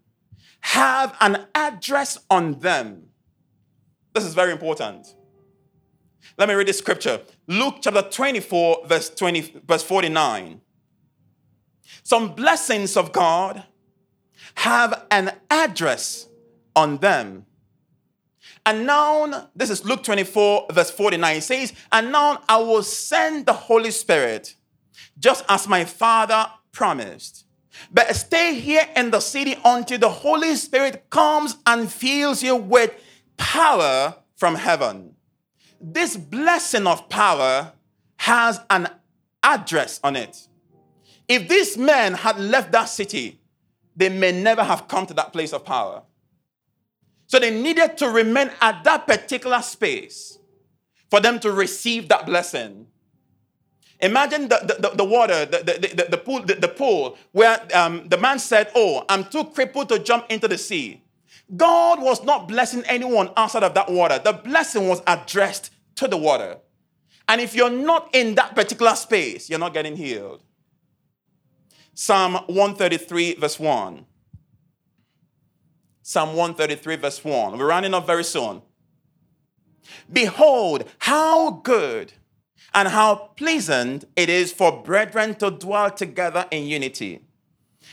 have 0.61 1.16
an 1.21 1.47
address 1.53 2.16
on 2.31 2.61
them. 2.61 3.09
This 4.14 4.25
is 4.25 4.35
very 4.35 4.53
important. 4.53 5.16
Let 6.39 6.49
me 6.49 6.55
read 6.55 6.69
this 6.69 6.79
scripture. 6.79 7.21
Luke 7.49 7.79
chapter 7.81 8.03
24, 8.03 8.87
verse 8.87 9.11
20, 9.11 9.62
verse 9.66 9.83
49. 9.83 10.61
Some 12.05 12.37
blessings 12.37 12.97
of 12.97 13.11
God 13.11 13.64
have 14.55 15.05
an 15.11 15.33
address 15.51 16.29
on 16.77 16.99
them. 16.99 17.47
And 18.64 18.87
now, 18.87 19.49
this 19.57 19.71
is 19.71 19.85
Luke 19.85 20.05
24, 20.05 20.66
verse 20.71 20.93
49. 20.93 21.37
It 21.37 21.41
says, 21.41 21.73
And 21.91 22.12
now 22.12 22.43
I 22.49 22.59
will 22.59 22.85
send 22.85 23.47
the 23.47 23.55
Holy 23.55 23.91
Spirit, 23.91 24.55
just 25.19 25.45
as 25.49 25.66
my 25.66 25.85
Father 25.85 26.47
promised. 26.79 27.45
But 27.91 28.14
stay 28.14 28.55
here 28.55 28.89
in 28.95 29.11
the 29.11 29.18
city 29.18 29.57
until 29.64 29.99
the 29.99 30.09
Holy 30.09 30.55
Spirit 30.55 31.11
comes 31.11 31.57
and 31.66 31.91
fills 31.91 32.41
you 32.41 32.55
with 32.55 32.93
power 33.37 34.14
from 34.37 34.55
heaven. 34.55 35.16
This 35.81 36.16
blessing 36.16 36.87
of 36.87 37.09
power 37.09 37.72
has 38.18 38.61
an 38.70 38.87
address 39.43 39.99
on 40.05 40.14
it. 40.14 40.47
If 41.26 41.49
these 41.49 41.76
men 41.76 42.14
had 42.14 42.39
left 42.39 42.70
that 42.70 42.85
city, 42.85 43.41
they 43.97 44.09
may 44.09 44.31
never 44.31 44.62
have 44.62 44.87
come 44.87 45.05
to 45.07 45.14
that 45.14 45.33
place 45.33 45.53
of 45.53 45.64
power. 45.64 46.03
So 47.26 47.41
they 47.41 47.61
needed 47.61 47.99
to 47.99 48.09
remain 48.09 48.53
at 48.61 48.85
that 48.85 49.05
particular 49.09 49.62
space 49.62 50.39
for 51.11 51.18
them 51.18 51.41
to 51.41 51.51
receive 51.51 52.09
that 52.09 52.24
blessing. 52.24 52.87
Imagine 54.01 54.49
the, 54.49 54.77
the, 54.81 54.91
the 54.91 55.05
water, 55.05 55.45
the, 55.45 55.59
the, 55.59 56.07
the, 56.09 56.19
pool, 56.19 56.43
the, 56.43 56.55
the 56.55 56.69
pool 56.69 57.19
where 57.33 57.61
um, 57.75 58.09
the 58.09 58.17
man 58.17 58.39
said, 58.39 58.71
Oh, 58.75 59.05
I'm 59.09 59.25
too 59.25 59.45
crippled 59.45 59.89
to 59.89 59.99
jump 59.99 60.27
into 60.31 60.47
the 60.47 60.59
sea. 60.59 61.03
God 61.57 62.01
was 62.01 62.23
not 62.23 62.47
blessing 62.47 62.85
anyone 62.87 63.31
outside 63.37 63.65
of 63.65 63.75
that 63.75 63.91
water. 63.91 64.21
The 64.23 64.35
blessing 64.35 64.89
was 64.89 65.03
addressed 65.07 65.73
to 65.97 66.07
the 66.07 66.17
water. 66.17 66.59
And 67.27 67.41
if 67.41 67.55
you're 67.55 67.71
not 67.71 68.11
in 68.15 68.35
that 68.37 68.55
particular 68.55 68.95
space, 68.95 69.51
you're 69.51 69.59
not 69.59 69.75
getting 69.75 69.97
healed. 69.97 70.43
Psalm 71.95 72.35
133, 72.47 73.35
verse 73.35 73.59
1. 73.59 74.07
Psalm 76.03 76.29
133, 76.31 76.97
verse 76.97 77.25
1. 77.25 77.59
We're 77.59 77.67
running 77.67 77.93
up 77.93 78.07
very 78.07 78.25
soon. 78.25 78.63
Behold, 80.11 80.85
how 80.99 81.51
good 81.51 82.13
and 82.75 82.89
how 82.89 83.14
pleasant 83.37 84.05
it 84.16 84.29
is 84.29 84.53
for 84.53 84.83
brethren 84.83 85.35
to 85.37 85.51
dwell 85.51 85.91
together 85.91 86.47
in 86.51 86.66
unity. 86.66 87.21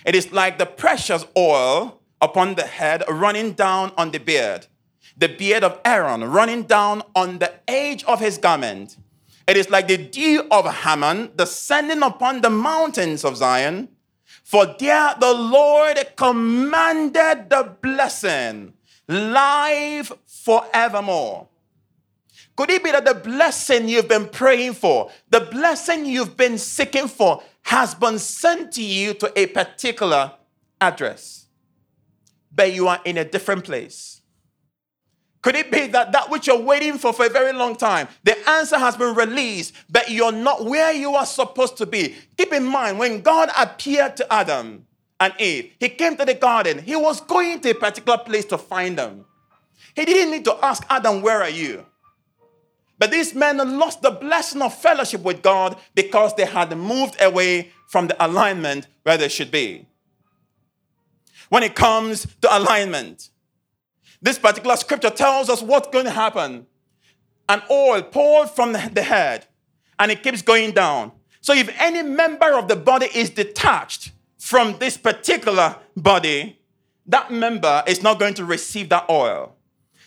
It 0.06 0.16
is 0.16 0.32
like 0.32 0.58
the 0.58 0.66
precious 0.66 1.26
oil 1.38 2.02
upon 2.22 2.56
the 2.56 2.64
head 2.64 3.04
running 3.10 3.54
down 3.54 3.92
on 3.98 4.12
the 4.12 4.20
beard, 4.20 4.68
the 5.18 5.30
beard 5.30 5.64
of 5.64 5.80
Aaron 5.86 6.24
running 6.24 6.64
down 6.64 7.02
on 7.16 7.40
the 7.40 7.54
edge 7.68 8.04
of 8.04 8.20
his 8.20 8.38
garment. 8.38 8.98
It 9.48 9.58
is 9.58 9.70
like 9.70 9.88
the 9.88 9.98
dew 9.98 10.48
of 10.50 10.66
Hermon 10.66 11.32
descending 11.36 12.02
upon 12.02 12.42
the 12.42 12.50
mountains 12.50 13.24
of 13.24 13.38
Zion. 13.38 13.90
For 14.44 14.66
there 14.66 15.16
the 15.20 15.34
Lord 15.34 15.98
commanded 16.16 17.50
the 17.50 17.76
blessing, 17.82 18.74
life 19.08 20.12
forevermore. 20.26 21.48
Could 22.56 22.70
it 22.70 22.84
be 22.84 22.92
that 22.92 23.06
the 23.06 23.14
blessing 23.14 23.90
you've 23.90 24.08
been 24.08 24.28
praying 24.28 24.74
for, 24.74 25.12
the 25.30 25.42
blessing 25.42 26.06
you've 26.06 26.38
been 26.38 26.58
seeking 26.58 27.08
for, 27.08 27.44
has 27.64 27.94
been 27.94 28.18
sent 28.18 28.72
to 28.74 28.84
you 28.84 29.14
to 29.16 29.32
a 29.36 29.48
particular 29.48 30.34
address, 30.80 31.48
but 32.54 32.74
you 32.74 32.88
are 32.88 33.02
in 33.04 33.18
a 33.18 33.26
different 33.26 33.66
place? 33.66 34.22
Could 35.42 35.56
it 35.56 35.70
be 35.70 35.86
that 35.88 36.12
that 36.14 36.32
which 36.32 36.48
you're 36.48 36.60
waiting 36.60 36.98
for 36.98 37.14
for 37.14 37.26
a 37.26 37.30
very 37.30 37.54
long 37.54 37.76
time, 37.76 38.08
the 38.24 38.36
answer 38.50 38.80
has 38.80 38.96
been 38.96 39.14
released, 39.14 39.74
but 39.90 40.10
you're 40.10 40.32
not 40.32 40.66
where 40.66 40.92
you 40.92 41.14
are 41.14 41.26
supposed 41.26 41.78
to 41.78 41.86
be? 41.86 42.16
Keep 42.38 42.54
in 42.54 42.64
mind, 42.64 42.98
when 42.98 43.22
God 43.22 43.52
appeared 43.56 44.18
to 44.18 44.34
Adam 44.34 44.88
and 45.20 45.34
Eve, 45.40 45.74
he 45.80 45.90
came 45.90 46.18
to 46.18 46.26
the 46.26 46.34
garden, 46.34 46.80
he 46.80 46.96
was 46.96 47.22
going 47.22 47.60
to 47.60 47.72
a 47.72 47.76
particular 47.76 48.18
place 48.18 48.46
to 48.46 48.58
find 48.58 48.98
them. 48.98 49.26
He 49.96 50.06
didn't 50.06 50.32
need 50.32 50.46
to 50.46 50.58
ask 50.66 50.84
Adam, 50.90 51.22
Where 51.22 51.44
are 51.44 51.50
you? 51.50 51.86
But 52.98 53.12
these 53.12 53.36
men 53.36 53.58
lost 53.78 54.02
the 54.02 54.12
blessing 54.12 54.62
of 54.62 54.74
fellowship 54.74 55.22
with 55.22 55.42
God 55.42 55.78
because 55.96 56.34
they 56.36 56.46
had 56.46 56.76
moved 56.78 57.22
away 57.22 57.72
from 57.88 58.08
the 58.08 58.26
alignment 58.26 58.88
where 59.04 59.18
they 59.18 59.28
should 59.28 59.52
be. 59.52 59.88
When 61.50 61.64
it 61.64 61.76
comes 61.76 62.26
to 62.42 62.58
alignment, 62.58 63.30
this 64.22 64.40
particular 64.40 64.78
scripture 64.78 65.10
tells 65.10 65.50
us 65.50 65.62
what's 65.62 65.90
going 65.90 66.06
to 66.06 66.12
happen. 66.12 66.68
An 67.48 67.62
oil 67.70 68.02
poured 68.02 68.50
from 68.50 68.72
the 68.72 68.80
head 68.80 69.46
and 70.00 70.12
it 70.12 70.24
keeps 70.24 70.42
going 70.42 70.72
down. 70.72 71.12
So 71.42 71.54
if 71.54 71.70
any 71.80 72.02
member 72.02 72.58
of 72.58 72.68
the 72.68 72.76
body 72.76 73.08
is 73.14 73.30
detached 73.30 74.14
from 74.40 74.78
this 74.80 74.98
particular 74.98 75.76
body, 75.96 76.60
that 77.06 77.32
member 77.32 77.84
is 77.86 78.02
not 78.02 78.20
going 78.20 78.34
to 78.36 78.46
receive 78.46 78.90
that 78.90 79.08
oil. 79.10 79.55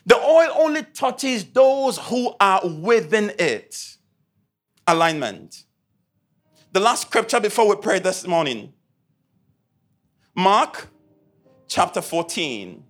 The 0.08 0.16
oil 0.16 0.50
only 0.56 0.84
touches 0.84 1.44
those 1.44 1.98
who 1.98 2.34
are 2.40 2.66
within 2.66 3.30
it. 3.38 3.96
Alignment. 4.86 5.64
The 6.72 6.80
last 6.80 7.02
scripture 7.02 7.40
before 7.40 7.68
we 7.68 7.76
pray 7.76 7.98
this 7.98 8.26
morning 8.26 8.72
Mark 10.34 10.88
chapter 11.66 12.00
14. 12.00 12.84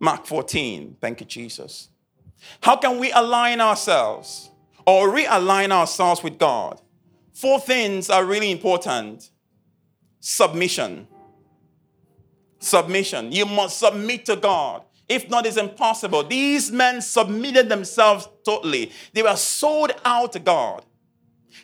Mark 0.00 0.26
14. 0.26 0.96
Thank 1.00 1.20
you, 1.20 1.26
Jesus. 1.26 1.88
How 2.60 2.76
can 2.76 2.98
we 2.98 3.12
align 3.12 3.60
ourselves 3.60 4.50
or 4.84 5.10
realign 5.10 5.70
ourselves 5.70 6.24
with 6.24 6.38
God? 6.38 6.80
Four 7.34 7.60
things 7.60 8.10
are 8.10 8.24
really 8.24 8.50
important 8.50 9.30
submission 10.18 11.06
submission. 12.60 13.32
You 13.32 13.46
must 13.46 13.78
submit 13.78 14.26
to 14.26 14.36
God. 14.36 14.82
If 15.08 15.28
not, 15.28 15.44
it's 15.44 15.56
impossible. 15.56 16.22
These 16.22 16.70
men 16.70 17.00
submitted 17.02 17.68
themselves 17.68 18.28
totally, 18.44 18.92
they 19.12 19.22
were 19.22 19.36
sold 19.36 19.90
out 20.04 20.32
to 20.32 20.38
God. 20.38 20.84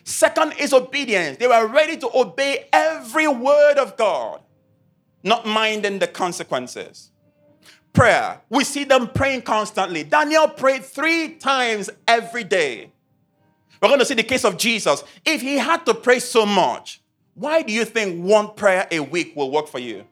Second 0.03 0.53
is 0.59 0.73
obedience. 0.73 1.37
They 1.37 1.47
were 1.47 1.67
ready 1.67 1.95
to 1.97 2.09
obey 2.13 2.67
every 2.73 3.27
word 3.27 3.77
of 3.77 3.95
God, 3.95 4.41
not 5.23 5.45
minding 5.45 5.99
the 5.99 6.07
consequences. 6.07 7.11
Prayer. 7.93 8.41
We 8.49 8.63
see 8.63 8.83
them 8.83 9.07
praying 9.07 9.43
constantly. 9.43 10.03
Daniel 10.03 10.47
prayed 10.49 10.83
three 10.83 11.35
times 11.35 11.89
every 12.07 12.43
day. 12.43 12.91
We're 13.81 13.89
going 13.89 13.99
to 13.99 14.05
see 14.05 14.13
the 14.13 14.23
case 14.23 14.43
of 14.43 14.57
Jesus. 14.57 15.03
If 15.25 15.41
he 15.41 15.57
had 15.57 15.85
to 15.85 15.93
pray 15.93 16.19
so 16.19 16.45
much, 16.45 17.01
why 17.33 17.61
do 17.61 17.71
you 17.71 17.85
think 17.85 18.23
one 18.23 18.53
prayer 18.55 18.87
a 18.91 18.99
week 18.99 19.35
will 19.35 19.51
work 19.51 19.67
for 19.67 19.79
you? 19.79 20.05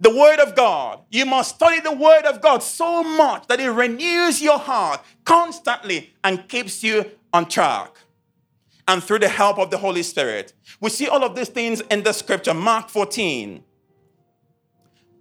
The 0.00 0.14
Word 0.14 0.38
of 0.38 0.54
God. 0.54 1.00
You 1.10 1.26
must 1.26 1.56
study 1.56 1.80
the 1.80 1.94
Word 1.94 2.24
of 2.24 2.40
God 2.40 2.62
so 2.62 3.02
much 3.02 3.46
that 3.48 3.60
it 3.60 3.70
renews 3.70 4.40
your 4.40 4.58
heart 4.58 5.02
constantly 5.24 6.12
and 6.22 6.48
keeps 6.48 6.82
you 6.82 7.04
on 7.32 7.48
track. 7.48 7.94
And 8.86 9.02
through 9.02 9.18
the 9.18 9.28
help 9.28 9.58
of 9.58 9.70
the 9.70 9.76
Holy 9.76 10.02
Spirit. 10.02 10.54
We 10.80 10.88
see 10.88 11.08
all 11.08 11.22
of 11.22 11.36
these 11.36 11.50
things 11.50 11.82
in 11.90 12.04
the 12.04 12.12
scripture, 12.12 12.54
Mark 12.54 12.88
14, 12.88 13.62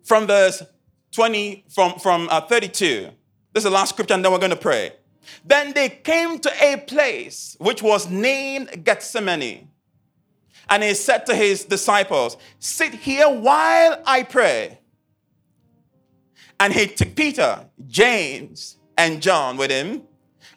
from 0.03 0.25
verse 0.25 0.63
20, 1.11 1.65
from, 1.67 1.99
from 1.99 2.29
uh, 2.31 2.41
32. 2.41 3.09
This 3.53 3.61
is 3.61 3.63
the 3.63 3.69
last 3.69 3.89
scripture, 3.89 4.13
and 4.13 4.23
then 4.23 4.31
we're 4.31 4.37
going 4.37 4.51
to 4.51 4.55
pray. 4.55 4.93
Then 5.43 5.73
they 5.73 5.89
came 5.89 6.39
to 6.39 6.51
a 6.61 6.77
place 6.77 7.57
which 7.59 7.81
was 7.81 8.09
named 8.09 8.85
Gethsemane. 8.85 9.67
And 10.69 10.83
he 10.83 10.93
said 10.93 11.25
to 11.27 11.35
his 11.35 11.65
disciples, 11.65 12.37
Sit 12.59 12.93
here 12.93 13.29
while 13.29 14.01
I 14.05 14.23
pray. 14.23 14.79
And 16.59 16.73
he 16.73 16.87
took 16.87 17.15
Peter, 17.15 17.65
James, 17.87 18.77
and 18.97 19.21
John 19.21 19.57
with 19.57 19.71
him, 19.71 20.03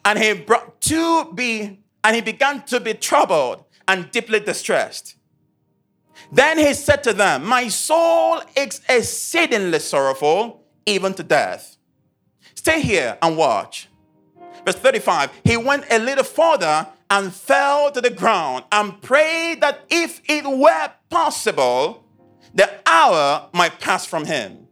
and 0.03 0.17
he 0.17 0.33
brought 0.33 0.81
to 0.81 1.31
be, 1.33 1.79
and 2.03 2.15
he 2.15 2.21
began 2.21 2.63
to 2.63 2.79
be 2.79 2.93
troubled 2.95 3.63
and 3.87 4.09
deeply 4.11 4.39
distressed. 4.39 5.15
Then 6.31 6.57
he 6.57 6.73
said 6.73 7.03
to 7.03 7.13
them, 7.13 7.45
My 7.45 7.67
soul 7.67 8.41
is 8.55 8.81
exceedingly 8.89 9.79
sorrowful, 9.79 10.63
even 10.85 11.13
to 11.15 11.23
death. 11.23 11.77
Stay 12.55 12.81
here 12.81 13.17
and 13.21 13.37
watch. 13.37 13.89
Verse 14.65 14.75
35 14.75 15.31
He 15.43 15.57
went 15.57 15.85
a 15.91 15.99
little 15.99 16.23
further 16.23 16.87
and 17.11 17.33
fell 17.33 17.91
to 17.91 17.99
the 17.99 18.09
ground 18.09 18.63
and 18.71 18.99
prayed 19.01 19.59
that 19.59 19.81
if 19.89 20.21
it 20.29 20.45
were 20.45 20.91
possible, 21.09 22.07
the 22.55 22.69
hour 22.85 23.49
might 23.53 23.79
pass 23.79 24.05
from 24.05 24.25
him. 24.25 24.67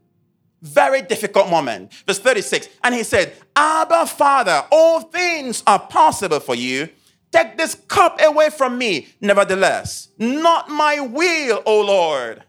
Very 0.62 1.02
difficult 1.02 1.50
moment. 1.50 1.94
Verse 2.08 2.20
36 2.20 2.70
And 2.84 2.96
he 2.96 3.04
said, 3.04 3.34
Abba, 3.56 4.08
Father, 4.08 4.66
all 4.72 5.02
things 5.02 5.62
are 5.68 5.80
possible 5.80 6.40
for 6.40 6.56
you. 6.56 6.90
Take 7.32 7.58
this 7.58 7.76
cup 7.76 8.20
away 8.22 8.50
from 8.50 8.78
me. 8.78 9.10
Nevertheless, 9.22 10.10
not 10.18 10.70
my 10.70 11.00
will, 11.00 11.62
O 11.66 11.82
Lord. 11.82 12.44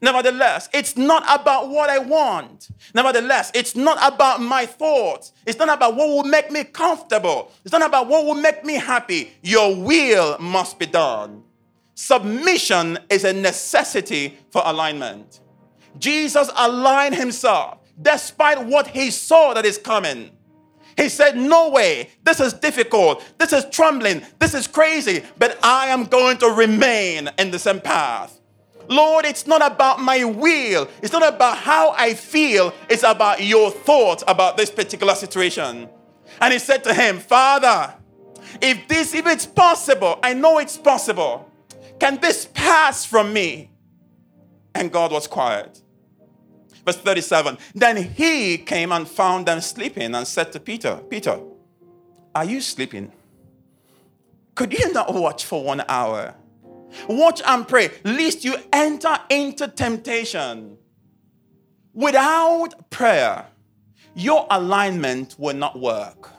Nevertheless, 0.00 0.68
it's 0.72 0.96
not 0.96 1.24
about 1.28 1.70
what 1.70 1.90
I 1.90 1.98
want. 1.98 2.68
Nevertheless, 2.94 3.50
it's 3.54 3.74
not 3.74 3.98
about 4.00 4.40
my 4.40 4.64
thoughts. 4.64 5.32
It's 5.44 5.58
not 5.58 5.68
about 5.68 5.96
what 5.96 6.08
will 6.08 6.24
make 6.24 6.50
me 6.52 6.64
comfortable. 6.64 7.50
It's 7.64 7.72
not 7.72 7.82
about 7.82 8.06
what 8.06 8.24
will 8.24 8.34
make 8.34 8.64
me 8.64 8.74
happy. 8.74 9.32
Your 9.42 9.74
will 9.74 10.38
must 10.38 10.78
be 10.78 10.86
done. 10.86 11.42
Submission 11.94 12.98
is 13.10 13.24
a 13.24 13.32
necessity 13.32 14.38
for 14.50 14.62
alignment. 14.64 15.40
Jesus 15.98 16.48
aligned 16.56 17.16
himself 17.16 17.78
despite 18.00 18.64
what 18.64 18.86
he 18.86 19.10
saw 19.10 19.52
that 19.54 19.66
is 19.66 19.78
coming. 19.78 20.30
He 20.96 21.08
said, 21.08 21.36
No 21.36 21.70
way. 21.70 22.10
This 22.22 22.38
is 22.38 22.52
difficult. 22.52 23.24
This 23.38 23.52
is 23.52 23.64
trembling. 23.70 24.22
This 24.38 24.54
is 24.54 24.66
crazy. 24.68 25.24
But 25.38 25.58
I 25.64 25.88
am 25.88 26.04
going 26.04 26.38
to 26.38 26.48
remain 26.48 27.30
in 27.38 27.50
the 27.50 27.58
same 27.58 27.80
path. 27.80 28.37
Lord, 28.88 29.24
it's 29.24 29.46
not 29.46 29.64
about 29.64 30.00
my 30.00 30.24
will. 30.24 30.88
It's 31.02 31.12
not 31.12 31.26
about 31.26 31.58
how 31.58 31.92
I 31.92 32.14
feel. 32.14 32.72
It's 32.88 33.02
about 33.02 33.44
your 33.44 33.70
thoughts 33.70 34.24
about 34.26 34.56
this 34.56 34.70
particular 34.70 35.14
situation. 35.14 35.88
And 36.40 36.52
he 36.52 36.58
said 36.58 36.84
to 36.84 36.94
him, 36.94 37.18
Father, 37.18 37.94
if 38.60 38.88
this, 38.88 39.14
if 39.14 39.26
it's 39.26 39.46
possible, 39.46 40.18
I 40.22 40.32
know 40.34 40.58
it's 40.58 40.76
possible. 40.76 41.50
Can 42.00 42.18
this 42.20 42.48
pass 42.54 43.04
from 43.04 43.32
me? 43.32 43.70
And 44.74 44.92
God 44.92 45.12
was 45.12 45.26
quiet. 45.26 45.82
Verse 46.84 46.96
37 46.96 47.58
Then 47.74 47.96
he 47.96 48.58
came 48.58 48.92
and 48.92 49.06
found 49.06 49.46
them 49.46 49.60
sleeping 49.60 50.14
and 50.14 50.26
said 50.26 50.52
to 50.52 50.60
Peter, 50.60 50.96
Peter, 51.10 51.40
are 52.34 52.44
you 52.44 52.60
sleeping? 52.60 53.12
Could 54.54 54.72
you 54.72 54.92
not 54.92 55.12
watch 55.12 55.44
for 55.44 55.62
one 55.62 55.82
hour? 55.88 56.34
Watch 57.08 57.42
and 57.46 57.66
pray, 57.66 57.90
lest 58.04 58.44
you 58.44 58.56
enter 58.72 59.18
into 59.30 59.68
temptation. 59.68 60.78
Without 61.92 62.90
prayer, 62.90 63.46
your 64.14 64.46
alignment 64.50 65.36
will 65.38 65.56
not 65.56 65.78
work. 65.78 66.30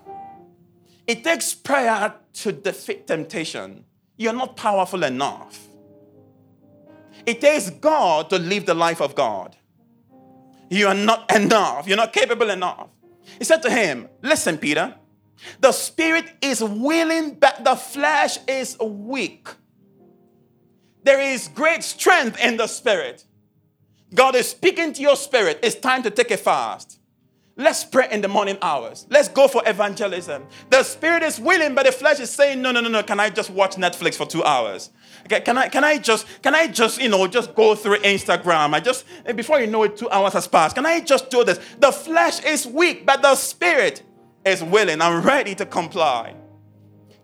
It 1.08 1.24
takes 1.24 1.54
prayer 1.54 2.14
to 2.34 2.52
defeat 2.52 3.08
temptation. 3.08 3.86
You're 4.18 4.34
not 4.34 4.56
powerful 4.56 5.04
enough. 5.04 5.68
It 7.26 7.42
takes 7.42 7.70
God 7.70 8.30
to 8.30 8.38
live 8.38 8.66
the 8.66 8.74
life 8.74 9.02
of 9.02 9.16
God. 9.16 9.56
You 10.70 10.88
are 10.88 10.94
not 10.94 11.34
enough. 11.36 11.88
You're 11.88 11.98
not 11.98 12.14
capable 12.14 12.50
enough. 12.50 12.90
He 13.38 13.44
said 13.44 13.62
to 13.64 13.70
him, 13.70 14.08
Listen, 14.22 14.58
Peter, 14.58 14.96
the 15.60 15.72
spirit 15.72 16.26
is 16.42 16.64
willing, 16.64 17.36
but 17.36 17.64
the 17.64 17.76
flesh 17.76 18.38
is 18.48 18.78
weak. 18.80 19.50
There 21.10 21.20
is 21.20 21.48
great 21.48 21.84
strength 21.84 22.40
in 22.40 22.58
the 22.58 22.68
spirit. 22.68 23.26
God 24.14 24.36
is 24.36 24.48
speaking 24.48 24.94
to 24.94 25.02
your 25.02 25.16
spirit. 25.16 25.58
It's 25.64 25.74
time 25.74 26.04
to 26.04 26.12
take 26.12 26.30
a 26.30 26.38
fast. 26.38 27.00
Let's 27.58 27.84
pray 27.84 28.10
in 28.12 28.22
the 28.22 28.28
morning 28.28 28.60
hours. 28.62 29.08
Let's 29.10 29.28
go 29.28 29.48
for 29.48 29.64
evangelism. 29.66 30.46
The 30.70 30.84
spirit 30.84 31.24
is 31.24 31.40
willing, 31.40 31.74
but 31.74 31.88
the 31.88 31.92
flesh 31.92 32.20
is 32.20 32.30
saying, 32.30 32.62
No, 32.62 32.72
no, 32.72 32.80
no, 32.80 32.90
no. 32.90 33.02
Can 33.02 33.20
I 33.20 33.32
just 33.32 33.50
watch 33.50 33.76
Netflix 33.76 34.18
for 34.18 34.28
two 34.28 34.44
hours? 34.44 34.92
Can 35.28 35.58
I 35.58 35.68
can 35.68 35.84
I 35.84 35.98
just 35.98 36.28
can 36.44 36.54
I 36.54 36.68
just 36.68 37.02
you 37.02 37.10
know 37.10 37.26
just 37.26 37.56
go 37.56 37.74
through 37.74 37.98
Instagram? 38.02 38.76
I 38.76 38.80
just 38.80 39.04
eh, 39.26 39.32
before 39.32 39.60
you 39.60 39.66
know 39.66 39.82
it, 39.82 39.98
two 39.98 40.12
hours 40.12 40.34
has 40.34 40.48
passed. 40.48 40.76
Can 40.76 40.86
I 40.86 41.00
just 41.00 41.32
do 41.32 41.44
this? 41.44 41.60
The 41.80 41.92
flesh 41.92 42.44
is 42.44 42.68
weak, 42.68 43.08
but 43.08 43.24
the 43.24 43.34
spirit 43.34 44.04
is 44.46 44.64
willing 44.64 45.02
and 45.02 45.26
ready 45.26 45.56
to 45.56 45.66
comply. 45.66 46.36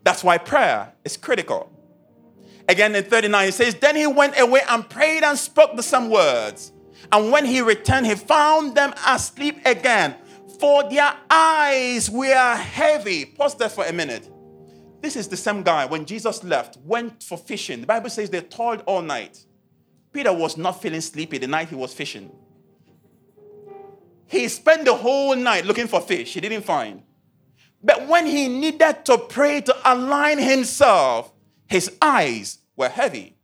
That's 0.03 0.23
why 0.23 0.39
prayer 0.39 0.91
is 1.03 1.17
critical. 1.17 1.71
Again 2.67 2.95
in 2.95 3.03
39, 3.03 3.47
it 3.47 3.53
says, 3.53 3.75
Then 3.75 3.95
he 3.95 4.07
went 4.07 4.39
away 4.39 4.61
and 4.67 4.89
prayed 4.89 5.23
and 5.23 5.37
spoke 5.37 5.75
the 5.75 5.83
same 5.83 6.09
words. 6.09 6.71
And 7.11 7.31
when 7.31 7.45
he 7.45 7.61
returned, 7.61 8.07
he 8.07 8.15
found 8.15 8.75
them 8.75 8.93
asleep 9.05 9.59
again, 9.65 10.15
for 10.59 10.89
their 10.89 11.13
eyes 11.29 12.09
were 12.09 12.55
heavy. 12.55 13.25
Pause 13.25 13.55
there 13.55 13.69
for 13.69 13.85
a 13.85 13.93
minute. 13.93 14.29
This 15.01 15.15
is 15.15 15.27
the 15.27 15.37
same 15.37 15.61
guy 15.61 15.85
when 15.85 16.05
Jesus 16.05 16.43
left, 16.43 16.77
went 16.77 17.21
for 17.21 17.37
fishing. 17.37 17.81
The 17.81 17.87
Bible 17.87 18.09
says 18.09 18.29
they 18.29 18.41
toiled 18.41 18.81
all 18.87 19.03
night. 19.03 19.45
Peter 20.11 20.33
was 20.33 20.57
not 20.57 20.81
feeling 20.81 21.01
sleepy 21.01 21.37
the 21.37 21.47
night 21.47 21.69
he 21.69 21.75
was 21.75 21.93
fishing. 21.93 22.31
He 24.25 24.47
spent 24.47 24.85
the 24.85 24.95
whole 24.95 25.35
night 25.35 25.65
looking 25.65 25.87
for 25.87 26.01
fish, 26.01 26.33
he 26.33 26.41
didn't 26.41 26.63
find. 26.63 27.03
But 27.83 28.07
when 28.07 28.25
he 28.25 28.47
needed 28.47 29.05
to 29.05 29.19
pray 29.19 29.61
to 29.61 29.75
align 29.85 30.39
himself, 30.39 31.31
his 31.67 31.91
eyes 32.01 32.59
were 32.75 32.89
heavy. 32.89 33.35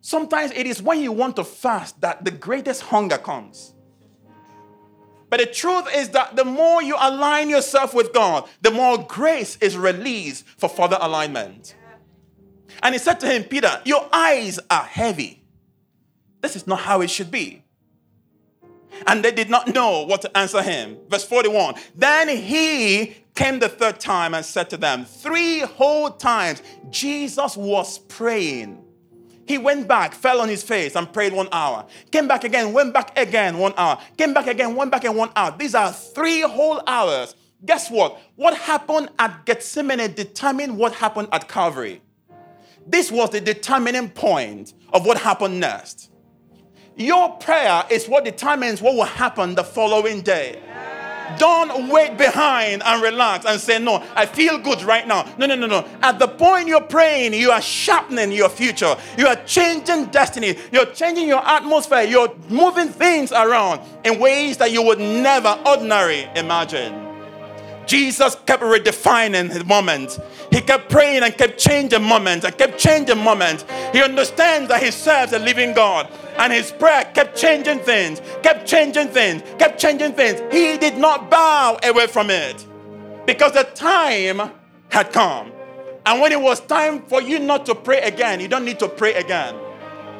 Sometimes 0.00 0.52
it 0.52 0.66
is 0.66 0.82
when 0.82 1.00
you 1.00 1.12
want 1.12 1.36
to 1.36 1.44
fast 1.44 2.00
that 2.00 2.24
the 2.24 2.30
greatest 2.30 2.82
hunger 2.82 3.18
comes. 3.18 3.74
But 5.28 5.40
the 5.40 5.46
truth 5.46 5.86
is 5.94 6.08
that 6.10 6.34
the 6.34 6.44
more 6.44 6.82
you 6.82 6.96
align 6.98 7.48
yourself 7.48 7.94
with 7.94 8.12
God, 8.12 8.48
the 8.62 8.70
more 8.70 8.98
grace 8.98 9.56
is 9.60 9.76
released 9.76 10.44
for 10.58 10.68
further 10.68 10.98
alignment. 11.00 11.76
And 12.82 12.94
he 12.94 12.98
said 12.98 13.20
to 13.20 13.26
him, 13.26 13.44
Peter, 13.44 13.80
your 13.84 14.08
eyes 14.12 14.58
are 14.68 14.82
heavy. 14.82 15.44
This 16.40 16.56
is 16.56 16.66
not 16.66 16.80
how 16.80 17.00
it 17.02 17.10
should 17.10 17.30
be. 17.30 17.62
And 19.06 19.24
they 19.24 19.32
did 19.32 19.50
not 19.50 19.68
know 19.68 20.02
what 20.02 20.22
to 20.22 20.36
answer 20.36 20.62
him. 20.62 20.98
Verse 21.08 21.24
41 21.24 21.74
Then 21.94 22.28
he 22.28 23.16
came 23.34 23.58
the 23.58 23.68
third 23.68 24.00
time 24.00 24.34
and 24.34 24.44
said 24.44 24.70
to 24.70 24.76
them, 24.76 25.04
Three 25.04 25.60
whole 25.60 26.10
times 26.10 26.62
Jesus 26.90 27.56
was 27.56 27.98
praying 27.98 28.84
he 29.50 29.58
went 29.58 29.88
back, 29.88 30.14
fell 30.14 30.40
on 30.40 30.48
his 30.48 30.62
face, 30.62 30.94
and 30.94 31.12
prayed 31.12 31.32
one 31.32 31.48
hour. 31.50 31.84
Came 32.12 32.28
back 32.28 32.44
again, 32.44 32.72
went 32.72 32.94
back 32.94 33.18
again, 33.18 33.58
one 33.58 33.74
hour. 33.76 34.00
Came 34.16 34.32
back 34.32 34.46
again, 34.46 34.76
went 34.76 34.92
back 34.92 35.04
in 35.04 35.16
one 35.16 35.30
hour. 35.34 35.52
These 35.58 35.74
are 35.74 35.92
three 35.92 36.42
whole 36.42 36.80
hours. 36.86 37.34
Guess 37.64 37.90
what? 37.90 38.20
What 38.36 38.56
happened 38.56 39.08
at 39.18 39.44
Gethsemane 39.46 40.14
determined 40.14 40.78
what 40.78 40.94
happened 40.94 41.30
at 41.32 41.48
Calvary. 41.48 42.00
This 42.86 43.10
was 43.10 43.30
the 43.30 43.40
determining 43.40 44.10
point 44.10 44.72
of 44.92 45.04
what 45.04 45.18
happened 45.18 45.58
next. 45.58 46.09
Your 46.96 47.30
prayer 47.36 47.84
is 47.90 48.08
what 48.08 48.24
determines 48.24 48.82
what 48.82 48.94
will 48.94 49.04
happen 49.04 49.54
the 49.54 49.64
following 49.64 50.20
day. 50.20 50.60
Don't 51.38 51.88
wait 51.88 52.18
behind 52.18 52.82
and 52.82 53.02
relax 53.02 53.46
and 53.46 53.60
say, 53.60 53.78
No, 53.78 54.04
I 54.14 54.26
feel 54.26 54.58
good 54.58 54.82
right 54.82 55.06
now. 55.06 55.32
No, 55.38 55.46
no, 55.46 55.54
no, 55.54 55.66
no. 55.66 55.86
At 56.02 56.18
the 56.18 56.28
point 56.28 56.66
you're 56.68 56.80
praying, 56.80 57.34
you 57.34 57.50
are 57.50 57.62
sharpening 57.62 58.32
your 58.32 58.48
future. 58.48 58.96
You 59.16 59.26
are 59.28 59.36
changing 59.46 60.06
destiny. 60.06 60.56
You're 60.72 60.86
changing 60.86 61.28
your 61.28 61.46
atmosphere. 61.46 62.02
You're 62.02 62.34
moving 62.48 62.88
things 62.88 63.32
around 63.32 63.80
in 64.04 64.18
ways 64.18 64.56
that 64.58 64.72
you 64.72 64.82
would 64.82 64.98
never 64.98 65.56
ordinarily 65.66 66.28
imagine. 66.34 67.09
Jesus 67.90 68.36
kept 68.46 68.62
redefining 68.62 69.50
his 69.50 69.64
moment. 69.64 70.20
He 70.52 70.60
kept 70.60 70.90
praying 70.90 71.24
and 71.24 71.36
kept 71.36 71.58
changing 71.58 72.04
moments 72.04 72.46
and 72.46 72.56
kept 72.56 72.78
changing 72.78 73.18
moments. 73.18 73.64
He 73.92 74.00
understands 74.00 74.68
that 74.68 74.80
he 74.80 74.92
serves 74.92 75.32
a 75.32 75.40
living 75.40 75.72
God. 75.72 76.08
And 76.38 76.52
his 76.52 76.70
prayer 76.70 77.04
kept 77.12 77.36
changing 77.36 77.80
things, 77.80 78.22
kept 78.44 78.68
changing 78.68 79.08
things, 79.08 79.42
kept 79.58 79.80
changing 79.80 80.12
things. 80.12 80.40
He 80.54 80.78
did 80.78 80.98
not 80.98 81.32
bow 81.32 81.80
away 81.82 82.06
from 82.06 82.30
it 82.30 82.64
because 83.26 83.54
the 83.54 83.64
time 83.64 84.52
had 84.90 85.12
come. 85.12 85.50
And 86.06 86.20
when 86.20 86.30
it 86.30 86.40
was 86.40 86.60
time 86.60 87.02
for 87.02 87.20
you 87.20 87.40
not 87.40 87.66
to 87.66 87.74
pray 87.74 88.02
again, 88.02 88.38
you 88.38 88.46
don't 88.46 88.64
need 88.64 88.78
to 88.78 88.88
pray 88.88 89.14
again. 89.14 89.56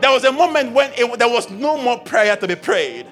There 0.00 0.10
was 0.10 0.24
a 0.24 0.32
moment 0.32 0.72
when 0.72 0.90
it, 0.94 1.20
there 1.20 1.28
was 1.28 1.48
no 1.50 1.80
more 1.80 2.00
prayer 2.00 2.34
to 2.34 2.48
be 2.48 2.56
prayed. 2.56 3.06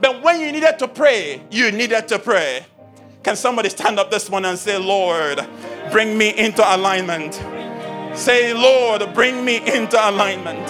But 0.00 0.24
when 0.24 0.40
you 0.40 0.50
needed 0.50 0.80
to 0.80 0.88
pray, 0.88 1.40
you 1.52 1.70
needed 1.70 2.08
to 2.08 2.18
pray. 2.18 2.66
Can 3.22 3.36
somebody 3.36 3.68
stand 3.68 4.00
up 4.00 4.10
this 4.10 4.28
one 4.28 4.44
and 4.44 4.58
say, 4.58 4.76
Lord, 4.78 5.46
bring 5.92 6.18
me 6.18 6.36
into 6.36 6.62
alignment? 6.74 7.34
Say, 8.18 8.52
Lord, 8.52 9.14
bring 9.14 9.44
me 9.44 9.58
into 9.58 9.96
alignment. 9.96 10.66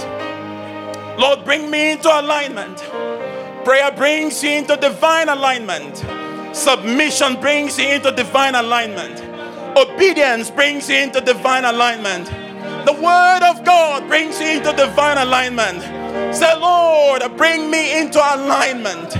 Lord, 1.19 1.45
bring 1.47 1.71
me 1.71 1.93
into 1.93 2.09
alignment. 2.09 2.79
Prayer 3.65 3.91
brings 3.93 4.43
you 4.43 4.51
into 4.51 4.77
divine 4.77 5.31
alignment. 5.31 6.05
Submission 6.55 7.41
brings 7.41 7.79
you 7.79 7.87
into 7.89 8.13
divine 8.13 8.55
alignment. 8.55 9.21
Obedience 9.77 10.51
brings 10.51 10.91
you 10.91 10.97
into 10.97 11.23
divine 11.23 11.65
alignment. 11.65 12.27
The 12.85 12.93
Word 12.93 13.41
of 13.49 13.65
God 13.65 14.07
brings 14.09 14.39
you 14.39 14.49
into 14.59 14.73
divine 14.75 15.17
alignment. 15.17 15.81
Say, 16.35 16.55
Lord, 16.59 17.23
bring 17.39 17.71
me 17.71 17.99
into 17.99 18.19
alignment. 18.19 19.17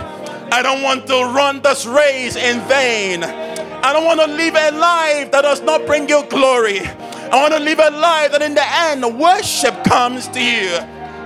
I 0.53 0.61
don't 0.61 0.83
want 0.83 1.07
to 1.07 1.15
run 1.15 1.63
this 1.63 1.87
race 1.87 2.37
in 2.37 2.61
vain. 2.69 3.25
I 3.25 3.95
don't 3.95 4.05
want 4.05 4.21
to 4.21 4.27
live 4.27 4.55
a 4.55 4.71
life 4.77 5.31
that 5.33 5.41
does 5.41 5.63
not 5.63 5.87
bring 5.87 6.11
you 6.11 6.23
glory. 6.29 6.81
I 6.81 7.41
want 7.41 7.55
to 7.55 7.59
live 7.59 7.79
a 7.79 7.89
life 7.91 8.33
that 8.33 8.43
in 8.43 8.53
the 8.53 8.63
end 8.63 9.19
worship 9.19 9.83
comes 9.85 10.29
to 10.29 10.45
you. 10.45 10.79